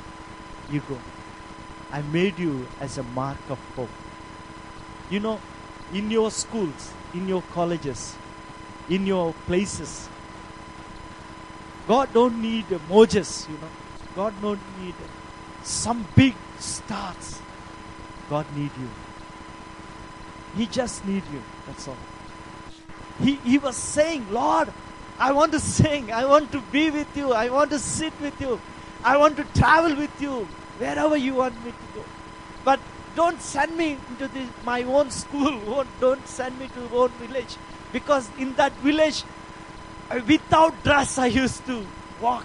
you 0.71 0.81
go. 0.81 0.99
I 1.91 2.03
made 2.03 2.39
you 2.39 2.67
as 2.81 2.99
a 2.99 3.03
mark 3.03 3.39
of 3.49 3.59
hope. 3.75 3.89
You 5.09 5.21
know, 5.21 5.41
in 5.95 6.11
your 6.11 6.31
schools, 6.31 6.93
in 7.15 7.29
your 7.29 7.43
colleges, 7.55 8.15
in 8.91 9.07
your 9.07 9.33
places, 9.47 10.09
God 11.89 12.13
don't 12.13 12.43
need 12.43 12.67
Moses, 12.91 13.47
you 13.49 13.55
know. 13.55 13.71
God 14.17 14.35
don't 14.43 14.61
need 14.81 14.95
some 15.63 16.07
big 16.17 16.35
stars. 16.59 17.41
God 18.29 18.45
need 18.57 18.71
you. 18.79 18.91
He 20.57 20.67
just 20.67 21.05
need 21.07 21.23
you. 21.33 21.43
That's 21.67 21.87
all. 21.89 21.97
He, 23.21 23.35
he 23.37 23.59
was 23.59 23.77
saying, 23.77 24.27
Lord, 24.31 24.73
I 25.19 25.33
want 25.33 25.53
to 25.53 25.61
sing. 25.61 26.13
I 26.13 26.25
want 26.27 26.53
to 26.53 26.61
be 26.73 26.91
with 26.91 27.17
you. 27.17 27.33
I 27.33 27.49
want 27.49 27.71
to 27.71 27.79
sit 27.79 28.13
with 28.21 28.41
you. 28.41 28.61
I 29.05 29.17
want 29.17 29.37
to 29.37 29.45
travel 29.59 29.95
with 29.97 30.21
you 30.21 30.49
wherever 30.79 31.17
you 31.17 31.35
want 31.35 31.55
me 31.65 31.71
to 31.73 31.99
go. 32.01 32.05
But 32.65 32.81
don't 33.15 33.41
send 33.41 33.77
me 33.77 33.99
into 34.11 34.29
my 34.65 34.83
own 34.83 35.11
school. 35.11 35.85
Don't 36.01 36.27
send 36.29 36.59
me 36.59 36.69
to 36.69 36.81
my 36.81 36.97
own 36.97 37.09
village. 37.13 37.57
Because 37.93 38.29
in 38.39 38.55
that 38.55 38.73
village, 38.85 39.25
without 40.27 40.83
dress, 40.85 41.17
I 41.17 41.27
used 41.27 41.65
to 41.67 41.87
walk. 42.21 42.45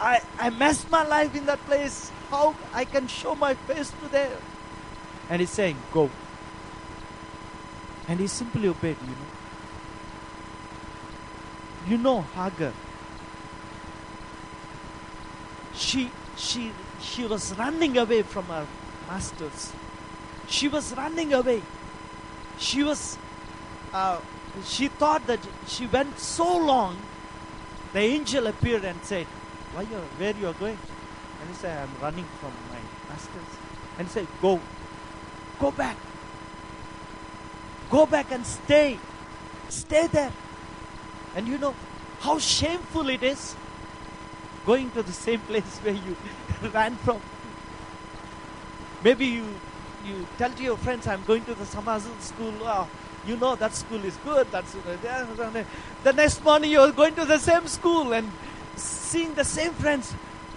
I, 0.00 0.20
I 0.38 0.50
messed 0.50 0.90
my 0.90 1.04
life 1.04 1.36
in 1.36 1.46
that 1.46 1.64
place. 1.66 2.10
How 2.30 2.56
I 2.72 2.84
can 2.84 3.06
show 3.06 3.34
my 3.34 3.54
face 3.54 3.90
to 4.02 4.08
there? 4.08 4.36
And 5.28 5.40
he's 5.40 5.50
saying, 5.50 5.76
Go. 5.92 6.10
And 8.10 8.18
he 8.18 8.26
simply 8.26 8.66
obeyed, 8.66 8.96
you 9.02 9.06
know. 9.06 9.30
You 11.86 11.96
know 11.96 12.22
Hagar. 12.22 12.72
She 15.74 16.10
she 16.36 16.72
she 17.00 17.24
was 17.24 17.56
running 17.56 17.96
away 17.98 18.22
from 18.22 18.46
her 18.46 18.66
masters. 19.06 19.72
She 20.48 20.66
was 20.66 20.92
running 20.96 21.32
away. 21.32 21.62
She 22.58 22.82
was 22.82 23.16
uh, 23.92 24.18
she 24.64 24.88
thought 24.88 25.24
that 25.28 25.38
she 25.68 25.86
went 25.86 26.18
so 26.18 26.56
long. 26.66 26.98
The 27.92 28.00
angel 28.00 28.48
appeared 28.48 28.84
and 28.84 29.00
said, 29.04 29.26
Why 29.72 29.82
you 29.82 30.02
where 30.18 30.34
you 30.34 30.48
are 30.48 30.58
going? 30.66 30.78
And 31.40 31.48
he 31.48 31.54
said, 31.54 31.78
I'm 31.78 32.02
running 32.02 32.26
from 32.40 32.52
my 32.72 32.80
masters. 33.08 33.50
And 33.98 34.08
he 34.08 34.12
said, 34.12 34.26
Go. 34.42 34.60
Go 35.60 35.70
back. 35.70 35.96
Go 37.90 38.06
back 38.06 38.30
and 38.30 38.46
stay. 38.46 38.98
Stay 39.68 40.06
there. 40.06 40.32
And 41.34 41.46
you 41.46 41.58
know 41.58 41.74
how 42.20 42.38
shameful 42.38 43.08
it 43.08 43.22
is 43.22 43.56
going 44.66 44.90
to 44.92 45.02
the 45.02 45.12
same 45.12 45.40
place 45.50 45.78
where 45.78 45.94
you 45.94 46.16
ran 46.72 46.96
from. 46.96 47.20
Maybe 49.02 49.26
you 49.26 49.46
you 50.04 50.26
tell 50.38 50.50
to 50.50 50.62
your 50.62 50.76
friends, 50.78 51.06
I'm 51.06 51.22
going 51.24 51.44
to 51.44 51.54
the 51.54 51.64
Samazan 51.64 52.18
school. 52.20 52.54
Oh, 52.62 52.88
you 53.26 53.36
know 53.36 53.54
that 53.56 53.74
school 53.74 54.02
is 54.04 54.16
good. 54.24 54.46
That's 54.50 54.72
the 56.04 56.12
next 56.12 56.42
morning 56.44 56.70
you're 56.70 56.92
going 56.92 57.14
to 57.16 57.24
the 57.24 57.38
same 57.38 57.66
school 57.68 58.12
and 58.12 58.30
seeing 58.76 59.34
the 59.34 59.44
same 59.44 59.72
friends. 59.72 60.14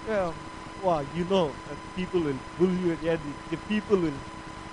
Well, 0.07 0.33
wow, 0.81 1.05
you 1.15 1.25
know, 1.25 1.47
uh, 1.47 1.75
people 1.95 2.21
will 2.21 2.39
bully 2.57 2.75
you. 2.75 2.97
Yeah, 3.01 3.17
the 3.49 3.57
people 3.57 3.97
will 3.97 4.13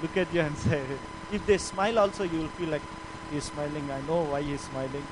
look 0.02 0.16
at 0.16 0.32
you 0.32 0.40
and 0.40 0.56
say, 0.56 0.82
if 1.32 1.46
they 1.46 1.58
smile 1.58 1.98
also, 1.98 2.24
you 2.24 2.40
will 2.40 2.54
feel 2.58 2.68
like 2.68 2.82
he's 3.30 3.44
smiling. 3.44 3.90
I 3.90 4.00
know 4.02 4.22
why 4.22 4.42
he's 4.42 4.60
smiling. 4.60 5.06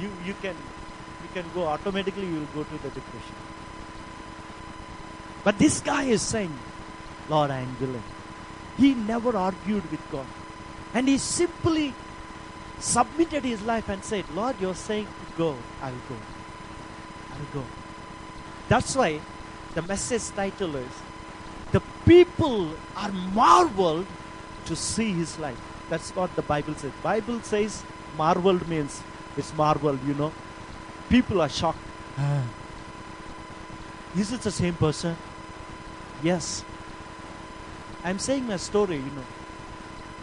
You 0.00 0.10
you 0.24 0.34
can 0.42 0.56
you 1.22 1.28
can 1.34 1.44
go 1.54 1.64
automatically. 1.64 2.26
You 2.26 2.40
will 2.40 2.54
go 2.54 2.64
to 2.64 2.82
the 2.82 2.90
depression. 2.90 3.36
But 5.44 5.58
this 5.58 5.80
guy 5.80 6.04
is 6.04 6.22
saying, 6.22 6.52
Lord, 7.28 7.50
I 7.50 7.60
am 7.60 7.76
willing. 7.80 8.02
He 8.76 8.94
never 8.94 9.36
argued 9.36 9.88
with 9.90 10.00
God. 10.10 10.26
And 10.92 11.08
he 11.08 11.18
simply 11.18 11.94
submitted 12.78 13.44
his 13.44 13.62
life 13.62 13.88
and 13.88 14.02
said, 14.04 14.24
Lord, 14.34 14.56
you're 14.60 14.74
saying 14.74 15.06
to 15.06 15.38
go, 15.38 15.56
I 15.80 15.90
will 15.90 16.06
go. 16.08 16.16
I 17.32 17.38
will 17.38 17.62
go. 17.62 17.64
That's 18.68 18.96
why 18.96 19.20
the 19.74 19.82
message 19.82 20.30
title 20.34 20.76
is 20.76 20.92
The 21.72 21.82
people 22.04 22.70
are 22.96 23.12
marveled 23.12 24.06
to 24.66 24.76
see 24.76 25.12
his 25.12 25.38
life. 25.38 25.58
That's 25.88 26.14
what 26.14 26.34
the 26.36 26.42
Bible 26.42 26.74
says. 26.74 26.92
Bible 27.02 27.40
says 27.42 27.82
marveled 28.16 28.68
means 28.68 29.02
it's 29.36 29.54
marveled, 29.54 30.00
you 30.06 30.14
know. 30.14 30.32
People 31.08 31.40
are 31.40 31.48
shocked. 31.48 31.78
Ah. 32.18 32.42
Is 34.16 34.32
it 34.32 34.40
the 34.40 34.50
same 34.50 34.74
person? 34.74 35.16
Yes. 36.22 36.64
I'm 38.02 38.18
saying 38.18 38.46
my 38.46 38.56
story, 38.56 38.96
you 38.96 39.02
know. 39.02 39.24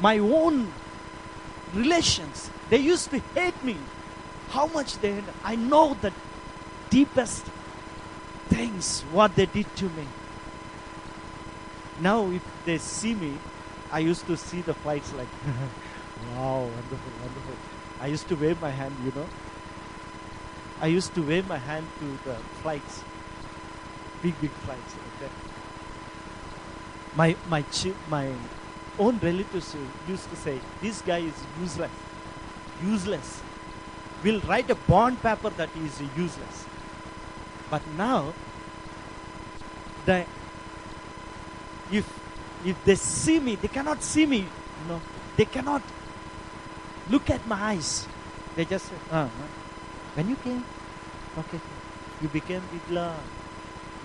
My 0.01 0.17
own 0.19 0.71
relations, 1.73 2.49
they 2.69 2.77
used 2.77 3.09
to 3.11 3.19
hate 3.35 3.63
me. 3.63 3.77
How 4.49 4.67
much 4.67 4.97
they 4.97 5.13
had, 5.13 5.23
I 5.43 5.55
know 5.55 5.95
the 6.01 6.11
deepest 6.89 7.45
things, 8.49 9.01
what 9.11 9.35
they 9.35 9.45
did 9.45 9.73
to 9.77 9.85
me. 9.85 10.07
Now, 11.99 12.29
if 12.31 12.43
they 12.65 12.77
see 12.77 13.13
me, 13.13 13.37
I 13.93 13.99
used 13.99 14.25
to 14.25 14.35
see 14.35 14.61
the 14.61 14.73
flights 14.73 15.13
like, 15.13 15.27
wow, 16.35 16.61
wonderful, 16.61 17.11
wonderful. 17.21 17.55
I 18.01 18.07
used 18.07 18.27
to 18.29 18.35
wave 18.35 18.59
my 18.59 18.71
hand, 18.71 18.95
you 19.05 19.11
know. 19.11 19.27
I 20.81 20.87
used 20.87 21.13
to 21.13 21.21
wave 21.21 21.47
my 21.47 21.59
hand 21.59 21.85
to 21.99 22.17
the 22.27 22.35
flights, 22.63 23.03
big, 24.23 24.39
big 24.41 24.49
flights 24.65 24.95
that. 25.19 25.29
My, 27.15 27.35
my, 27.47 27.61
chi- 27.61 27.93
my 28.09 28.31
own 28.97 29.19
relatives 29.19 29.75
used 30.07 30.27
to 30.31 30.35
say, 30.37 30.59
this 30.81 31.01
guy 31.01 31.19
is 31.19 31.35
useless. 31.61 31.91
Useless. 32.83 33.41
We'll 34.23 34.41
write 34.41 34.71
a 34.71 34.75
bond 34.75 35.21
paper 35.21 35.51
that 35.51 35.69
is 35.85 36.01
useless. 36.17 36.65
But 37.69 37.85
now, 37.95 38.33
the 40.05 40.25
if 41.91 42.22
if 42.65 42.83
they 42.85 42.95
see 42.95 43.39
me, 43.39 43.55
they 43.55 43.67
cannot 43.67 44.01
see 44.01 44.25
me. 44.25 44.39
You 44.39 44.87
know, 44.87 45.01
they 45.35 45.45
cannot 45.45 45.81
look 47.09 47.29
at 47.29 47.45
my 47.47 47.75
eyes. 47.75 48.07
They 48.55 48.65
just 48.65 48.85
say, 48.85 48.95
uh, 49.11 49.27
when 50.15 50.29
you 50.29 50.35
came, 50.37 50.63
okay, 51.37 51.59
you 52.21 52.27
became 52.29 52.61
big 52.71 52.89
la. 52.89 53.13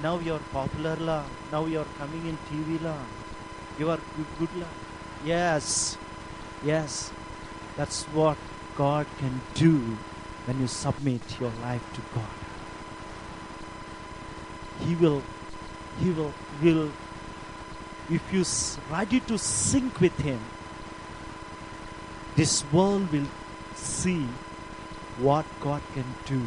Now 0.03 0.19
you're 0.19 0.43
popular 0.53 0.97
la. 0.97 1.25
Now 1.53 1.67
you're 1.67 1.89
coming 1.99 2.27
in 2.27 2.39
TV 2.51 2.83
la. 2.83 2.97
You 3.79 3.91
are 3.91 3.99
good, 4.17 4.27
good 4.39 4.61
la. 4.61 4.67
Yes, 5.25 5.97
yes, 6.65 7.13
that's 7.77 8.05
what 8.05 8.37
God 8.77 9.07
can 9.19 9.41
do 9.55 9.99
when 10.47 10.61
you 10.61 10.67
submit 10.67 11.21
your 11.41 11.53
life 11.63 11.83
to 11.95 12.01
God. 12.15 12.39
He 14.87 14.95
will, 14.95 15.23
He 16.01 16.11
will, 16.11 16.33
will 16.63 16.91
if 18.11 18.33
you 18.33 18.45
ready 18.91 19.21
to 19.21 19.39
sink 19.39 20.01
with 20.01 20.17
him 20.19 20.41
this 22.37 22.65
world 22.73 23.11
will 23.13 23.27
see 23.75 24.23
what 25.19 25.45
god 25.61 25.83
can 25.95 26.15
do 26.27 26.41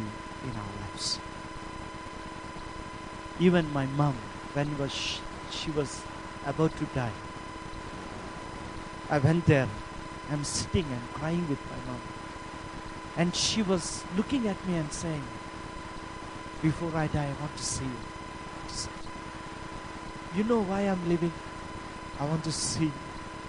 in 0.48 0.56
our 0.64 0.72
lives 0.80 1.18
even 3.38 3.72
my 3.72 3.86
mom 3.86 4.16
when 4.54 4.76
was 4.78 4.92
sh- 4.92 5.18
she 5.50 5.70
was 5.70 6.02
about 6.46 6.76
to 6.76 6.84
die. 6.86 7.12
I 9.10 9.18
went 9.18 9.46
there. 9.46 9.68
I'm 10.30 10.44
sitting 10.44 10.86
and 10.90 11.14
crying 11.14 11.48
with 11.48 11.58
my 11.70 11.92
mom. 11.92 12.00
And 13.16 13.34
she 13.34 13.62
was 13.62 14.04
looking 14.16 14.48
at 14.48 14.66
me 14.66 14.76
and 14.76 14.92
saying, 14.92 15.22
Before 16.62 16.94
I 16.96 17.06
die, 17.08 17.26
I 17.26 17.40
want 17.40 17.56
to 17.56 17.64
see 17.64 17.84
you. 17.84 18.88
You 20.34 20.44
know 20.44 20.62
why 20.62 20.80
I'm 20.82 21.08
living? 21.08 21.32
I 22.20 22.24
want 22.24 22.44
to 22.44 22.52
see 22.52 22.90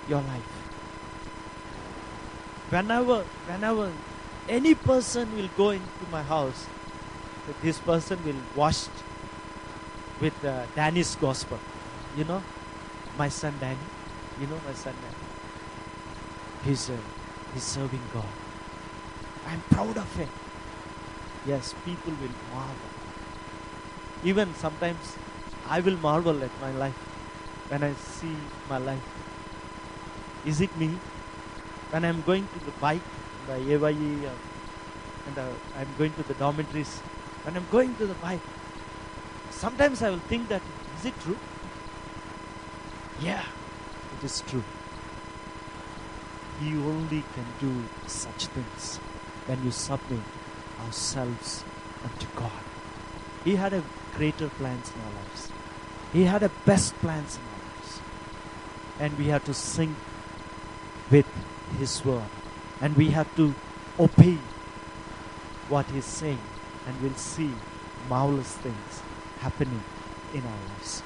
your 0.08 0.22
life. 0.22 0.52
Whenever, 2.70 3.24
whenever 3.48 3.92
any 4.50 4.74
person 4.74 5.36
will 5.36 5.50
go 5.56 5.70
into 5.72 6.06
my 6.12 6.24
house, 6.24 6.66
this 7.62 7.78
person 7.78 8.20
will 8.26 8.42
wash 8.56 8.88
with 10.20 10.46
uh, 10.46 10.66
Danny's 10.76 11.16
gospel. 11.16 11.60
You 12.18 12.24
know, 12.24 12.42
my 13.18 13.30
son 13.30 13.54
Danny. 13.60 13.78
You 14.40 14.48
know 14.48 14.60
my 14.66 14.74
son 14.74 14.94
Danny. 15.02 15.24
He's 16.66 16.90
uh, 16.90 16.98
he's 17.54 17.64
serving 17.64 18.02
God. 18.14 18.26
I'm 19.48 19.62
proud 19.70 19.98
of 19.98 20.16
him. 20.16 20.30
Yes, 21.46 21.76
people 21.86 22.14
will 22.22 22.36
marvel. 22.54 22.94
Even 24.24 24.54
sometimes 24.56 25.18
I 25.68 25.82
will 25.82 25.98
marvel 25.98 26.42
at 26.44 26.62
my 26.62 26.72
life 26.72 27.13
when 27.74 27.82
I 27.82 27.94
see 27.96 28.36
my 28.70 28.78
life. 28.78 29.02
Is 30.46 30.62
it 30.62 30.78
me? 30.78 30.90
When 31.90 32.06
I'm 32.06 32.22
going 32.22 32.48
to 32.48 32.66
the 32.66 32.74
bike, 32.80 33.08
the 33.48 33.56
AYE, 33.56 34.30
and 35.26 35.38
uh, 35.38 35.48
I'm 35.76 35.88
going 35.98 36.14
to 36.14 36.24
the 36.24 36.36
dormitories, 36.36 37.00
when 37.44 37.58
I'm 37.58 37.66
going 37.72 37.96
to 37.96 38.06
the 38.06 38.14
bike, 38.26 38.46
sometimes 39.50 40.04
I 40.04 40.12
will 40.12 40.26
think 40.34 40.50
that, 40.50 40.62
is 41.00 41.06
it 41.06 41.20
true? 41.22 41.38
Yeah, 43.20 43.42
it 44.18 44.24
is 44.24 44.44
true. 44.48 44.64
He 46.62 46.76
only 46.76 47.24
can 47.34 47.48
do 47.60 47.74
such 48.06 48.46
things 48.58 48.98
when 49.48 49.64
you 49.64 49.72
submit 49.72 50.22
ourselves 50.86 51.64
unto 52.04 52.28
God. 52.36 52.64
He 53.44 53.56
had 53.56 53.74
a 53.74 53.84
greater 54.16 54.50
plans 54.62 54.92
in 54.94 55.02
our 55.02 55.14
lives. 55.24 55.50
He 56.14 56.26
had 56.26 56.44
a 56.44 56.50
best 56.66 56.94
plans 56.98 57.36
in 57.38 57.42
our 57.42 57.48
lives. 57.48 57.53
And 59.00 59.18
we 59.18 59.28
have 59.28 59.44
to 59.46 59.54
sing 59.54 59.96
with 61.10 61.28
His 61.78 62.04
word. 62.06 62.30
And 62.82 62.96
we 62.96 63.10
have 63.12 63.34
to 63.36 63.54
obey 64.00 64.38
what 65.70 65.86
He's 65.88 66.06
saying. 66.06 66.40
And 66.88 67.02
we'll 67.02 67.16
see 67.16 67.52
marvelous 68.10 68.56
things 68.58 69.02
happening 69.40 69.84
in 70.34 70.42
our 70.42 70.60
lives. 70.70 71.04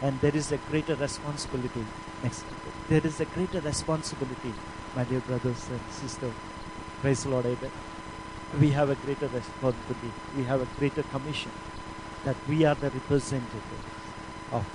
And 0.00 0.20
there 0.20 0.36
is 0.36 0.52
a 0.52 0.58
greater 0.58 0.94
responsibility. 0.94 1.84
Next. 2.22 2.44
There 2.88 3.00
is 3.04 3.20
a 3.20 3.24
greater 3.24 3.60
responsibility, 3.60 4.52
my 4.94 5.04
dear 5.04 5.20
brothers 5.20 5.68
and 5.70 5.80
sisters. 5.90 6.32
Praise 7.00 7.24
the 7.24 7.30
Lord, 7.30 7.46
amen. 7.46 7.70
We 8.60 8.70
have 8.70 8.90
a 8.90 8.94
greater 8.94 9.28
responsibility. 9.28 10.12
We 10.36 10.44
have 10.44 10.60
a 10.62 10.68
greater 10.78 11.02
commission 11.04 11.50
that 12.24 12.36
we 12.48 12.64
are 12.64 12.74
the 12.74 12.90
representatives 12.90 13.62
of 14.52 14.66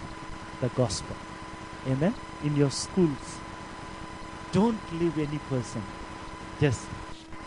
the 0.62 0.70
gospel. 0.70 1.16
Amen. 1.90 2.14
In 2.44 2.56
your 2.56 2.70
schools, 2.70 3.40
don't 4.52 4.80
leave 5.00 5.18
any 5.18 5.40
person. 5.50 5.82
Just, 6.60 6.88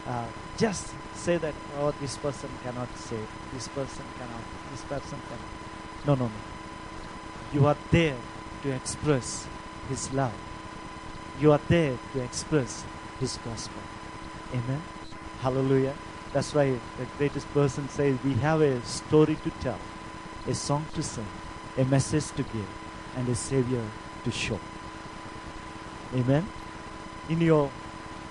uh, 0.06 0.26
just 0.58 0.92
say 1.14 1.36
that 1.36 1.54
oh, 1.78 1.94
this 2.00 2.16
person 2.16 2.50
cannot 2.64 2.88
say, 2.96 3.18
this 3.52 3.68
person 3.68 4.04
cannot, 4.18 4.42
this 4.72 4.82
person 4.82 5.18
cannot. 5.28 6.06
No, 6.06 6.14
no, 6.16 6.26
no. 6.26 6.40
You 7.52 7.66
are 7.66 7.76
there 7.92 8.16
to 8.62 8.72
express 8.72 9.46
His 9.88 10.12
love. 10.12 10.34
You 11.40 11.52
are 11.52 11.60
there 11.68 11.96
to 12.12 12.20
express 12.20 12.84
His 13.20 13.38
gospel. 13.44 13.82
Amen. 14.52 14.82
Hallelujah. 15.40 15.94
That's 16.32 16.52
why 16.52 16.70
the 16.98 17.06
greatest 17.16 17.48
person 17.54 17.88
says 17.88 18.18
we 18.24 18.34
have 18.34 18.60
a 18.60 18.82
story 18.82 19.36
to 19.44 19.50
tell, 19.60 19.78
a 20.48 20.54
song 20.54 20.86
to 20.94 21.02
sing, 21.02 21.26
a 21.78 21.84
message 21.84 22.30
to 22.32 22.42
give, 22.42 22.68
and 23.16 23.28
a 23.28 23.34
savior 23.34 23.84
to 24.24 24.30
show. 24.30 24.58
Amen. 26.14 26.46
In 27.28 27.40
your 27.40 27.70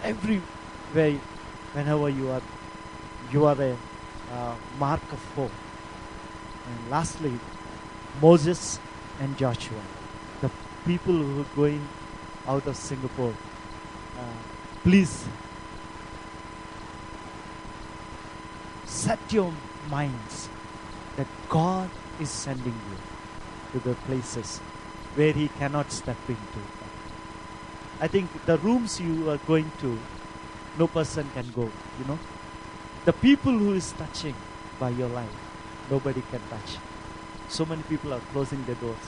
every 0.04 0.42
way, 0.94 1.20
whenever 1.74 2.10
you 2.10 2.30
are, 2.30 2.42
you 3.32 3.46
are 3.46 3.62
a 3.62 3.78
uh, 4.32 4.56
mark 4.80 5.02
of 5.12 5.24
hope. 5.36 5.52
And 6.68 6.92
lastly, 6.92 7.34
Moses 8.22 8.80
and 9.20 9.38
Joshua, 9.38 9.82
the 10.42 10.52
people 10.86 11.14
who 11.14 11.42
are 11.42 11.56
going 11.56 11.88
out 12.48 12.66
of 12.68 12.76
Singapore. 12.76 13.34
Uh, 14.18 14.24
please 14.84 15.26
set 18.86 19.20
your 19.32 19.54
minds 19.89 20.50
that 21.18 21.28
God 21.50 21.89
is 22.20 22.30
sending 22.30 22.74
you 22.74 23.80
to 23.80 23.89
the 23.89 23.96
places 24.08 24.60
where 25.16 25.34
He 25.34 25.47
cannot 25.59 25.91
step 25.91 26.18
into. 26.28 26.62
I 27.99 28.07
think 28.07 28.30
the 28.45 28.57
rooms 28.57 28.99
you 28.99 29.30
are 29.30 29.38
going 29.38 29.72
to, 29.82 29.97
no 30.80 30.88
person 30.88 31.30
can 31.34 31.45
go, 31.55 31.70
you 31.99 32.05
know. 32.07 32.18
The 33.05 33.14
people 33.14 33.51
who 33.51 33.74
is 33.74 33.91
touching 33.91 34.34
by 34.80 34.89
your 34.89 35.09
life, 35.09 35.30
nobody 35.89 36.24
can 36.32 36.41
touch. 36.49 36.78
So 37.47 37.66
many 37.66 37.84
people 37.84 38.14
are 38.14 38.22
closing 38.32 38.64
their 38.66 38.76
doors. 38.76 39.05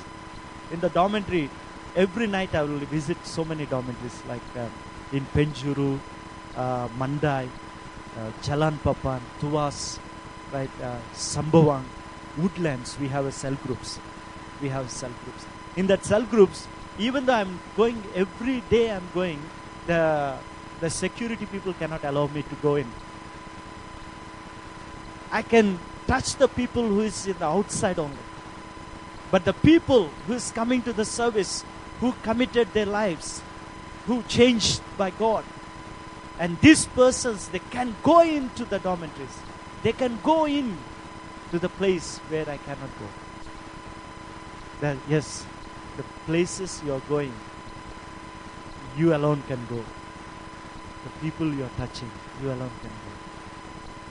In 0.71 0.79
the 0.79 0.89
dormitory, 0.89 1.49
every 1.95 2.27
night 2.27 2.53
I 2.53 2.61
will 2.63 2.79
visit 2.79 3.17
so 3.25 3.43
many 3.43 3.65
dormitories 3.65 4.21
like 4.27 4.41
um, 4.57 4.69
in 5.11 5.25
Penjuru, 5.33 5.99
uh, 6.55 6.87
Mandai, 6.99 7.47
uh, 8.17 8.31
Jalan 8.43 8.77
Papan, 8.79 9.21
Tuas, 9.39 9.97
right, 10.51 10.69
uh, 10.83 11.81
Woodlands, 12.37 12.97
we 12.99 13.07
have 13.07 13.25
a 13.25 13.31
cell 13.31 13.55
groups. 13.65 13.99
We 14.61 14.69
have 14.69 14.89
cell 14.89 15.11
groups. 15.23 15.45
In 15.75 15.87
that 15.87 16.05
cell 16.05 16.23
groups, 16.23 16.67
even 16.99 17.25
though 17.25 17.33
I'm 17.33 17.59
going 17.75 18.01
every 18.15 18.61
day, 18.69 18.91
I'm 18.91 19.07
going, 19.13 19.41
the 19.87 20.37
the 20.83 20.89
security 20.89 21.45
people 21.45 21.73
cannot 21.73 22.03
allow 22.03 22.27
me 22.27 22.43
to 22.43 22.55
go 22.61 22.75
in. 22.75 22.87
I 25.31 25.41
can 25.41 25.79
touch 26.05 26.35
the 26.35 26.47
people 26.47 26.85
who 26.85 27.01
is 27.01 27.25
in 27.25 27.37
the 27.39 27.45
outside 27.45 27.97
only. 27.97 28.25
But 29.31 29.45
the 29.45 29.53
people 29.53 30.09
who 30.27 30.33
is 30.33 30.51
coming 30.51 30.81
to 30.83 30.93
the 30.93 31.05
service, 31.05 31.63
who 32.01 32.11
committed 32.21 32.73
their 32.73 32.85
lives, 32.85 33.41
who 34.05 34.21
changed 34.23 34.81
by 34.97 35.09
God, 35.11 35.45
and 36.37 36.59
these 36.59 36.85
persons, 36.85 37.47
they 37.47 37.63
can 37.71 37.95
go 38.03 38.19
into 38.19 38.65
the 38.65 38.79
dormitories. 38.79 39.37
They 39.83 39.93
can 39.93 40.19
go 40.21 40.45
in 40.45 40.77
to 41.51 41.59
the 41.59 41.69
place 41.69 42.17
where 42.27 42.47
I 42.49 42.57
cannot 42.57 42.91
go. 42.99 43.07
That 44.81 44.97
yes, 45.07 45.45
the 45.97 46.03
places 46.25 46.81
you 46.85 46.93
are 46.93 47.01
going, 47.01 47.33
you 48.97 49.15
alone 49.15 49.43
can 49.47 49.65
go. 49.67 49.83
The 51.03 51.09
people 51.21 51.53
you 51.53 51.63
are 51.63 51.75
touching, 51.77 52.11
you 52.41 52.47
alone 52.49 52.71
can 52.81 52.89
go. 52.89 53.13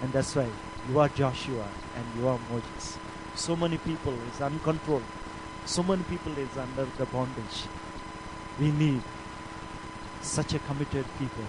And 0.02 0.12
that's 0.12 0.34
why 0.36 0.48
you 0.88 0.98
are 0.98 1.08
Joshua 1.08 1.66
and 1.96 2.04
you 2.18 2.28
are 2.28 2.38
Moses. 2.50 2.98
So 3.34 3.56
many 3.56 3.78
people 3.78 4.14
is 4.32 4.40
uncontrolled. 4.40 5.04
So 5.64 5.82
many 5.82 6.02
people 6.04 6.36
is 6.38 6.56
under 6.56 6.86
the 6.98 7.06
bondage. 7.06 7.66
We 8.60 8.72
need 8.72 9.02
such 10.20 10.54
a 10.54 10.58
committed 10.60 11.06
people 11.18 11.44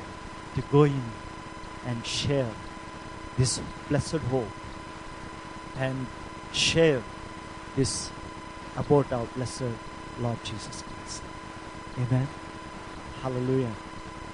to 0.55 0.61
go 0.71 0.83
in 0.83 1.01
and 1.85 2.05
share 2.05 2.49
this 3.37 3.59
blessed 3.89 4.23
hope 4.31 4.47
and 5.77 6.05
share 6.51 7.01
this 7.75 8.11
about 8.77 9.11
our 9.11 9.25
blessed 9.35 9.73
Lord 10.19 10.43
Jesus 10.43 10.83
Christ. 10.83 11.23
Amen. 11.97 12.27
Hallelujah. 13.21 13.71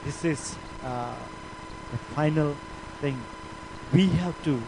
This 0.05 0.25
is 0.25 0.55
uh, 0.83 1.15
the 1.91 1.97
final 2.15 2.55
thing. 3.01 3.21
We 3.93 4.07
have 4.07 4.41
to, 4.43 4.61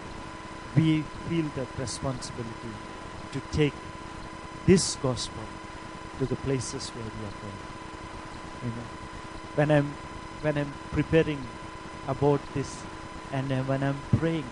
we 0.76 1.04
feel 1.30 1.46
the 1.56 1.66
responsibility 1.78 2.74
to 3.34 3.42
take 3.52 3.74
this 4.66 4.96
gospel 5.02 5.44
to 6.20 6.26
the 6.26 6.36
places 6.38 6.90
where 6.90 7.06
we 7.06 7.26
are 7.28 7.38
going. 7.42 7.62
Amen. 8.64 8.88
When 9.56 9.72
I'm 9.72 9.94
when 10.42 10.58
I'm 10.58 10.74
preparing 10.92 11.44
about 12.08 12.42
this 12.54 12.84
and 13.32 13.50
when 13.68 13.84
I'm 13.84 14.00
praying, 14.18 14.46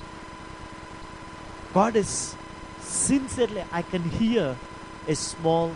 God 1.74 1.96
is 1.96 2.36
sincerely, 2.80 3.64
I 3.72 3.82
can 3.82 4.04
hear 4.04 4.56
a 5.08 5.16
small 5.16 5.74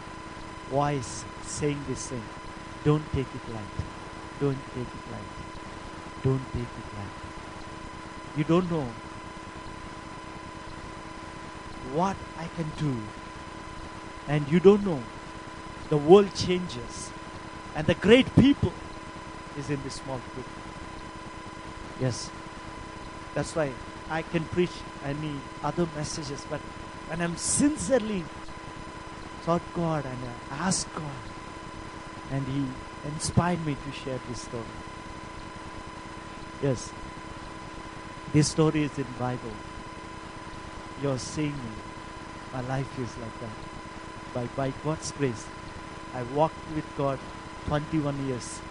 voice 0.70 1.26
saying 1.44 1.84
this 1.88 2.08
thing. 2.08 2.24
Don't 2.84 3.06
take 3.14 3.28
it 3.34 3.54
light. 3.54 3.78
Don't 4.40 4.58
take 4.74 4.88
it 4.88 5.12
light. 5.12 5.34
Don't 6.24 6.46
take 6.54 6.62
it 6.62 6.98
light. 6.98 7.18
You 8.38 8.44
don't 8.44 8.70
know 8.72 8.88
what 11.94 12.18
I 12.38 12.48
can 12.48 12.72
do 12.78 12.98
And 14.28 14.50
you 14.50 14.60
don't 14.60 14.86
know, 14.86 15.04
the 15.90 15.98
world 15.98 16.34
changes. 16.34 17.12
And 17.76 17.88
the 17.88 17.96
great 17.96 18.34
people 18.36 18.72
is 19.58 19.70
in 19.70 19.82
this 19.84 19.96
small 19.96 20.20
group. 20.34 20.46
Yes. 22.00 22.30
That's 23.34 23.56
why 23.56 23.72
I 24.10 24.22
can 24.22 24.46
preach 24.46 24.72
any 25.04 25.36
other 25.64 25.88
messages, 25.96 26.46
but 26.50 26.62
when 27.10 27.22
I'm 27.22 27.36
sincerely 27.36 28.24
sought 29.44 29.62
God 29.74 30.06
and 30.06 30.18
I 30.52 30.68
asked 30.68 30.94
God, 30.96 31.24
and 32.32 32.48
He 32.48 32.66
inspired 33.10 33.66
me 33.66 33.76
to 33.86 33.92
share 33.92 34.20
this 34.30 34.42
story. 34.42 34.64
Yes. 36.62 36.94
This 38.32 38.48
story 38.48 38.84
is 38.84 38.98
in 38.98 39.06
Bible. 39.20 39.52
You're 41.02 41.18
seeing 41.18 41.52
me. 41.52 41.76
My 42.54 42.62
life 42.62 42.98
is 42.98 43.18
like 43.18 43.40
that. 43.42 43.50
By, 44.34 44.46
by 44.56 44.74
God's 44.84 45.12
grace, 45.12 45.46
I 46.14 46.24
walked 46.24 46.72
with 46.74 46.86
God 46.98 47.20
21 47.66 48.28
years 48.28 48.62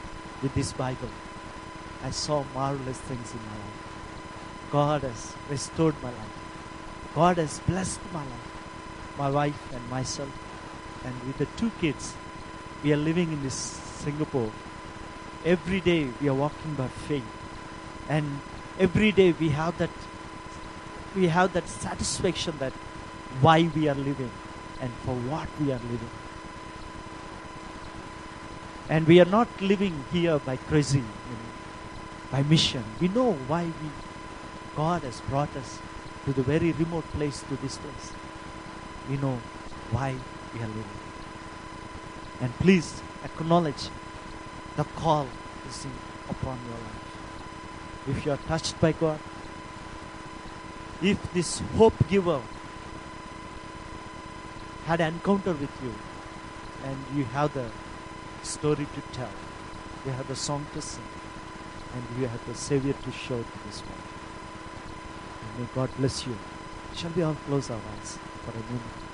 with 0.42 0.54
this 0.54 0.72
Bible. 0.72 1.10
I 2.02 2.10
saw 2.10 2.44
marvelous 2.54 2.98
things 2.98 3.32
in 3.32 3.40
my 3.40 3.56
life. 3.56 4.68
God 4.70 5.02
has 5.02 5.36
restored 5.50 5.94
my 6.02 6.08
life. 6.08 7.12
God 7.14 7.36
has 7.36 7.60
blessed 7.60 8.00
my 8.12 8.20
life, 8.20 9.18
my 9.18 9.30
wife 9.30 9.72
and 9.74 9.90
myself. 9.90 10.30
And 11.04 11.14
with 11.26 11.38
the 11.38 11.46
two 11.56 11.70
kids, 11.80 12.14
we 12.82 12.92
are 12.92 12.96
living 12.96 13.32
in 13.32 13.42
this 13.42 13.54
Singapore. 13.54 14.50
Every 15.44 15.80
day 15.80 16.08
we 16.20 16.28
are 16.28 16.34
walking 16.34 16.74
by 16.74 16.88
faith. 16.88 17.24
And 18.08 18.40
every 18.78 19.12
day 19.12 19.32
we 19.32 19.50
have 19.50 19.78
that 19.78 19.90
we 21.14 21.28
have 21.28 21.52
that 21.52 21.68
satisfaction 21.68 22.54
that 22.58 22.72
why 23.40 23.70
we 23.74 23.88
are 23.88 23.94
living 23.94 24.30
and 24.80 24.90
for 25.04 25.14
what 25.14 25.48
we 25.60 25.70
are 25.72 25.82
living. 25.90 26.10
And 28.88 29.06
we 29.06 29.20
are 29.20 29.26
not 29.26 29.48
living 29.60 30.04
here 30.12 30.38
by 30.38 30.56
crazy, 30.56 30.98
you 30.98 31.04
know, 31.04 31.52
by 32.30 32.42
mission. 32.42 32.84
We 33.00 33.08
know 33.08 33.32
why 33.46 33.64
we 33.64 33.90
God 34.76 35.02
has 35.02 35.20
brought 35.22 35.54
us 35.56 35.78
to 36.24 36.32
the 36.32 36.42
very 36.42 36.72
remote 36.72 37.04
place, 37.12 37.42
to 37.48 37.56
this 37.56 37.76
place. 37.76 38.12
We 39.08 39.16
know 39.18 39.38
why 39.90 40.16
we 40.54 40.60
are 40.60 40.68
living. 40.68 40.84
And 42.40 42.52
please 42.58 43.00
acknowledge 43.24 43.88
the 44.76 44.84
call 44.84 45.26
is 45.68 45.86
upon 46.28 46.58
your 46.66 46.78
life. 46.78 47.02
If 48.08 48.26
you 48.26 48.32
are 48.32 48.38
touched 48.48 48.80
by 48.80 48.92
God, 48.92 49.18
if 51.00 51.32
this 51.32 51.60
hope 51.76 51.94
giver 52.08 52.40
had 54.86 55.00
an 55.00 55.14
encounter 55.14 55.52
with 55.52 55.70
you 55.82 55.94
and 56.84 56.96
you 57.14 57.24
have 57.24 57.54
the 57.54 57.70
story 58.42 58.86
to 58.94 59.00
tell, 59.12 59.30
you 60.04 60.12
have 60.12 60.26
the 60.26 60.34
song 60.34 60.66
to 60.74 60.82
sing, 60.82 61.04
and 61.94 62.20
you 62.20 62.26
have 62.26 62.44
the 62.46 62.54
Savior 62.54 62.94
to 63.04 63.12
show 63.12 63.38
to 63.38 63.58
this 63.66 63.82
world. 63.82 64.02
And 65.42 65.60
may 65.60 65.68
God 65.74 65.90
bless 65.96 66.26
you. 66.26 66.36
Shall 66.96 67.10
we 67.10 67.22
all 67.22 67.36
close 67.46 67.70
our 67.70 67.76
eyes 67.76 68.18
for 68.44 68.50
a 68.50 68.62
moment? 68.64 69.11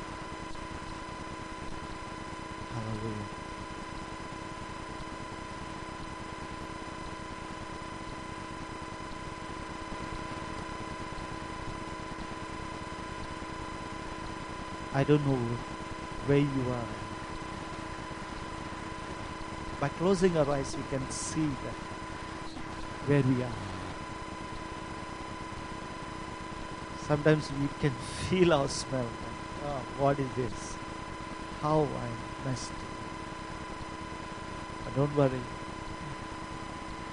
I 14.99 15.05
don't 15.05 15.25
know 15.25 15.39
where 16.27 16.39
you 16.39 16.65
are. 16.73 16.89
By 19.79 19.91
closing 19.91 20.37
our 20.37 20.51
eyes, 20.51 20.77
we 20.77 20.83
can 20.91 21.09
see 21.09 21.47
that 21.67 21.77
where 23.07 23.23
we 23.23 23.45
are. 23.45 23.59
Sometimes 27.07 27.49
we 27.61 27.69
can 27.79 27.93
feel 27.93 28.53
our 28.53 28.67
smell. 28.67 29.05
Like, 29.05 29.67
oh, 29.67 29.83
what 29.99 30.19
is 30.19 30.29
this? 30.35 30.75
How 31.63 31.83
I 31.83 32.49
messed. 32.49 32.73
But 34.83 34.97
don't 34.97 35.15
worry. 35.15 35.41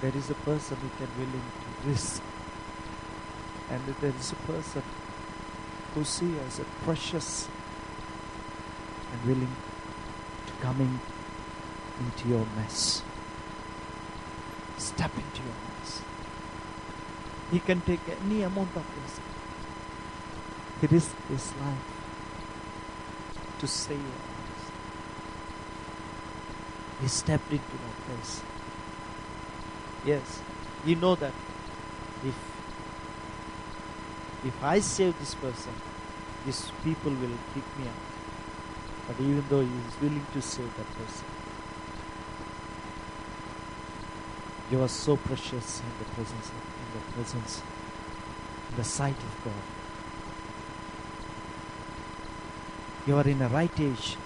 There 0.01 0.15
is 0.15 0.31
a 0.31 0.39
person 0.49 0.77
who 0.77 0.89
can 0.97 1.13
willing 1.19 1.51
to 1.61 1.89
risk. 1.89 2.23
And 3.69 3.85
there 4.01 4.09
is 4.09 4.31
a 4.31 4.51
person 4.51 4.81
who 5.93 6.03
see 6.03 6.33
as 6.47 6.57
a 6.57 6.65
precious 6.83 7.47
willing 9.25 9.55
to 10.47 10.53
coming 10.61 10.99
into 11.99 12.29
your 12.29 12.45
mess. 12.55 13.01
Step 14.77 15.11
into 15.15 15.41
your 15.43 15.57
mess. 15.69 16.01
He 17.51 17.59
can 17.59 17.81
take 17.81 18.01
any 18.23 18.41
amount 18.43 18.75
of 18.75 18.85
risk. 19.03 19.21
He 20.81 20.87
his 20.87 21.53
life 21.61 21.85
to 23.59 23.67
save 23.67 23.99
us. 23.99 24.71
He 27.01 27.07
stepped 27.07 27.51
into 27.51 27.77
that 27.83 27.97
place. 28.07 28.41
Yes, 30.05 30.41
you 30.85 30.95
know 30.95 31.15
that 31.15 31.33
if 32.23 32.35
if 34.43 34.63
I 34.63 34.79
save 34.79 35.17
this 35.19 35.33
person, 35.35 35.73
these 36.45 36.71
people 36.83 37.11
will 37.11 37.37
kick 37.53 37.63
me 37.79 37.87
out. 37.87 38.14
But 39.07 39.19
even 39.19 39.43
though 39.49 39.61
he 39.61 39.67
is 39.67 40.01
willing 40.01 40.25
to 40.33 40.41
save 40.41 40.75
that 40.77 40.87
person, 40.97 41.25
you 44.71 44.81
are 44.81 44.87
so 44.87 45.15
precious 45.15 45.81
in 45.81 45.91
the 45.99 46.05
presence 46.05 46.49
of, 46.49 46.55
in 46.55 46.99
the 46.99 47.13
presence, 47.13 47.61
in 48.71 48.77
the 48.77 48.83
sight 48.83 49.17
of 49.17 49.43
God. 49.43 49.53
You 53.07 53.17
are 53.17 53.27
in 53.27 53.37
the 53.37 53.49
right 53.49 53.79
age 53.79 54.17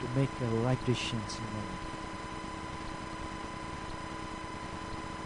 to 0.00 0.18
make 0.18 0.30
a 0.40 0.44
right 0.64 0.84
decisions 0.86 1.38
in 1.38 1.44
your 1.52 1.64
life. 1.66 1.90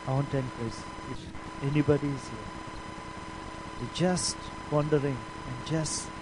I 0.09 0.13
want 0.13 0.31
to 0.31 0.39
encourage 0.39 0.73
if 1.11 1.27
anybody 1.63 2.09
is 2.09 2.29
here, 2.29 3.89
just 3.95 4.37
wondering 4.71 5.17
and 5.47 5.67
just 5.67 6.14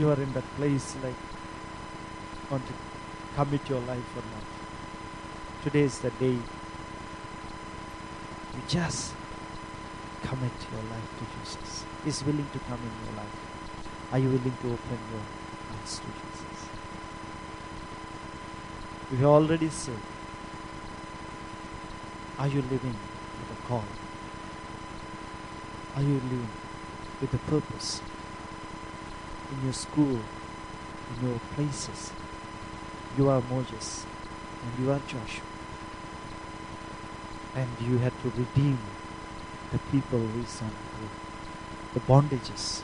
you 0.00 0.08
are 0.08 0.20
in 0.20 0.32
that 0.32 0.44
place 0.56 0.96
like 1.02 1.14
want 2.50 2.66
to 2.66 2.72
commit 3.36 3.68
your 3.68 3.80
life 3.80 4.16
or 4.16 4.22
not. 4.34 4.46
Today 5.62 5.82
is 5.82 5.98
the 5.98 6.10
day 6.12 6.36
you 8.54 8.62
just 8.66 9.12
commit 10.22 10.52
your 10.72 10.82
life 10.90 11.10
to 11.18 11.24
Jesus. 11.38 11.84
He's 12.04 12.24
willing 12.24 12.48
to 12.54 12.58
come 12.60 12.80
in 12.88 12.92
your 13.04 13.16
life. 13.18 13.36
Are 14.12 14.18
you 14.18 14.28
willing 14.28 14.56
to 14.62 14.72
open 14.72 14.98
your 15.12 15.26
hearts 15.70 15.98
to 15.98 16.06
Jesus? 16.06 16.68
If 19.12 19.20
you 19.20 19.26
already 19.26 19.68
saved, 19.68 19.98
are 22.38 22.48
you 22.48 22.62
living 22.62 22.96
with 23.38 23.58
a 23.58 23.68
call? 23.68 23.84
Are 25.96 26.02
you 26.02 26.14
living 26.14 26.48
with 27.20 27.34
a 27.34 27.38
purpose? 27.50 28.00
In 29.52 29.64
your 29.64 29.72
school, 29.72 30.20
in 31.10 31.28
your 31.28 31.40
places, 31.54 32.12
you 33.18 33.28
are 33.28 33.42
Moses 33.50 34.06
and 34.62 34.84
you 34.84 34.92
are 34.92 35.00
Joshua. 35.00 35.44
And 37.54 37.68
you 37.80 37.98
had 37.98 38.12
to 38.22 38.30
redeem 38.30 38.78
the 39.72 39.78
people 39.90 40.20
on 40.20 40.70
the 41.94 42.00
bondages. 42.00 42.82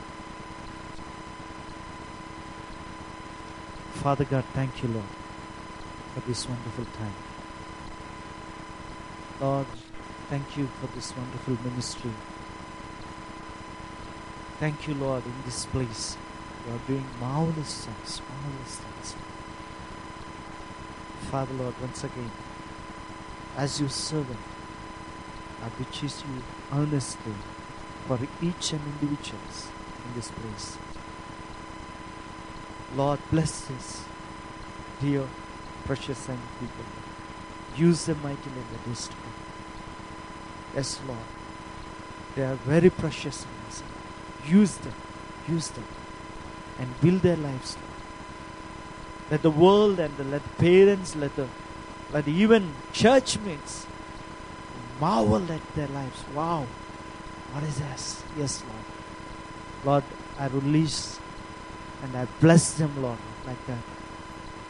Father 3.92 4.24
God, 4.24 4.44
thank 4.52 4.82
you, 4.82 4.88
Lord, 4.88 5.12
for 6.14 6.20
this 6.20 6.48
wonderful 6.48 6.84
time. 6.96 7.14
Lord, 9.40 9.66
thank 10.28 10.56
you 10.56 10.68
for 10.80 10.86
this 10.94 11.16
wonderful 11.16 11.56
ministry. 11.64 12.12
Thank 14.58 14.88
you, 14.88 14.94
Lord, 14.94 15.24
in 15.26 15.34
this 15.44 15.66
place. 15.66 16.16
You 16.66 16.74
are 16.74 16.78
doing 16.86 17.06
marvelous 17.20 17.86
things, 17.86 18.20
marvelous 18.28 18.76
things. 18.76 19.14
Father, 21.30 21.54
Lord, 21.54 21.74
once 21.80 22.02
again, 22.02 22.30
as 23.56 23.80
your 23.80 23.88
servant, 23.88 24.38
I 25.62 25.68
beseech 25.70 26.24
you 26.24 26.42
earnestly 26.72 27.34
for 28.06 28.18
each 28.42 28.72
and 28.72 28.80
individuals 29.00 29.68
in 30.06 30.14
this 30.14 30.30
place. 30.30 30.76
Lord, 32.94 33.20
bless 33.30 33.66
this 33.66 34.04
dear, 35.00 35.26
precious 35.84 36.28
young 36.28 36.40
people. 36.58 36.84
Use 37.76 38.06
them 38.06 38.20
mightily 38.22 38.56
in 38.56 38.64
the 38.72 38.88
days 38.88 39.06
to 39.08 39.12
come. 39.12 39.34
Yes, 40.74 41.00
Lord. 41.06 41.18
They 42.34 42.42
are 42.42 42.54
very 42.54 42.90
precious 42.90 43.44
in. 43.44 44.50
Use 44.50 44.76
them. 44.76 44.94
Use 45.48 45.68
them. 45.68 45.84
And 46.78 47.00
build 47.00 47.22
their 47.22 47.36
lives. 47.36 47.76
Let 49.30 49.42
the 49.42 49.50
world 49.50 49.98
and 49.98 50.16
the, 50.16 50.24
let 50.24 50.58
parents, 50.58 51.16
let 51.16 51.34
the 51.36 51.48
let 52.12 52.28
even 52.28 52.72
church 52.92 53.36
marvel 55.00 55.50
at 55.50 55.74
their 55.74 55.88
lives. 55.88 56.24
Wow, 56.34 56.66
what 57.52 57.64
is 57.64 57.78
this? 57.78 58.22
Yes, 58.38 58.62
Lord. 58.68 58.84
Lord, 59.84 60.04
I 60.38 60.46
release 60.48 61.18
and 62.02 62.16
I 62.16 62.26
bless 62.40 62.74
them, 62.74 63.02
Lord, 63.02 63.18
like 63.46 63.64
that. 63.66 63.82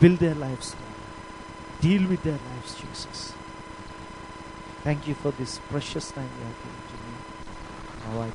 Build 0.00 0.18
their 0.18 0.34
lives, 0.34 0.74
Lord. 0.74 1.80
Deal 1.80 2.08
with 2.08 2.22
their 2.22 2.38
lives, 2.52 2.74
Jesus. 2.80 3.32
Thank 4.82 5.06
you 5.08 5.14
for 5.14 5.32
this 5.32 5.58
precious 5.68 6.10
time 6.10 6.30
you 6.38 6.44
have 6.44 6.56
given 6.62 6.82
to 6.88 6.96
me. 7.04 8.16
Now 8.16 8.22
I, 8.22 8.32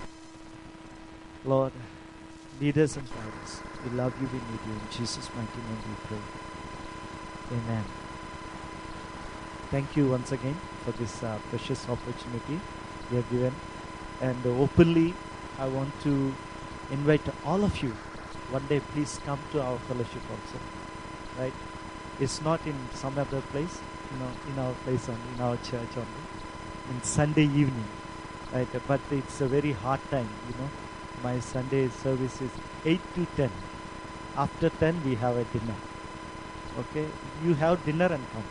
Lord, 1.45 1.71
lead 2.61 2.77
us 2.77 2.95
and 2.95 3.09
guide. 3.09 3.49
We 3.83 3.97
love 3.97 4.13
you, 4.21 4.27
we 4.27 4.37
need 4.37 4.61
you. 4.67 4.73
In 4.73 4.87
Jesus' 4.91 5.29
mighty 5.35 5.61
name 5.67 5.81
we 5.89 5.95
pray. 6.07 7.57
Amen. 7.57 7.83
Thank 9.71 9.97
you 9.97 10.09
once 10.09 10.31
again 10.31 10.55
for 10.85 10.91
this 10.91 11.23
uh, 11.23 11.39
precious 11.49 11.89
opportunity 11.89 12.59
you 13.09 13.17
have 13.17 13.29
given. 13.31 13.55
And 14.21 14.45
uh, 14.45 14.49
openly, 14.49 15.15
I 15.57 15.67
want 15.67 15.99
to 16.03 16.33
invite 16.91 17.27
all 17.45 17.63
of 17.63 17.81
you. 17.81 17.89
One 18.51 18.67
day, 18.67 18.79
please 18.93 19.19
come 19.25 19.39
to 19.53 19.61
our 19.61 19.79
fellowship 19.79 20.21
also. 20.29 20.59
Right? 21.39 21.53
It's 22.19 22.41
not 22.41 22.63
in 22.67 22.75
some 22.93 23.17
other 23.17 23.41
place, 23.41 23.79
you 24.11 24.19
know, 24.19 24.31
in 24.51 24.59
our 24.59 24.73
place 24.85 25.07
and 25.07 25.17
in 25.33 25.41
our 25.41 25.57
church 25.57 25.89
only. 25.95 26.23
In 26.91 27.01
Sunday 27.01 27.45
evening, 27.45 27.87
right? 28.53 28.67
But 28.87 28.99
it's 29.09 29.41
a 29.41 29.47
very 29.47 29.71
hard 29.71 30.01
time, 30.11 30.29
you 30.47 30.53
know. 30.61 30.69
My 31.23 31.39
Sunday 31.39 31.89
service 31.89 32.41
is 32.41 32.51
8 32.85 32.99
to 33.15 33.25
10. 33.37 33.51
After 34.37 34.69
10, 34.69 35.03
we 35.05 35.15
have 35.15 35.37
a 35.37 35.43
dinner. 35.45 35.75
Okay? 36.79 37.07
You 37.43 37.53
have 37.55 37.83
dinner 37.85 38.05
and 38.05 38.25
come 38.33 38.43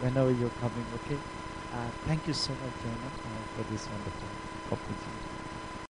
whenever 0.00 0.30
you're 0.30 0.56
coming, 0.60 0.86
okay? 0.94 1.18
Uh, 1.74 1.88
thank 2.06 2.26
you 2.26 2.34
so 2.34 2.52
much, 2.52 2.74
Jana, 2.82 3.06
uh, 3.06 3.44
for 3.54 3.70
this 3.70 3.86
wonderful 3.88 4.28
opportunity. 4.72 5.31